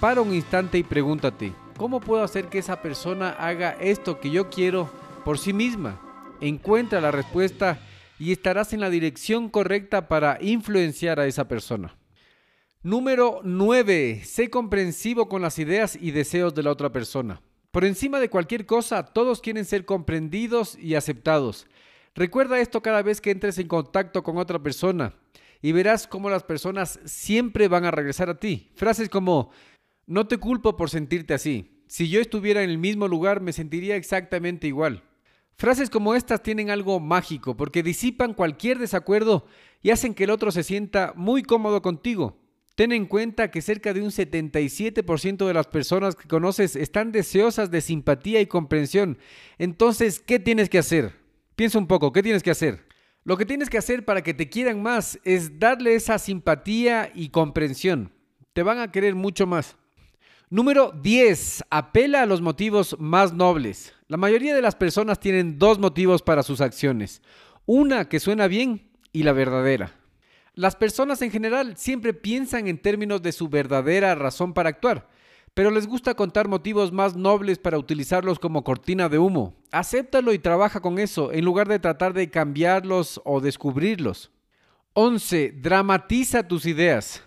para 0.00 0.22
un 0.22 0.32
instante 0.32 0.78
y 0.78 0.82
pregúntate, 0.82 1.52
¿cómo 1.76 2.00
puedo 2.00 2.24
hacer 2.24 2.46
que 2.46 2.56
esa 2.56 2.80
persona 2.80 3.32
haga 3.32 3.72
esto 3.72 4.18
que 4.18 4.30
yo 4.30 4.48
quiero 4.48 4.88
por 5.26 5.38
sí 5.38 5.52
misma? 5.52 6.00
Encuentra 6.40 7.02
la 7.02 7.10
respuesta 7.10 7.78
y 8.18 8.32
estarás 8.32 8.72
en 8.72 8.80
la 8.80 8.88
dirección 8.88 9.50
correcta 9.50 10.08
para 10.08 10.38
influenciar 10.40 11.20
a 11.20 11.26
esa 11.26 11.48
persona. 11.48 11.98
Número 12.82 13.40
9. 13.44 14.22
Sé 14.24 14.48
comprensivo 14.48 15.28
con 15.28 15.42
las 15.42 15.58
ideas 15.58 15.98
y 16.00 16.12
deseos 16.12 16.54
de 16.54 16.62
la 16.62 16.70
otra 16.70 16.90
persona. 16.92 17.42
Por 17.74 17.84
encima 17.84 18.20
de 18.20 18.30
cualquier 18.30 18.66
cosa, 18.66 19.04
todos 19.04 19.40
quieren 19.40 19.64
ser 19.64 19.84
comprendidos 19.84 20.78
y 20.78 20.94
aceptados. 20.94 21.66
Recuerda 22.14 22.60
esto 22.60 22.82
cada 22.82 23.02
vez 23.02 23.20
que 23.20 23.32
entres 23.32 23.58
en 23.58 23.66
contacto 23.66 24.22
con 24.22 24.38
otra 24.38 24.60
persona 24.60 25.16
y 25.60 25.72
verás 25.72 26.06
cómo 26.06 26.30
las 26.30 26.44
personas 26.44 27.00
siempre 27.04 27.66
van 27.66 27.84
a 27.84 27.90
regresar 27.90 28.30
a 28.30 28.38
ti. 28.38 28.70
Frases 28.76 29.08
como, 29.08 29.50
no 30.06 30.28
te 30.28 30.38
culpo 30.38 30.76
por 30.76 30.88
sentirte 30.88 31.34
así. 31.34 31.82
Si 31.88 32.08
yo 32.08 32.20
estuviera 32.20 32.62
en 32.62 32.70
el 32.70 32.78
mismo 32.78 33.08
lugar 33.08 33.40
me 33.40 33.52
sentiría 33.52 33.96
exactamente 33.96 34.68
igual. 34.68 35.02
Frases 35.56 35.90
como 35.90 36.14
estas 36.14 36.44
tienen 36.44 36.70
algo 36.70 37.00
mágico 37.00 37.56
porque 37.56 37.82
disipan 37.82 38.34
cualquier 38.34 38.78
desacuerdo 38.78 39.46
y 39.82 39.90
hacen 39.90 40.14
que 40.14 40.22
el 40.22 40.30
otro 40.30 40.52
se 40.52 40.62
sienta 40.62 41.12
muy 41.16 41.42
cómodo 41.42 41.82
contigo. 41.82 42.38
Ten 42.74 42.90
en 42.90 43.06
cuenta 43.06 43.50
que 43.50 43.62
cerca 43.62 43.92
de 43.92 44.02
un 44.02 44.10
77% 44.10 45.46
de 45.46 45.54
las 45.54 45.68
personas 45.68 46.16
que 46.16 46.26
conoces 46.26 46.74
están 46.74 47.12
deseosas 47.12 47.70
de 47.70 47.80
simpatía 47.80 48.40
y 48.40 48.46
comprensión. 48.46 49.18
Entonces, 49.58 50.18
¿qué 50.18 50.40
tienes 50.40 50.68
que 50.68 50.78
hacer? 50.78 51.12
Piensa 51.54 51.78
un 51.78 51.86
poco, 51.86 52.12
¿qué 52.12 52.22
tienes 52.22 52.42
que 52.42 52.50
hacer? 52.50 52.84
Lo 53.22 53.36
que 53.36 53.46
tienes 53.46 53.70
que 53.70 53.78
hacer 53.78 54.04
para 54.04 54.22
que 54.22 54.34
te 54.34 54.50
quieran 54.50 54.82
más 54.82 55.20
es 55.24 55.58
darle 55.60 55.94
esa 55.94 56.18
simpatía 56.18 57.12
y 57.14 57.28
comprensión. 57.28 58.12
Te 58.52 58.62
van 58.62 58.80
a 58.80 58.90
querer 58.90 59.14
mucho 59.14 59.46
más. 59.46 59.76
Número 60.50 60.90
10. 60.90 61.64
Apela 61.70 62.22
a 62.22 62.26
los 62.26 62.42
motivos 62.42 62.96
más 62.98 63.32
nobles. 63.32 63.94
La 64.08 64.16
mayoría 64.16 64.54
de 64.54 64.62
las 64.62 64.74
personas 64.74 65.20
tienen 65.20 65.58
dos 65.58 65.78
motivos 65.78 66.22
para 66.22 66.42
sus 66.42 66.60
acciones. 66.60 67.22
Una 67.66 68.08
que 68.08 68.20
suena 68.20 68.46
bien 68.46 68.90
y 69.12 69.22
la 69.22 69.32
verdadera. 69.32 70.03
Las 70.54 70.76
personas 70.76 71.20
en 71.22 71.32
general 71.32 71.76
siempre 71.76 72.14
piensan 72.14 72.68
en 72.68 72.78
términos 72.78 73.22
de 73.22 73.32
su 73.32 73.48
verdadera 73.48 74.14
razón 74.14 74.54
para 74.54 74.68
actuar, 74.68 75.08
pero 75.52 75.72
les 75.72 75.88
gusta 75.88 76.14
contar 76.14 76.46
motivos 76.46 76.92
más 76.92 77.16
nobles 77.16 77.58
para 77.58 77.78
utilizarlos 77.78 78.38
como 78.38 78.62
cortina 78.62 79.08
de 79.08 79.18
humo. 79.18 79.56
Acéptalo 79.72 80.32
y 80.32 80.38
trabaja 80.38 80.80
con 80.80 81.00
eso, 81.00 81.32
en 81.32 81.44
lugar 81.44 81.66
de 81.66 81.80
tratar 81.80 82.12
de 82.12 82.30
cambiarlos 82.30 83.20
o 83.24 83.40
descubrirlos. 83.40 84.30
11. 84.92 85.54
Dramatiza 85.60 86.46
tus 86.46 86.66
ideas. 86.66 87.24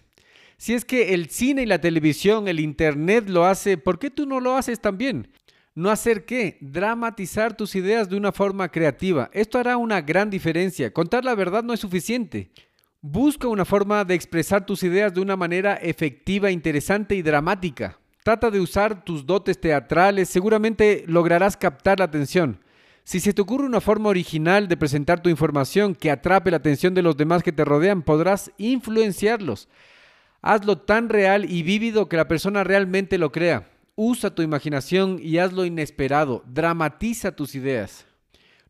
Si 0.56 0.74
es 0.74 0.86
que 0.86 1.14
el 1.14 1.30
cine 1.30 1.64
y 1.64 1.66
la 1.66 1.82
televisión, 1.82 2.48
el 2.48 2.62
internet 2.62 3.28
lo 3.28 3.46
hace, 3.46 3.78
¿por 3.78 4.00
qué 4.00 4.10
tú 4.10 4.26
no 4.26 4.40
lo 4.40 4.56
haces 4.56 4.80
también? 4.80 5.30
No 5.76 5.92
hacer 5.92 6.26
qué? 6.26 6.58
Dramatizar 6.62 7.56
tus 7.56 7.76
ideas 7.76 8.10
de 8.10 8.16
una 8.16 8.32
forma 8.32 8.70
creativa. 8.70 9.30
Esto 9.34 9.60
hará 9.60 9.78
una 9.78 10.02
gran 10.02 10.30
diferencia. 10.30 10.92
Contar 10.92 11.24
la 11.24 11.36
verdad 11.36 11.62
no 11.62 11.74
es 11.74 11.82
suficiente. 11.82 12.50
Busca 13.02 13.48
una 13.48 13.64
forma 13.64 14.04
de 14.06 14.16
expresar 14.16 14.66
tus 14.66 14.82
ideas 14.82 15.14
de 15.14 15.22
una 15.22 15.36
manera 15.36 15.76
efectiva, 15.76 16.50
interesante 16.50 17.14
y 17.14 17.22
dramática. 17.22 18.00
Trata 18.24 18.50
de 18.50 18.60
usar 18.60 19.06
tus 19.06 19.24
dotes 19.24 19.62
teatrales, 19.62 20.30
seguramente 20.30 21.04
lograrás 21.06 21.56
captar 21.56 22.00
la 22.00 22.06
atención. 22.06 22.60
Si 23.04 23.20
se 23.20 23.34
te 23.34 23.42
ocurre 23.42 23.68
una 23.68 23.82
forma 23.82 24.10
original 24.10 24.68
de 24.68 24.78
presentar 24.78 25.22
tu 25.22 25.30
información 25.30 25.94
que 25.94 26.10
atrape 26.10 26.50
la 26.50 26.58
atención 26.58 26.96
de 26.96 27.04
los 27.04 27.16
demás 27.16 27.44
que 27.44 27.52
te 27.52 27.64
rodean, 27.64 28.02
podrás 28.02 28.52
influenciarlos. 28.58 29.70
Hazlo 30.42 30.80
tan 30.80 31.08
real 31.08 31.50
y 31.50 31.62
vívido 31.62 32.10
que 32.10 32.18
la 32.18 32.28
persona 32.28 32.64
realmente 32.64 33.20
lo 33.20 33.32
crea. 33.32 33.70
Usa 33.96 34.34
tu 34.34 34.42
imaginación 34.42 35.20
y 35.22 35.38
hazlo 35.38 35.66
inesperado. 35.66 36.44
Dramatiza 36.48 37.36
tus 37.36 37.54
ideas. 37.54 38.06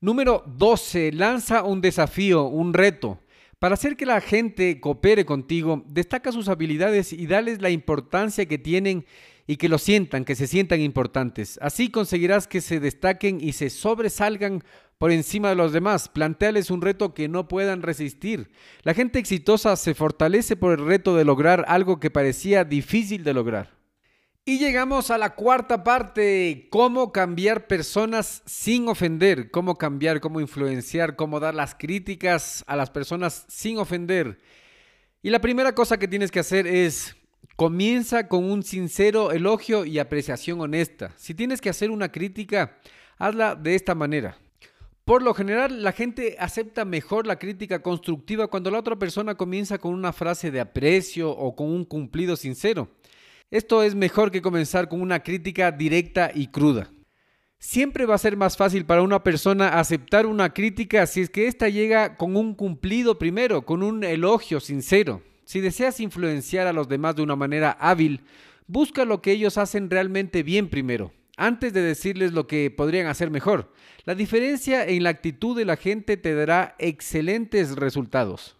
Número 0.02 0.44
12. 0.46 1.14
Lanza 1.14 1.64
un 1.64 1.82
desafío, 1.82 2.44
un 2.44 2.74
reto. 2.74 3.20
Para 3.60 3.74
hacer 3.74 3.96
que 3.96 4.06
la 4.06 4.22
gente 4.22 4.80
coopere 4.80 5.26
contigo, 5.26 5.84
destaca 5.88 6.32
sus 6.32 6.48
habilidades 6.48 7.12
y 7.12 7.26
dales 7.26 7.60
la 7.60 7.72
importancia 7.72 8.46
que 8.46 8.60
tienen 8.60 9.06
y 9.48 9.58
que 9.58 9.68
lo 9.68 9.80
sientan, 9.80 10.26
que 10.26 10.36
se 10.36 10.46
sientan 10.46 10.80
importantes. 10.82 11.58
Así 11.60 11.90
conseguirás 11.90 12.48
que 12.48 12.62
se 12.62 12.80
destaquen 12.80 13.40
y 13.42 13.54
se 13.54 13.72
sobresalgan 13.72 14.64
por 15.00 15.12
encima 15.12 15.50
de 15.50 15.56
los 15.56 15.72
demás. 15.72 16.08
Planteales 16.08 16.70
un 16.70 16.84
reto 16.84 17.16
que 17.16 17.28
no 17.30 17.48
puedan 17.48 17.82
resistir. 17.82 18.52
La 18.84 18.94
gente 18.94 19.18
exitosa 19.18 19.76
se 19.76 19.96
fortalece 19.96 20.56
por 20.56 20.78
el 20.78 20.86
reto 20.86 21.16
de 21.16 21.26
lograr 21.26 21.66
algo 21.68 22.00
que 22.00 22.12
parecía 22.12 22.64
difícil 22.64 23.24
de 23.24 23.34
lograr. 23.34 23.77
Y 24.50 24.60
llegamos 24.60 25.12
a 25.12 25.18
la 25.18 25.36
cuarta 25.36 25.84
parte, 25.84 26.70
cómo 26.70 27.12
cambiar 27.12 27.68
personas 27.68 28.44
sin 28.46 28.88
ofender, 28.88 29.52
cómo 29.52 29.78
cambiar, 29.78 30.22
cómo 30.22 30.40
influenciar, 30.40 31.18
cómo 31.18 31.42
dar 31.42 31.54
las 31.54 31.76
críticas 31.76 32.64
a 32.66 32.78
las 32.78 32.90
personas 32.90 33.44
sin 33.50 33.78
ofender. 33.78 34.40
Y 35.22 35.32
la 35.32 35.42
primera 35.42 35.76
cosa 35.76 36.00
que 36.00 36.08
tienes 36.08 36.32
que 36.32 36.40
hacer 36.40 36.66
es 36.66 37.18
comienza 37.58 38.30
con 38.30 38.50
un 38.50 38.64
sincero 38.64 39.34
elogio 39.34 39.84
y 39.84 40.00
apreciación 40.00 40.62
honesta. 40.62 41.12
Si 41.18 41.34
tienes 41.34 41.60
que 41.60 41.68
hacer 41.68 41.92
una 41.92 42.10
crítica, 42.10 42.78
hazla 43.18 43.54
de 43.54 43.76
esta 43.76 43.96
manera. 43.96 44.38
Por 45.04 45.24
lo 45.24 45.34
general, 45.34 45.84
la 45.84 45.92
gente 45.92 46.38
acepta 46.40 46.86
mejor 46.86 47.28
la 47.28 47.38
crítica 47.38 47.82
constructiva 47.82 48.48
cuando 48.48 48.72
la 48.72 48.80
otra 48.80 48.96
persona 48.96 49.36
comienza 49.36 49.78
con 49.78 49.94
una 49.94 50.14
frase 50.14 50.52
de 50.52 50.62
aprecio 50.62 51.32
o 51.32 51.54
con 51.54 51.68
un 51.68 51.84
cumplido 51.84 52.38
sincero. 52.38 52.88
Esto 53.50 53.82
es 53.82 53.96
mejor 53.96 54.30
que 54.30 54.42
comenzar 54.42 54.90
con 54.90 55.02
una 55.02 55.24
crítica 55.24 55.72
directa 55.72 56.32
y 56.34 56.48
cruda. 56.48 56.92
Siempre 57.60 58.06
va 58.06 58.16
a 58.16 58.20
ser 58.20 58.36
más 58.36 58.58
fácil 58.58 58.86
para 58.86 59.02
una 59.02 59.24
persona 59.24 59.80
aceptar 59.80 60.26
una 60.26 60.54
crítica 60.54 61.08
si 61.08 61.22
es 61.22 61.30
que 61.30 61.48
ésta 61.48 61.70
llega 61.70 62.18
con 62.18 62.36
un 62.36 62.54
cumplido 62.54 63.18
primero, 63.18 63.66
con 63.66 63.84
un 63.84 64.04
elogio 64.04 64.60
sincero. 64.60 65.24
Si 65.46 65.62
deseas 65.62 66.02
influenciar 66.02 66.68
a 66.68 66.74
los 66.74 66.90
demás 66.90 67.16
de 67.16 67.22
una 67.22 67.38
manera 67.38 67.72
hábil, 67.80 68.20
busca 68.68 69.06
lo 69.06 69.22
que 69.22 69.32
ellos 69.32 69.58
hacen 69.58 69.90
realmente 69.90 70.44
bien 70.44 70.68
primero, 70.68 71.14
antes 71.38 71.72
de 71.72 71.82
decirles 71.82 72.34
lo 72.34 72.48
que 72.48 72.70
podrían 72.70 73.08
hacer 73.08 73.32
mejor. 73.32 73.72
La 74.04 74.14
diferencia 74.14 74.86
en 74.86 75.04
la 75.04 75.10
actitud 75.10 75.56
de 75.58 75.64
la 75.64 75.78
gente 75.78 76.18
te 76.18 76.36
dará 76.36 76.76
excelentes 76.80 77.78
resultados. 77.78 78.58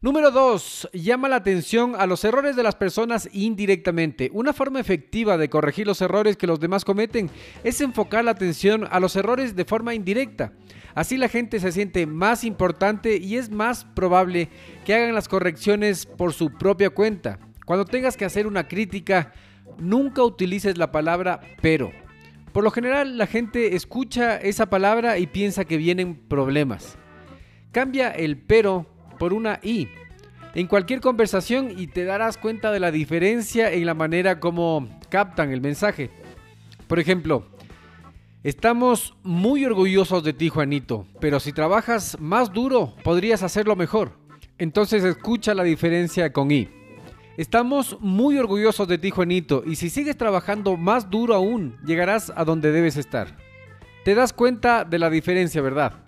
Número 0.00 0.30
2. 0.30 0.90
Llama 0.92 1.28
la 1.28 1.34
atención 1.34 1.96
a 1.98 2.06
los 2.06 2.22
errores 2.22 2.54
de 2.54 2.62
las 2.62 2.76
personas 2.76 3.28
indirectamente. 3.32 4.30
Una 4.32 4.52
forma 4.52 4.78
efectiva 4.78 5.36
de 5.36 5.50
corregir 5.50 5.88
los 5.88 6.00
errores 6.00 6.36
que 6.36 6.46
los 6.46 6.60
demás 6.60 6.84
cometen 6.84 7.28
es 7.64 7.80
enfocar 7.80 8.24
la 8.24 8.30
atención 8.30 8.86
a 8.92 9.00
los 9.00 9.16
errores 9.16 9.56
de 9.56 9.64
forma 9.64 9.94
indirecta. 9.94 10.52
Así 10.94 11.16
la 11.16 11.28
gente 11.28 11.58
se 11.58 11.72
siente 11.72 12.06
más 12.06 12.44
importante 12.44 13.16
y 13.16 13.38
es 13.38 13.50
más 13.50 13.86
probable 13.86 14.50
que 14.84 14.94
hagan 14.94 15.16
las 15.16 15.26
correcciones 15.26 16.06
por 16.06 16.32
su 16.32 16.52
propia 16.56 16.90
cuenta. 16.90 17.40
Cuando 17.66 17.84
tengas 17.84 18.16
que 18.16 18.24
hacer 18.24 18.46
una 18.46 18.68
crítica, 18.68 19.32
nunca 19.78 20.22
utilices 20.22 20.78
la 20.78 20.92
palabra 20.92 21.40
pero. 21.60 21.90
Por 22.52 22.62
lo 22.62 22.70
general 22.70 23.18
la 23.18 23.26
gente 23.26 23.74
escucha 23.74 24.36
esa 24.36 24.66
palabra 24.70 25.18
y 25.18 25.26
piensa 25.26 25.64
que 25.64 25.76
vienen 25.76 26.14
problemas. 26.14 26.96
Cambia 27.72 28.12
el 28.12 28.38
pero 28.38 28.86
por 29.18 29.32
una 29.32 29.60
I 29.62 29.88
en 30.54 30.66
cualquier 30.66 31.00
conversación 31.00 31.72
y 31.76 31.86
te 31.86 32.04
darás 32.04 32.38
cuenta 32.38 32.72
de 32.72 32.80
la 32.80 32.90
diferencia 32.90 33.72
en 33.72 33.86
la 33.86 33.94
manera 33.94 34.40
como 34.40 34.88
captan 35.08 35.52
el 35.52 35.60
mensaje. 35.60 36.10
Por 36.86 36.98
ejemplo, 36.98 37.46
estamos 38.42 39.14
muy 39.22 39.64
orgullosos 39.64 40.24
de 40.24 40.32
ti 40.32 40.48
Juanito, 40.48 41.06
pero 41.20 41.38
si 41.38 41.52
trabajas 41.52 42.16
más 42.18 42.52
duro 42.52 42.94
podrías 43.04 43.42
hacerlo 43.42 43.76
mejor. 43.76 44.12
Entonces 44.58 45.04
escucha 45.04 45.54
la 45.54 45.62
diferencia 45.62 46.32
con 46.32 46.50
I. 46.50 46.68
Estamos 47.36 47.96
muy 48.00 48.36
orgullosos 48.36 48.88
de 48.88 48.98
ti 48.98 49.10
Juanito 49.10 49.62
y 49.64 49.76
si 49.76 49.90
sigues 49.90 50.16
trabajando 50.16 50.76
más 50.76 51.08
duro 51.08 51.34
aún 51.34 51.76
llegarás 51.84 52.32
a 52.34 52.44
donde 52.44 52.72
debes 52.72 52.96
estar. 52.96 53.36
Te 54.04 54.16
das 54.16 54.32
cuenta 54.32 54.84
de 54.84 54.98
la 54.98 55.10
diferencia, 55.10 55.62
¿verdad? 55.62 56.07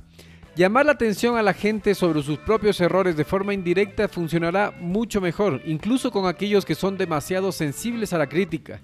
Llamar 0.61 0.85
la 0.85 0.93
atención 0.93 1.39
a 1.39 1.43
la 1.43 1.55
gente 1.55 1.95
sobre 1.95 2.23
sus 2.23 2.37
propios 2.37 2.79
errores 2.83 3.17
de 3.17 3.25
forma 3.25 3.55
indirecta 3.55 4.09
funcionará 4.09 4.75
mucho 4.79 5.19
mejor, 5.19 5.63
incluso 5.65 6.11
con 6.11 6.27
aquellos 6.27 6.67
que 6.67 6.75
son 6.75 6.99
demasiado 6.99 7.51
sensibles 7.51 8.13
a 8.13 8.19
la 8.19 8.29
crítica. 8.29 8.79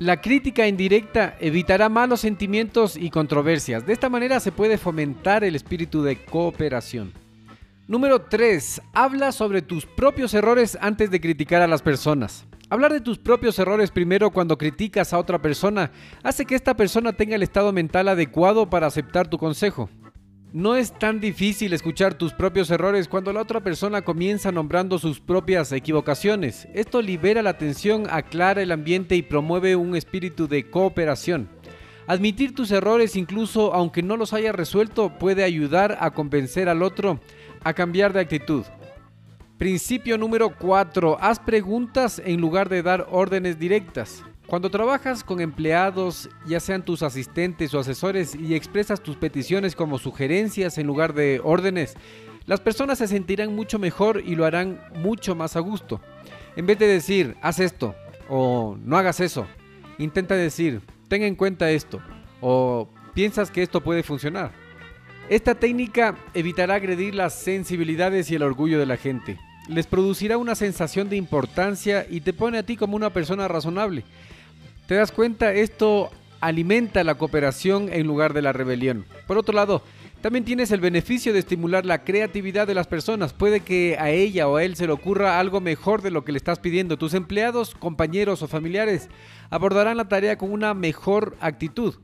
La 0.00 0.20
crítica 0.20 0.66
indirecta 0.66 1.36
evitará 1.38 1.88
malos 1.88 2.22
sentimientos 2.22 2.96
y 2.96 3.08
controversias. 3.10 3.86
De 3.86 3.92
esta 3.92 4.08
manera 4.08 4.40
se 4.40 4.50
puede 4.50 4.78
fomentar 4.78 5.44
el 5.44 5.54
espíritu 5.54 6.02
de 6.02 6.24
cooperación. 6.24 7.12
Número 7.86 8.22
3. 8.22 8.82
Habla 8.92 9.30
sobre 9.30 9.62
tus 9.62 9.86
propios 9.86 10.34
errores 10.34 10.76
antes 10.80 11.08
de 11.12 11.20
criticar 11.20 11.62
a 11.62 11.68
las 11.68 11.82
personas. 11.82 12.46
Hablar 12.68 12.92
de 12.92 13.00
tus 13.00 13.20
propios 13.20 13.56
errores 13.60 13.92
primero 13.92 14.32
cuando 14.32 14.58
criticas 14.58 15.12
a 15.12 15.20
otra 15.20 15.40
persona 15.40 15.92
hace 16.24 16.44
que 16.44 16.56
esta 16.56 16.74
persona 16.74 17.12
tenga 17.12 17.36
el 17.36 17.44
estado 17.44 17.72
mental 17.72 18.08
adecuado 18.08 18.68
para 18.68 18.88
aceptar 18.88 19.28
tu 19.28 19.38
consejo. 19.38 19.88
No 20.52 20.76
es 20.76 20.92
tan 20.92 21.18
difícil 21.18 21.72
escuchar 21.72 22.12
tus 22.12 22.34
propios 22.34 22.70
errores 22.70 23.08
cuando 23.08 23.32
la 23.32 23.40
otra 23.40 23.60
persona 23.60 24.02
comienza 24.02 24.52
nombrando 24.52 24.98
sus 24.98 25.18
propias 25.18 25.72
equivocaciones. 25.72 26.68
Esto 26.74 27.00
libera 27.00 27.40
la 27.40 27.56
tensión, 27.56 28.06
aclara 28.10 28.60
el 28.60 28.70
ambiente 28.70 29.16
y 29.16 29.22
promueve 29.22 29.76
un 29.76 29.96
espíritu 29.96 30.48
de 30.48 30.68
cooperación. 30.68 31.48
Admitir 32.06 32.54
tus 32.54 32.70
errores 32.70 33.16
incluso 33.16 33.72
aunque 33.72 34.02
no 34.02 34.18
los 34.18 34.34
hayas 34.34 34.54
resuelto 34.54 35.18
puede 35.18 35.42
ayudar 35.42 35.96
a 36.00 36.10
convencer 36.10 36.68
al 36.68 36.82
otro 36.82 37.18
a 37.64 37.72
cambiar 37.72 38.12
de 38.12 38.20
actitud. 38.20 38.64
Principio 39.56 40.18
número 40.18 40.54
4. 40.58 41.16
Haz 41.18 41.38
preguntas 41.38 42.20
en 42.22 42.42
lugar 42.42 42.68
de 42.68 42.82
dar 42.82 43.06
órdenes 43.10 43.58
directas. 43.58 44.22
Cuando 44.52 44.68
trabajas 44.68 45.24
con 45.24 45.40
empleados, 45.40 46.28
ya 46.44 46.60
sean 46.60 46.84
tus 46.84 47.02
asistentes 47.02 47.72
o 47.72 47.78
asesores, 47.78 48.34
y 48.34 48.54
expresas 48.54 49.02
tus 49.02 49.16
peticiones 49.16 49.74
como 49.74 49.98
sugerencias 49.98 50.76
en 50.76 50.86
lugar 50.86 51.14
de 51.14 51.40
órdenes, 51.42 51.94
las 52.44 52.60
personas 52.60 52.98
se 52.98 53.08
sentirán 53.08 53.56
mucho 53.56 53.78
mejor 53.78 54.22
y 54.22 54.34
lo 54.34 54.44
harán 54.44 54.78
mucho 54.96 55.34
más 55.34 55.56
a 55.56 55.60
gusto. 55.60 56.02
En 56.54 56.66
vez 56.66 56.78
de 56.78 56.86
decir, 56.86 57.34
haz 57.40 57.60
esto 57.60 57.94
o 58.28 58.76
no 58.84 58.98
hagas 58.98 59.20
eso, 59.20 59.46
intenta 59.96 60.34
decir, 60.34 60.82
ten 61.08 61.22
en 61.22 61.34
cuenta 61.34 61.70
esto 61.70 62.02
o 62.42 62.90
piensas 63.14 63.50
que 63.50 63.62
esto 63.62 63.80
puede 63.80 64.02
funcionar. 64.02 64.52
Esta 65.30 65.54
técnica 65.54 66.14
evitará 66.34 66.74
agredir 66.74 67.14
las 67.14 67.32
sensibilidades 67.32 68.30
y 68.30 68.34
el 68.34 68.42
orgullo 68.42 68.78
de 68.78 68.84
la 68.84 68.98
gente. 68.98 69.38
Les 69.70 69.86
producirá 69.86 70.36
una 70.36 70.56
sensación 70.56 71.08
de 71.08 71.16
importancia 71.16 72.04
y 72.06 72.20
te 72.20 72.34
pone 72.34 72.58
a 72.58 72.64
ti 72.64 72.76
como 72.76 72.96
una 72.96 73.14
persona 73.14 73.48
razonable. 73.48 74.04
¿Te 74.86 74.94
das 74.96 75.12
cuenta? 75.12 75.52
Esto 75.52 76.10
alimenta 76.40 77.04
la 77.04 77.14
cooperación 77.14 77.88
en 77.92 78.06
lugar 78.06 78.32
de 78.34 78.42
la 78.42 78.52
rebelión. 78.52 79.06
Por 79.26 79.38
otro 79.38 79.54
lado, 79.54 79.82
también 80.22 80.44
tienes 80.44 80.70
el 80.70 80.80
beneficio 80.80 81.32
de 81.32 81.38
estimular 81.38 81.84
la 81.86 82.04
creatividad 82.04 82.66
de 82.66 82.74
las 82.74 82.86
personas. 82.86 83.32
Puede 83.32 83.60
que 83.60 83.96
a 83.98 84.10
ella 84.10 84.48
o 84.48 84.56
a 84.56 84.64
él 84.64 84.76
se 84.76 84.86
le 84.86 84.92
ocurra 84.92 85.38
algo 85.38 85.60
mejor 85.60 86.02
de 86.02 86.10
lo 86.10 86.24
que 86.24 86.32
le 86.32 86.38
estás 86.38 86.58
pidiendo. 86.58 86.96
Tus 86.96 87.14
empleados, 87.14 87.74
compañeros 87.74 88.42
o 88.42 88.48
familiares 88.48 89.08
abordarán 89.50 89.96
la 89.96 90.08
tarea 90.08 90.38
con 90.38 90.52
una 90.52 90.74
mejor 90.74 91.36
actitud. 91.40 91.94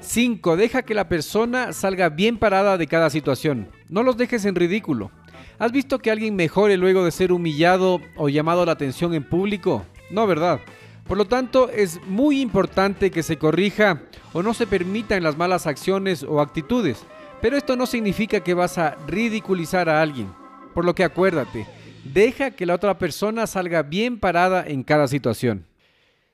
5. 0.00 0.56
Deja 0.56 0.82
que 0.82 0.94
la 0.94 1.08
persona 1.08 1.72
salga 1.72 2.10
bien 2.10 2.38
parada 2.38 2.76
de 2.76 2.86
cada 2.86 3.10
situación. 3.10 3.68
No 3.88 4.02
los 4.02 4.16
dejes 4.16 4.44
en 4.44 4.54
ridículo. 4.54 5.10
¿Has 5.58 5.72
visto 5.72 5.98
que 5.98 6.10
alguien 6.10 6.36
mejore 6.36 6.76
luego 6.76 7.04
de 7.04 7.10
ser 7.10 7.32
humillado 7.32 8.00
o 8.16 8.28
llamado 8.28 8.66
la 8.66 8.72
atención 8.72 9.14
en 9.14 9.24
público? 9.24 9.86
No, 10.10 10.26
¿verdad? 10.26 10.60
Por 11.06 11.18
lo 11.18 11.26
tanto, 11.26 11.68
es 11.68 12.00
muy 12.06 12.40
importante 12.40 13.10
que 13.10 13.22
se 13.22 13.36
corrija 13.36 14.02
o 14.32 14.42
no 14.42 14.54
se 14.54 14.66
permitan 14.66 15.22
las 15.22 15.36
malas 15.36 15.66
acciones 15.66 16.22
o 16.22 16.40
actitudes. 16.40 17.04
Pero 17.42 17.58
esto 17.58 17.76
no 17.76 17.86
significa 17.86 18.40
que 18.40 18.54
vas 18.54 18.78
a 18.78 18.96
ridiculizar 19.06 19.90
a 19.90 20.00
alguien. 20.00 20.32
Por 20.72 20.86
lo 20.86 20.94
que 20.94 21.04
acuérdate, 21.04 21.66
deja 22.04 22.52
que 22.52 22.64
la 22.64 22.74
otra 22.74 22.98
persona 22.98 23.46
salga 23.46 23.82
bien 23.82 24.18
parada 24.18 24.64
en 24.66 24.82
cada 24.82 25.06
situación. 25.06 25.66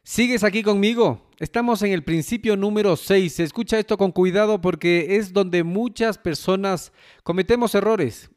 ¿Sigues 0.05 0.45
aquí 0.45 0.63
conmigo? 0.63 1.21
Estamos 1.41 1.83
en 1.83 1.93
el 1.93 2.05
principio 2.05 2.57
número 2.57 2.97
6. 2.97 3.41
Escucha 3.41 3.79
esto 3.79 3.99
con 3.99 4.13
cuidado 4.13 4.61
porque 4.61 5.17
es 5.17 5.33
donde 5.33 5.65
muchas 5.65 6.17
personas 6.17 6.93
cometemos 7.25 7.75
errores. 7.75 8.31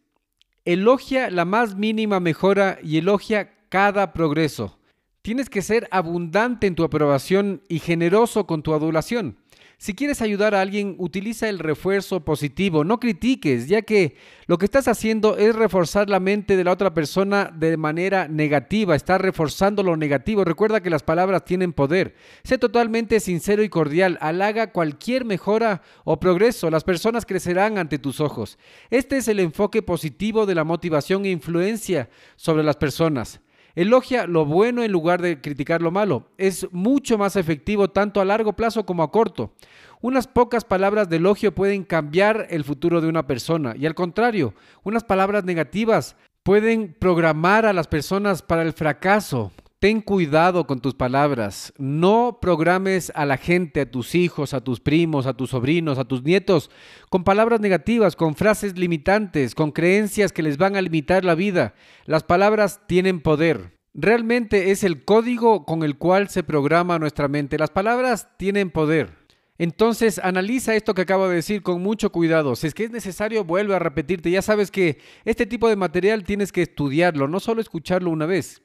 Elogia 0.65 1.29
la 1.29 1.45
más 1.45 1.75
mínima 1.75 2.19
mejora 2.19 2.79
y 2.81 2.97
elogia 2.97 3.53
cada 3.69 4.13
progreso. 4.13 4.79
Tienes 5.23 5.49
que 5.49 5.61
ser 5.61 5.87
abundante 5.89 6.67
en 6.67 6.75
tu 6.75 6.83
aprobación 6.83 7.61
y 7.69 7.79
generoso 7.79 8.45
con 8.45 8.61
tu 8.61 8.73
adulación. 8.73 9.37
Si 9.77 9.93
quieres 9.93 10.21
ayudar 10.21 10.53
a 10.53 10.59
alguien, 10.59 10.95
utiliza 10.97 11.47
el 11.47 11.59
refuerzo 11.59 12.25
positivo, 12.25 12.83
no 12.83 12.99
critiques, 12.99 13.69
ya 13.69 13.83
que 13.83 14.17
lo 14.47 14.57
que 14.57 14.65
estás 14.65 14.89
haciendo 14.89 15.37
es 15.37 15.55
reforzar 15.55 16.09
la 16.09 16.19
mente 16.19 16.57
de 16.57 16.65
la 16.65 16.73
otra 16.73 16.93
persona 16.93 17.49
de 17.55 17.77
manera 17.77 18.27
negativa, 18.27 18.97
estás 18.97 19.21
reforzando 19.21 19.81
lo 19.81 19.95
negativo. 19.95 20.43
Recuerda 20.43 20.81
que 20.81 20.89
las 20.89 21.03
palabras 21.03 21.45
tienen 21.45 21.71
poder. 21.71 22.15
Sé 22.43 22.57
totalmente 22.57 23.21
sincero 23.21 23.63
y 23.63 23.69
cordial, 23.69 24.17
halaga 24.19 24.73
cualquier 24.73 25.23
mejora 25.23 25.83
o 26.03 26.19
progreso, 26.19 26.69
las 26.69 26.83
personas 26.83 27.25
crecerán 27.25 27.77
ante 27.77 27.97
tus 27.97 28.19
ojos. 28.19 28.57
Este 28.89 29.15
es 29.15 29.29
el 29.29 29.39
enfoque 29.39 29.81
positivo 29.81 30.45
de 30.45 30.55
la 30.55 30.65
motivación 30.65 31.23
e 31.23 31.29
influencia 31.29 32.09
sobre 32.35 32.63
las 32.63 32.75
personas. 32.75 33.39
Elogia 33.75 34.27
lo 34.27 34.45
bueno 34.45 34.83
en 34.83 34.91
lugar 34.91 35.21
de 35.21 35.41
criticar 35.41 35.81
lo 35.81 35.89
malo. 35.89 36.27
Es 36.37 36.67
mucho 36.71 37.17
más 37.17 37.35
efectivo 37.35 37.89
tanto 37.89 38.21
a 38.21 38.25
largo 38.25 38.53
plazo 38.53 38.85
como 38.85 39.01
a 39.01 39.11
corto. 39.11 39.53
Unas 39.99 40.27
pocas 40.27 40.63
palabras 40.63 41.09
de 41.09 41.15
elogio 41.15 41.55
pueden 41.55 41.83
cambiar 41.83 42.45
el 42.49 42.63
futuro 42.63 43.01
de 43.01 43.07
una 43.07 43.25
persona 43.25 43.73
y 43.75 43.85
al 43.85 43.95
contrario, 43.95 44.53
unas 44.83 45.03
palabras 45.03 45.43
negativas 45.43 46.15
pueden 46.43 46.93
programar 46.99 47.65
a 47.65 47.73
las 47.73 47.87
personas 47.87 48.41
para 48.41 48.61
el 48.61 48.73
fracaso. 48.73 49.51
Ten 49.83 49.99
cuidado 49.99 50.65
con 50.65 50.79
tus 50.79 50.93
palabras. 50.93 51.73
No 51.77 52.37
programes 52.41 53.11
a 53.15 53.25
la 53.25 53.35
gente, 53.35 53.81
a 53.81 53.91
tus 53.91 54.15
hijos, 54.15 54.53
a 54.53 54.61
tus 54.61 54.79
primos, 54.79 55.25
a 55.25 55.33
tus 55.33 55.49
sobrinos, 55.49 55.97
a 55.97 56.05
tus 56.05 56.23
nietos, 56.23 56.71
con 57.09 57.25
palabras 57.25 57.59
negativas, 57.59 58.15
con 58.15 58.35
frases 58.35 58.77
limitantes, 58.77 59.55
con 59.55 59.73
creencias 59.73 60.31
que 60.31 60.41
les 60.41 60.55
van 60.55 60.77
a 60.77 60.81
limitar 60.81 61.25
la 61.25 61.35
vida. 61.35 61.73
Las 62.05 62.23
palabras 62.23 62.79
tienen 62.87 63.19
poder. 63.19 63.77
Realmente 63.93 64.71
es 64.71 64.85
el 64.85 65.03
código 65.03 65.65
con 65.65 65.83
el 65.83 65.97
cual 65.97 66.29
se 66.29 66.43
programa 66.43 66.97
nuestra 66.97 67.27
mente. 67.27 67.59
Las 67.59 67.71
palabras 67.71 68.29
tienen 68.37 68.71
poder. 68.71 69.09
Entonces, 69.57 70.17
analiza 70.17 70.75
esto 70.75 70.93
que 70.93 71.01
acabo 71.01 71.27
de 71.27 71.35
decir 71.35 71.61
con 71.61 71.83
mucho 71.83 72.09
cuidado. 72.09 72.55
Si 72.55 72.67
es 72.67 72.73
que 72.73 72.85
es 72.85 72.91
necesario, 72.91 73.43
vuelve 73.43 73.75
a 73.75 73.79
repetirte. 73.79 74.31
Ya 74.31 74.41
sabes 74.41 74.71
que 74.71 74.99
este 75.25 75.45
tipo 75.45 75.67
de 75.67 75.75
material 75.75 76.23
tienes 76.23 76.53
que 76.53 76.61
estudiarlo, 76.61 77.27
no 77.27 77.41
solo 77.41 77.59
escucharlo 77.59 78.11
una 78.11 78.25
vez. 78.25 78.61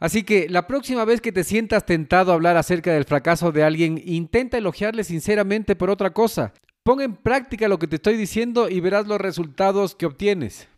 Así 0.00 0.22
que 0.22 0.48
la 0.48 0.66
próxima 0.66 1.04
vez 1.04 1.20
que 1.20 1.30
te 1.30 1.44
sientas 1.44 1.84
tentado 1.84 2.32
a 2.32 2.34
hablar 2.34 2.56
acerca 2.56 2.92
del 2.92 3.04
fracaso 3.04 3.52
de 3.52 3.62
alguien, 3.62 4.02
intenta 4.04 4.56
elogiarle 4.56 5.04
sinceramente 5.04 5.76
por 5.76 5.90
otra 5.90 6.14
cosa. 6.14 6.54
Pon 6.82 7.02
en 7.02 7.14
práctica 7.14 7.68
lo 7.68 7.78
que 7.78 7.86
te 7.86 7.96
estoy 7.96 8.16
diciendo 8.16 8.70
y 8.70 8.80
verás 8.80 9.06
los 9.06 9.20
resultados 9.20 9.94
que 9.94 10.06
obtienes. 10.06 10.68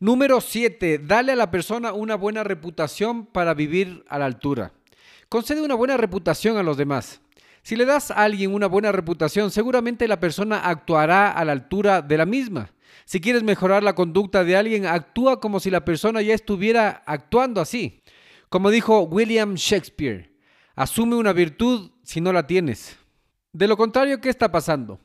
Número 0.00 0.40
7. 0.40 0.98
Dale 0.98 1.32
a 1.32 1.36
la 1.36 1.52
persona 1.52 1.92
una 1.92 2.16
buena 2.16 2.42
reputación 2.42 3.24
para 3.26 3.54
vivir 3.54 4.04
a 4.08 4.18
la 4.18 4.26
altura. 4.26 4.72
Concede 5.28 5.62
una 5.62 5.76
buena 5.76 5.96
reputación 5.96 6.56
a 6.56 6.64
los 6.64 6.76
demás. 6.76 7.20
Si 7.62 7.76
le 7.76 7.84
das 7.84 8.10
a 8.10 8.24
alguien 8.24 8.52
una 8.52 8.66
buena 8.66 8.90
reputación, 8.90 9.52
seguramente 9.52 10.08
la 10.08 10.18
persona 10.18 10.58
actuará 10.58 11.30
a 11.30 11.44
la 11.44 11.52
altura 11.52 12.02
de 12.02 12.18
la 12.18 12.26
misma. 12.26 12.70
Si 13.04 13.20
quieres 13.20 13.44
mejorar 13.44 13.84
la 13.84 13.94
conducta 13.94 14.42
de 14.42 14.56
alguien, 14.56 14.86
actúa 14.86 15.40
como 15.40 15.60
si 15.60 15.70
la 15.70 15.84
persona 15.84 16.20
ya 16.22 16.34
estuviera 16.34 17.02
actuando 17.06 17.60
así. 17.60 18.00
Como 18.48 18.70
dijo 18.70 19.02
William 19.02 19.54
Shakespeare, 19.54 20.32
asume 20.74 21.16
una 21.16 21.32
virtud 21.32 21.90
si 22.02 22.20
no 22.20 22.32
la 22.32 22.46
tienes. 22.46 22.96
De 23.52 23.66
lo 23.66 23.76
contrario, 23.76 24.20
¿qué 24.20 24.28
está 24.28 24.50
pasando? 24.52 25.00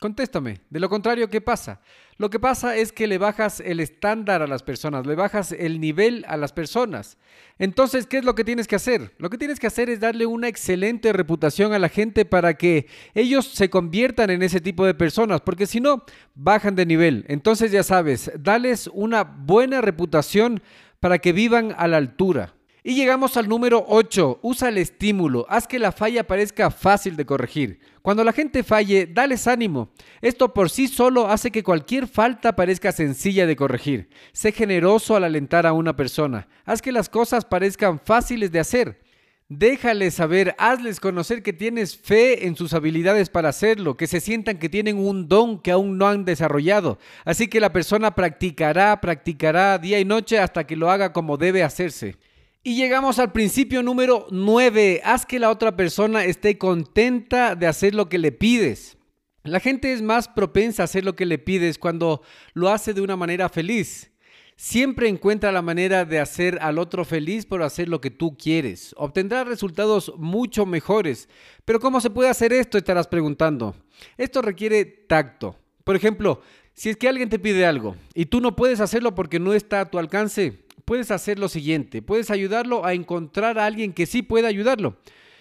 Contéstame, 0.00 0.60
de 0.70 0.78
lo 0.78 0.88
contrario, 0.88 1.28
¿qué 1.28 1.40
pasa? 1.40 1.80
Lo 2.18 2.30
que 2.30 2.38
pasa 2.38 2.76
es 2.76 2.92
que 2.92 3.08
le 3.08 3.18
bajas 3.18 3.58
el 3.58 3.80
estándar 3.80 4.42
a 4.42 4.46
las 4.46 4.62
personas, 4.62 5.06
le 5.06 5.16
bajas 5.16 5.50
el 5.50 5.80
nivel 5.80 6.24
a 6.28 6.36
las 6.36 6.52
personas. 6.52 7.18
Entonces, 7.58 8.06
¿qué 8.06 8.18
es 8.18 8.24
lo 8.24 8.36
que 8.36 8.44
tienes 8.44 8.68
que 8.68 8.76
hacer? 8.76 9.12
Lo 9.18 9.28
que 9.28 9.38
tienes 9.38 9.58
que 9.58 9.66
hacer 9.66 9.90
es 9.90 9.98
darle 9.98 10.26
una 10.26 10.46
excelente 10.46 11.12
reputación 11.12 11.72
a 11.72 11.80
la 11.80 11.88
gente 11.88 12.24
para 12.24 12.54
que 12.54 12.86
ellos 13.14 13.46
se 13.46 13.70
conviertan 13.70 14.30
en 14.30 14.42
ese 14.42 14.60
tipo 14.60 14.86
de 14.86 14.94
personas, 14.94 15.40
porque 15.40 15.66
si 15.66 15.80
no, 15.80 16.04
bajan 16.34 16.76
de 16.76 16.86
nivel. 16.86 17.24
Entonces, 17.26 17.72
ya 17.72 17.82
sabes, 17.82 18.30
dales 18.38 18.88
una 18.92 19.24
buena 19.24 19.80
reputación 19.80 20.62
para 21.00 21.18
que 21.18 21.32
vivan 21.32 21.74
a 21.76 21.88
la 21.88 21.96
altura. 21.96 22.54
Y 22.88 22.94
llegamos 22.94 23.36
al 23.36 23.50
número 23.50 23.84
8. 23.86 24.38
Usa 24.40 24.70
el 24.70 24.78
estímulo. 24.78 25.44
Haz 25.50 25.66
que 25.66 25.78
la 25.78 25.92
falla 25.92 26.26
parezca 26.26 26.70
fácil 26.70 27.16
de 27.16 27.26
corregir. 27.26 27.80
Cuando 28.00 28.24
la 28.24 28.32
gente 28.32 28.62
falle, 28.62 29.06
dales 29.06 29.46
ánimo. 29.46 29.90
Esto 30.22 30.54
por 30.54 30.70
sí 30.70 30.88
solo 30.88 31.28
hace 31.28 31.50
que 31.50 31.62
cualquier 31.62 32.06
falta 32.08 32.56
parezca 32.56 32.90
sencilla 32.92 33.46
de 33.46 33.56
corregir. 33.56 34.08
Sé 34.32 34.52
generoso 34.52 35.16
al 35.16 35.24
alentar 35.24 35.66
a 35.66 35.74
una 35.74 35.96
persona. 35.96 36.48
Haz 36.64 36.80
que 36.80 36.90
las 36.90 37.10
cosas 37.10 37.44
parezcan 37.44 38.00
fáciles 38.00 38.52
de 38.52 38.60
hacer. 38.60 39.02
Déjales 39.50 40.14
saber, 40.14 40.54
hazles 40.56 40.98
conocer 40.98 41.42
que 41.42 41.52
tienes 41.52 41.94
fe 41.94 42.46
en 42.46 42.56
sus 42.56 42.72
habilidades 42.72 43.28
para 43.28 43.50
hacerlo, 43.50 43.98
que 43.98 44.06
se 44.06 44.20
sientan 44.20 44.58
que 44.58 44.70
tienen 44.70 44.96
un 44.96 45.28
don 45.28 45.60
que 45.60 45.72
aún 45.72 45.98
no 45.98 46.08
han 46.08 46.24
desarrollado. 46.24 46.98
Así 47.26 47.48
que 47.48 47.60
la 47.60 47.70
persona 47.70 48.14
practicará, 48.14 48.98
practicará 49.02 49.76
día 49.76 50.00
y 50.00 50.06
noche 50.06 50.38
hasta 50.38 50.66
que 50.66 50.76
lo 50.76 50.90
haga 50.90 51.12
como 51.12 51.36
debe 51.36 51.62
hacerse. 51.62 52.16
Y 52.62 52.74
llegamos 52.74 53.18
al 53.18 53.32
principio 53.32 53.82
número 53.82 54.26
9. 54.30 55.00
Haz 55.04 55.24
que 55.24 55.38
la 55.38 55.50
otra 55.50 55.76
persona 55.76 56.24
esté 56.24 56.58
contenta 56.58 57.54
de 57.54 57.66
hacer 57.66 57.94
lo 57.94 58.08
que 58.08 58.18
le 58.18 58.32
pides. 58.32 58.98
La 59.44 59.60
gente 59.60 59.92
es 59.92 60.02
más 60.02 60.28
propensa 60.28 60.82
a 60.82 60.84
hacer 60.84 61.04
lo 61.04 61.14
que 61.14 61.24
le 61.24 61.38
pides 61.38 61.78
cuando 61.78 62.20
lo 62.54 62.68
hace 62.68 62.92
de 62.92 63.00
una 63.00 63.16
manera 63.16 63.48
feliz. 63.48 64.10
Siempre 64.56 65.08
encuentra 65.08 65.52
la 65.52 65.62
manera 65.62 66.04
de 66.04 66.18
hacer 66.18 66.58
al 66.60 66.78
otro 66.80 67.04
feliz 67.04 67.46
por 67.46 67.62
hacer 67.62 67.88
lo 67.88 68.00
que 68.00 68.10
tú 68.10 68.36
quieres. 68.36 68.92
Obtendrás 68.98 69.46
resultados 69.46 70.12
mucho 70.16 70.66
mejores. 70.66 71.28
Pero 71.64 71.78
¿cómo 71.78 72.00
se 72.00 72.10
puede 72.10 72.28
hacer 72.28 72.52
esto? 72.52 72.76
Estarás 72.76 73.06
preguntando. 73.06 73.76
Esto 74.16 74.42
requiere 74.42 74.84
tacto. 74.84 75.56
Por 75.84 75.94
ejemplo, 75.94 76.42
si 76.74 76.90
es 76.90 76.96
que 76.96 77.08
alguien 77.08 77.28
te 77.28 77.38
pide 77.38 77.64
algo 77.64 77.94
y 78.14 78.26
tú 78.26 78.40
no 78.40 78.56
puedes 78.56 78.80
hacerlo 78.80 79.14
porque 79.14 79.38
no 79.38 79.54
está 79.54 79.80
a 79.80 79.90
tu 79.90 79.98
alcance, 79.98 80.66
puedes 80.88 81.10
hacer 81.10 81.38
lo 81.38 81.50
siguiente, 81.50 82.00
puedes 82.00 82.30
ayudarlo 82.30 82.86
a 82.86 82.94
encontrar 82.94 83.58
a 83.58 83.66
alguien 83.66 83.92
que 83.92 84.06
sí 84.06 84.22
pueda 84.22 84.48
ayudarlo. 84.48 84.96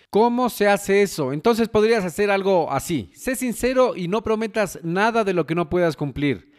¿Cómo 0.09 0.49
se 0.49 0.67
hace 0.67 1.03
eso? 1.03 1.31
Entonces 1.31 1.69
podrías 1.69 2.03
hacer 2.03 2.29
algo 2.29 2.69
así. 2.69 3.11
Sé 3.13 3.33
sincero 3.37 3.95
y 3.95 4.09
no 4.09 4.23
prometas 4.23 4.77
nada 4.83 5.23
de 5.23 5.31
lo 5.31 5.47
que 5.47 5.55
no 5.55 5.69
puedas 5.69 5.95
cumplir. 5.95 6.51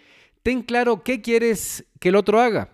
Ten 0.42 0.62
claro 0.62 1.02
qué 1.02 1.20
quieres 1.20 1.84
que 2.00 2.08
el 2.08 2.16
otro 2.16 2.40
haga. 2.40 2.70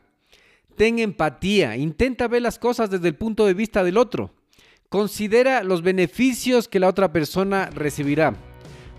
Ten 0.77 1.01
empatía. 1.01 1.77
Intenta 1.77 2.29
ver 2.29 2.43
las 2.43 2.61
cosas 2.61 2.91
desde 2.91 3.09
el 3.09 3.17
punto 3.17 3.45
de 3.45 3.55
vista 3.55 3.83
del 3.83 3.97
otro. 3.97 4.31
Considera 4.89 5.65
los 5.65 5.83
beneficios 5.83 6.69
que 6.69 6.79
la 6.79 6.87
otra 6.91 7.13
persona 7.13 7.71
recibirá. 7.75 8.37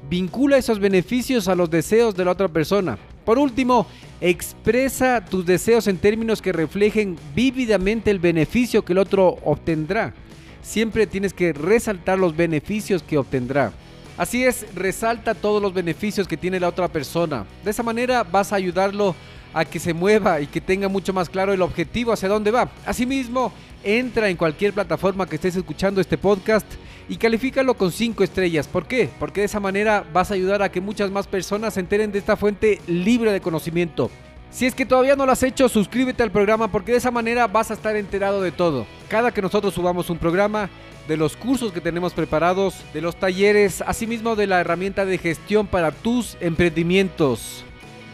Vincula 0.09 0.57
esos 0.57 0.80
beneficios 0.80 1.47
a 1.47 1.55
los 1.55 1.70
deseos 1.70 2.13
de 2.13 2.26
la 2.26 2.32
otra 2.32 2.49
persona. 2.49 2.97
Por 3.24 3.39
último, 3.39 3.88
expresa 4.22 5.24
tus 5.24 5.45
deseos 5.45 5.88
en 5.88 5.97
términos 5.97 6.41
que 6.41 6.53
reflejen 6.53 7.18
vívidamente 7.36 8.11
el 8.11 8.20
beneficio 8.20 8.86
que 8.86 8.93
el 8.93 8.99
otro 8.99 9.38
obtendrá. 9.43 10.13
Siempre 10.61 11.07
tienes 11.07 11.34
que 11.34 11.53
resaltar 11.53 12.18
los 12.18 12.36
beneficios 12.36 13.03
que 13.03 13.18
obtendrá. 13.18 13.72
Así 14.18 14.45
es, 14.45 14.66
resalta 14.74 15.36
todos 15.36 15.61
los 15.61 15.74
beneficios 15.74 16.28
que 16.28 16.38
tiene 16.38 16.59
la 16.59 16.70
otra 16.70 16.88
persona. 16.88 17.45
De 17.63 17.72
esa 17.72 17.84
manera 17.84 18.24
vas 18.24 18.53
a 18.53 18.55
ayudarlo 18.55 19.16
a 19.53 19.66
que 19.66 19.80
se 19.80 19.93
mueva 19.93 20.41
y 20.41 20.47
que 20.47 20.61
tenga 20.61 20.88
mucho 20.88 21.13
más 21.13 21.30
claro 21.30 21.53
el 21.53 21.61
objetivo 21.61 22.11
hacia 22.11 22.30
dónde 22.30 22.51
va. 22.51 22.70
Asimismo, 22.86 23.51
entra 23.84 24.30
en 24.30 24.38
cualquier 24.38 24.74
plataforma 24.74 25.28
que 25.28 25.36
estés 25.36 25.55
escuchando 25.55 26.01
este 26.01 26.18
podcast 26.18 26.66
y 27.10 27.18
califícalo 27.18 27.76
con 27.76 27.91
5 27.91 28.24
estrellas. 28.24 28.68
¿Por 28.68 28.86
qué? 28.86 29.10
Porque 29.20 29.41
de 29.41 29.45
esa 29.45 29.60
manera 29.60 30.06
vas 30.14 30.32
a 30.32 30.34
ayudar 30.34 30.62
a 30.62 30.72
que 30.72 30.82
muchas 30.82 31.12
más 31.12 31.28
personas 31.28 31.76
se 31.76 31.80
enteren 31.80 32.12
de 32.12 32.20
esta 32.20 32.36
fuente 32.36 32.82
libre 32.88 33.32
de 33.32 33.41
conocimiento. 33.41 34.10
Si 34.51 34.66
es 34.66 34.74
que 34.74 34.86
todavía 34.86 35.16
no 35.16 35.26
lo 35.26 35.32
has 35.32 35.43
hecho, 35.43 35.68
suscríbete 35.68 36.24
al 36.24 36.32
programa 36.32 36.72
porque 36.72 36.93
de 36.93 36.99
esa 36.99 37.12
manera 37.12 37.47
vas 37.47 37.72
a 37.72 37.74
estar 37.74 37.95
enterado 37.95 38.41
de 38.41 38.51
todo. 38.51 38.86
Cada 39.10 39.32
que 39.32 39.41
nosotros 39.41 39.74
subamos 39.74 40.10
un 40.10 40.18
programa, 40.18 40.70
de 41.08 41.18
los 41.18 41.36
cursos 41.36 41.72
que 41.72 41.82
tenemos 41.82 42.14
preparados, 42.14 42.76
de 42.93 43.01
los 43.01 43.16
talleres, 43.16 43.84
asimismo 43.86 44.36
de 44.36 44.47
la 44.47 44.60
herramienta 44.60 45.06
de 45.06 45.18
gestión 45.18 45.68
para 45.68 45.91
tus 45.91 46.38
emprendimientos. 46.39 47.64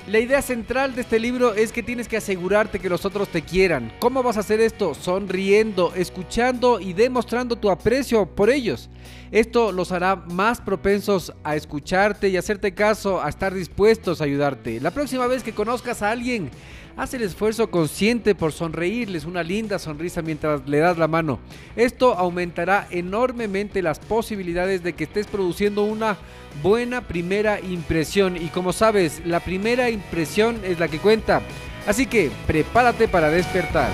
La 0.07 0.17
idea 0.17 0.41
central 0.41 0.95
de 0.95 1.01
este 1.01 1.19
libro 1.19 1.53
es 1.53 1.71
que 1.71 1.83
tienes 1.83 2.07
que 2.07 2.17
asegurarte 2.17 2.79
que 2.79 2.89
los 2.89 3.05
otros 3.05 3.29
te 3.29 3.43
quieran. 3.43 3.93
¿Cómo 3.99 4.23
vas 4.23 4.35
a 4.35 4.39
hacer 4.39 4.59
esto? 4.59 4.95
Sonriendo, 4.95 5.93
escuchando 5.95 6.79
y 6.79 6.93
demostrando 6.93 7.55
tu 7.55 7.69
aprecio 7.69 8.25
por 8.25 8.49
ellos. 8.49 8.89
Esto 9.31 9.71
los 9.71 9.91
hará 9.91 10.15
más 10.15 10.59
propensos 10.59 11.33
a 11.43 11.55
escucharte 11.55 12.29
y 12.29 12.35
hacerte 12.35 12.73
caso, 12.73 13.21
a 13.21 13.29
estar 13.29 13.53
dispuestos 13.53 14.21
a 14.21 14.23
ayudarte. 14.23 14.81
La 14.81 14.89
próxima 14.89 15.27
vez 15.27 15.43
que 15.43 15.53
conozcas 15.53 16.01
a 16.01 16.09
alguien, 16.09 16.49
Haz 16.97 17.13
el 17.13 17.21
esfuerzo 17.23 17.71
consciente 17.71 18.35
por 18.35 18.51
sonreírles 18.51 19.25
una 19.25 19.43
linda 19.43 19.79
sonrisa 19.79 20.21
mientras 20.21 20.67
le 20.67 20.79
das 20.79 20.97
la 20.97 21.07
mano. 21.07 21.39
Esto 21.75 22.13
aumentará 22.13 22.87
enormemente 22.91 23.81
las 23.81 23.99
posibilidades 23.99 24.83
de 24.83 24.93
que 24.93 25.05
estés 25.05 25.25
produciendo 25.27 25.83
una 25.83 26.17
buena 26.61 27.01
primera 27.01 27.59
impresión. 27.61 28.35
Y 28.35 28.47
como 28.47 28.73
sabes, 28.73 29.21
la 29.25 29.39
primera 29.39 29.89
impresión 29.89 30.59
es 30.63 30.79
la 30.79 30.89
que 30.89 30.99
cuenta. 30.99 31.41
Así 31.87 32.05
que 32.05 32.29
prepárate 32.45 33.07
para 33.07 33.29
despertar. 33.29 33.89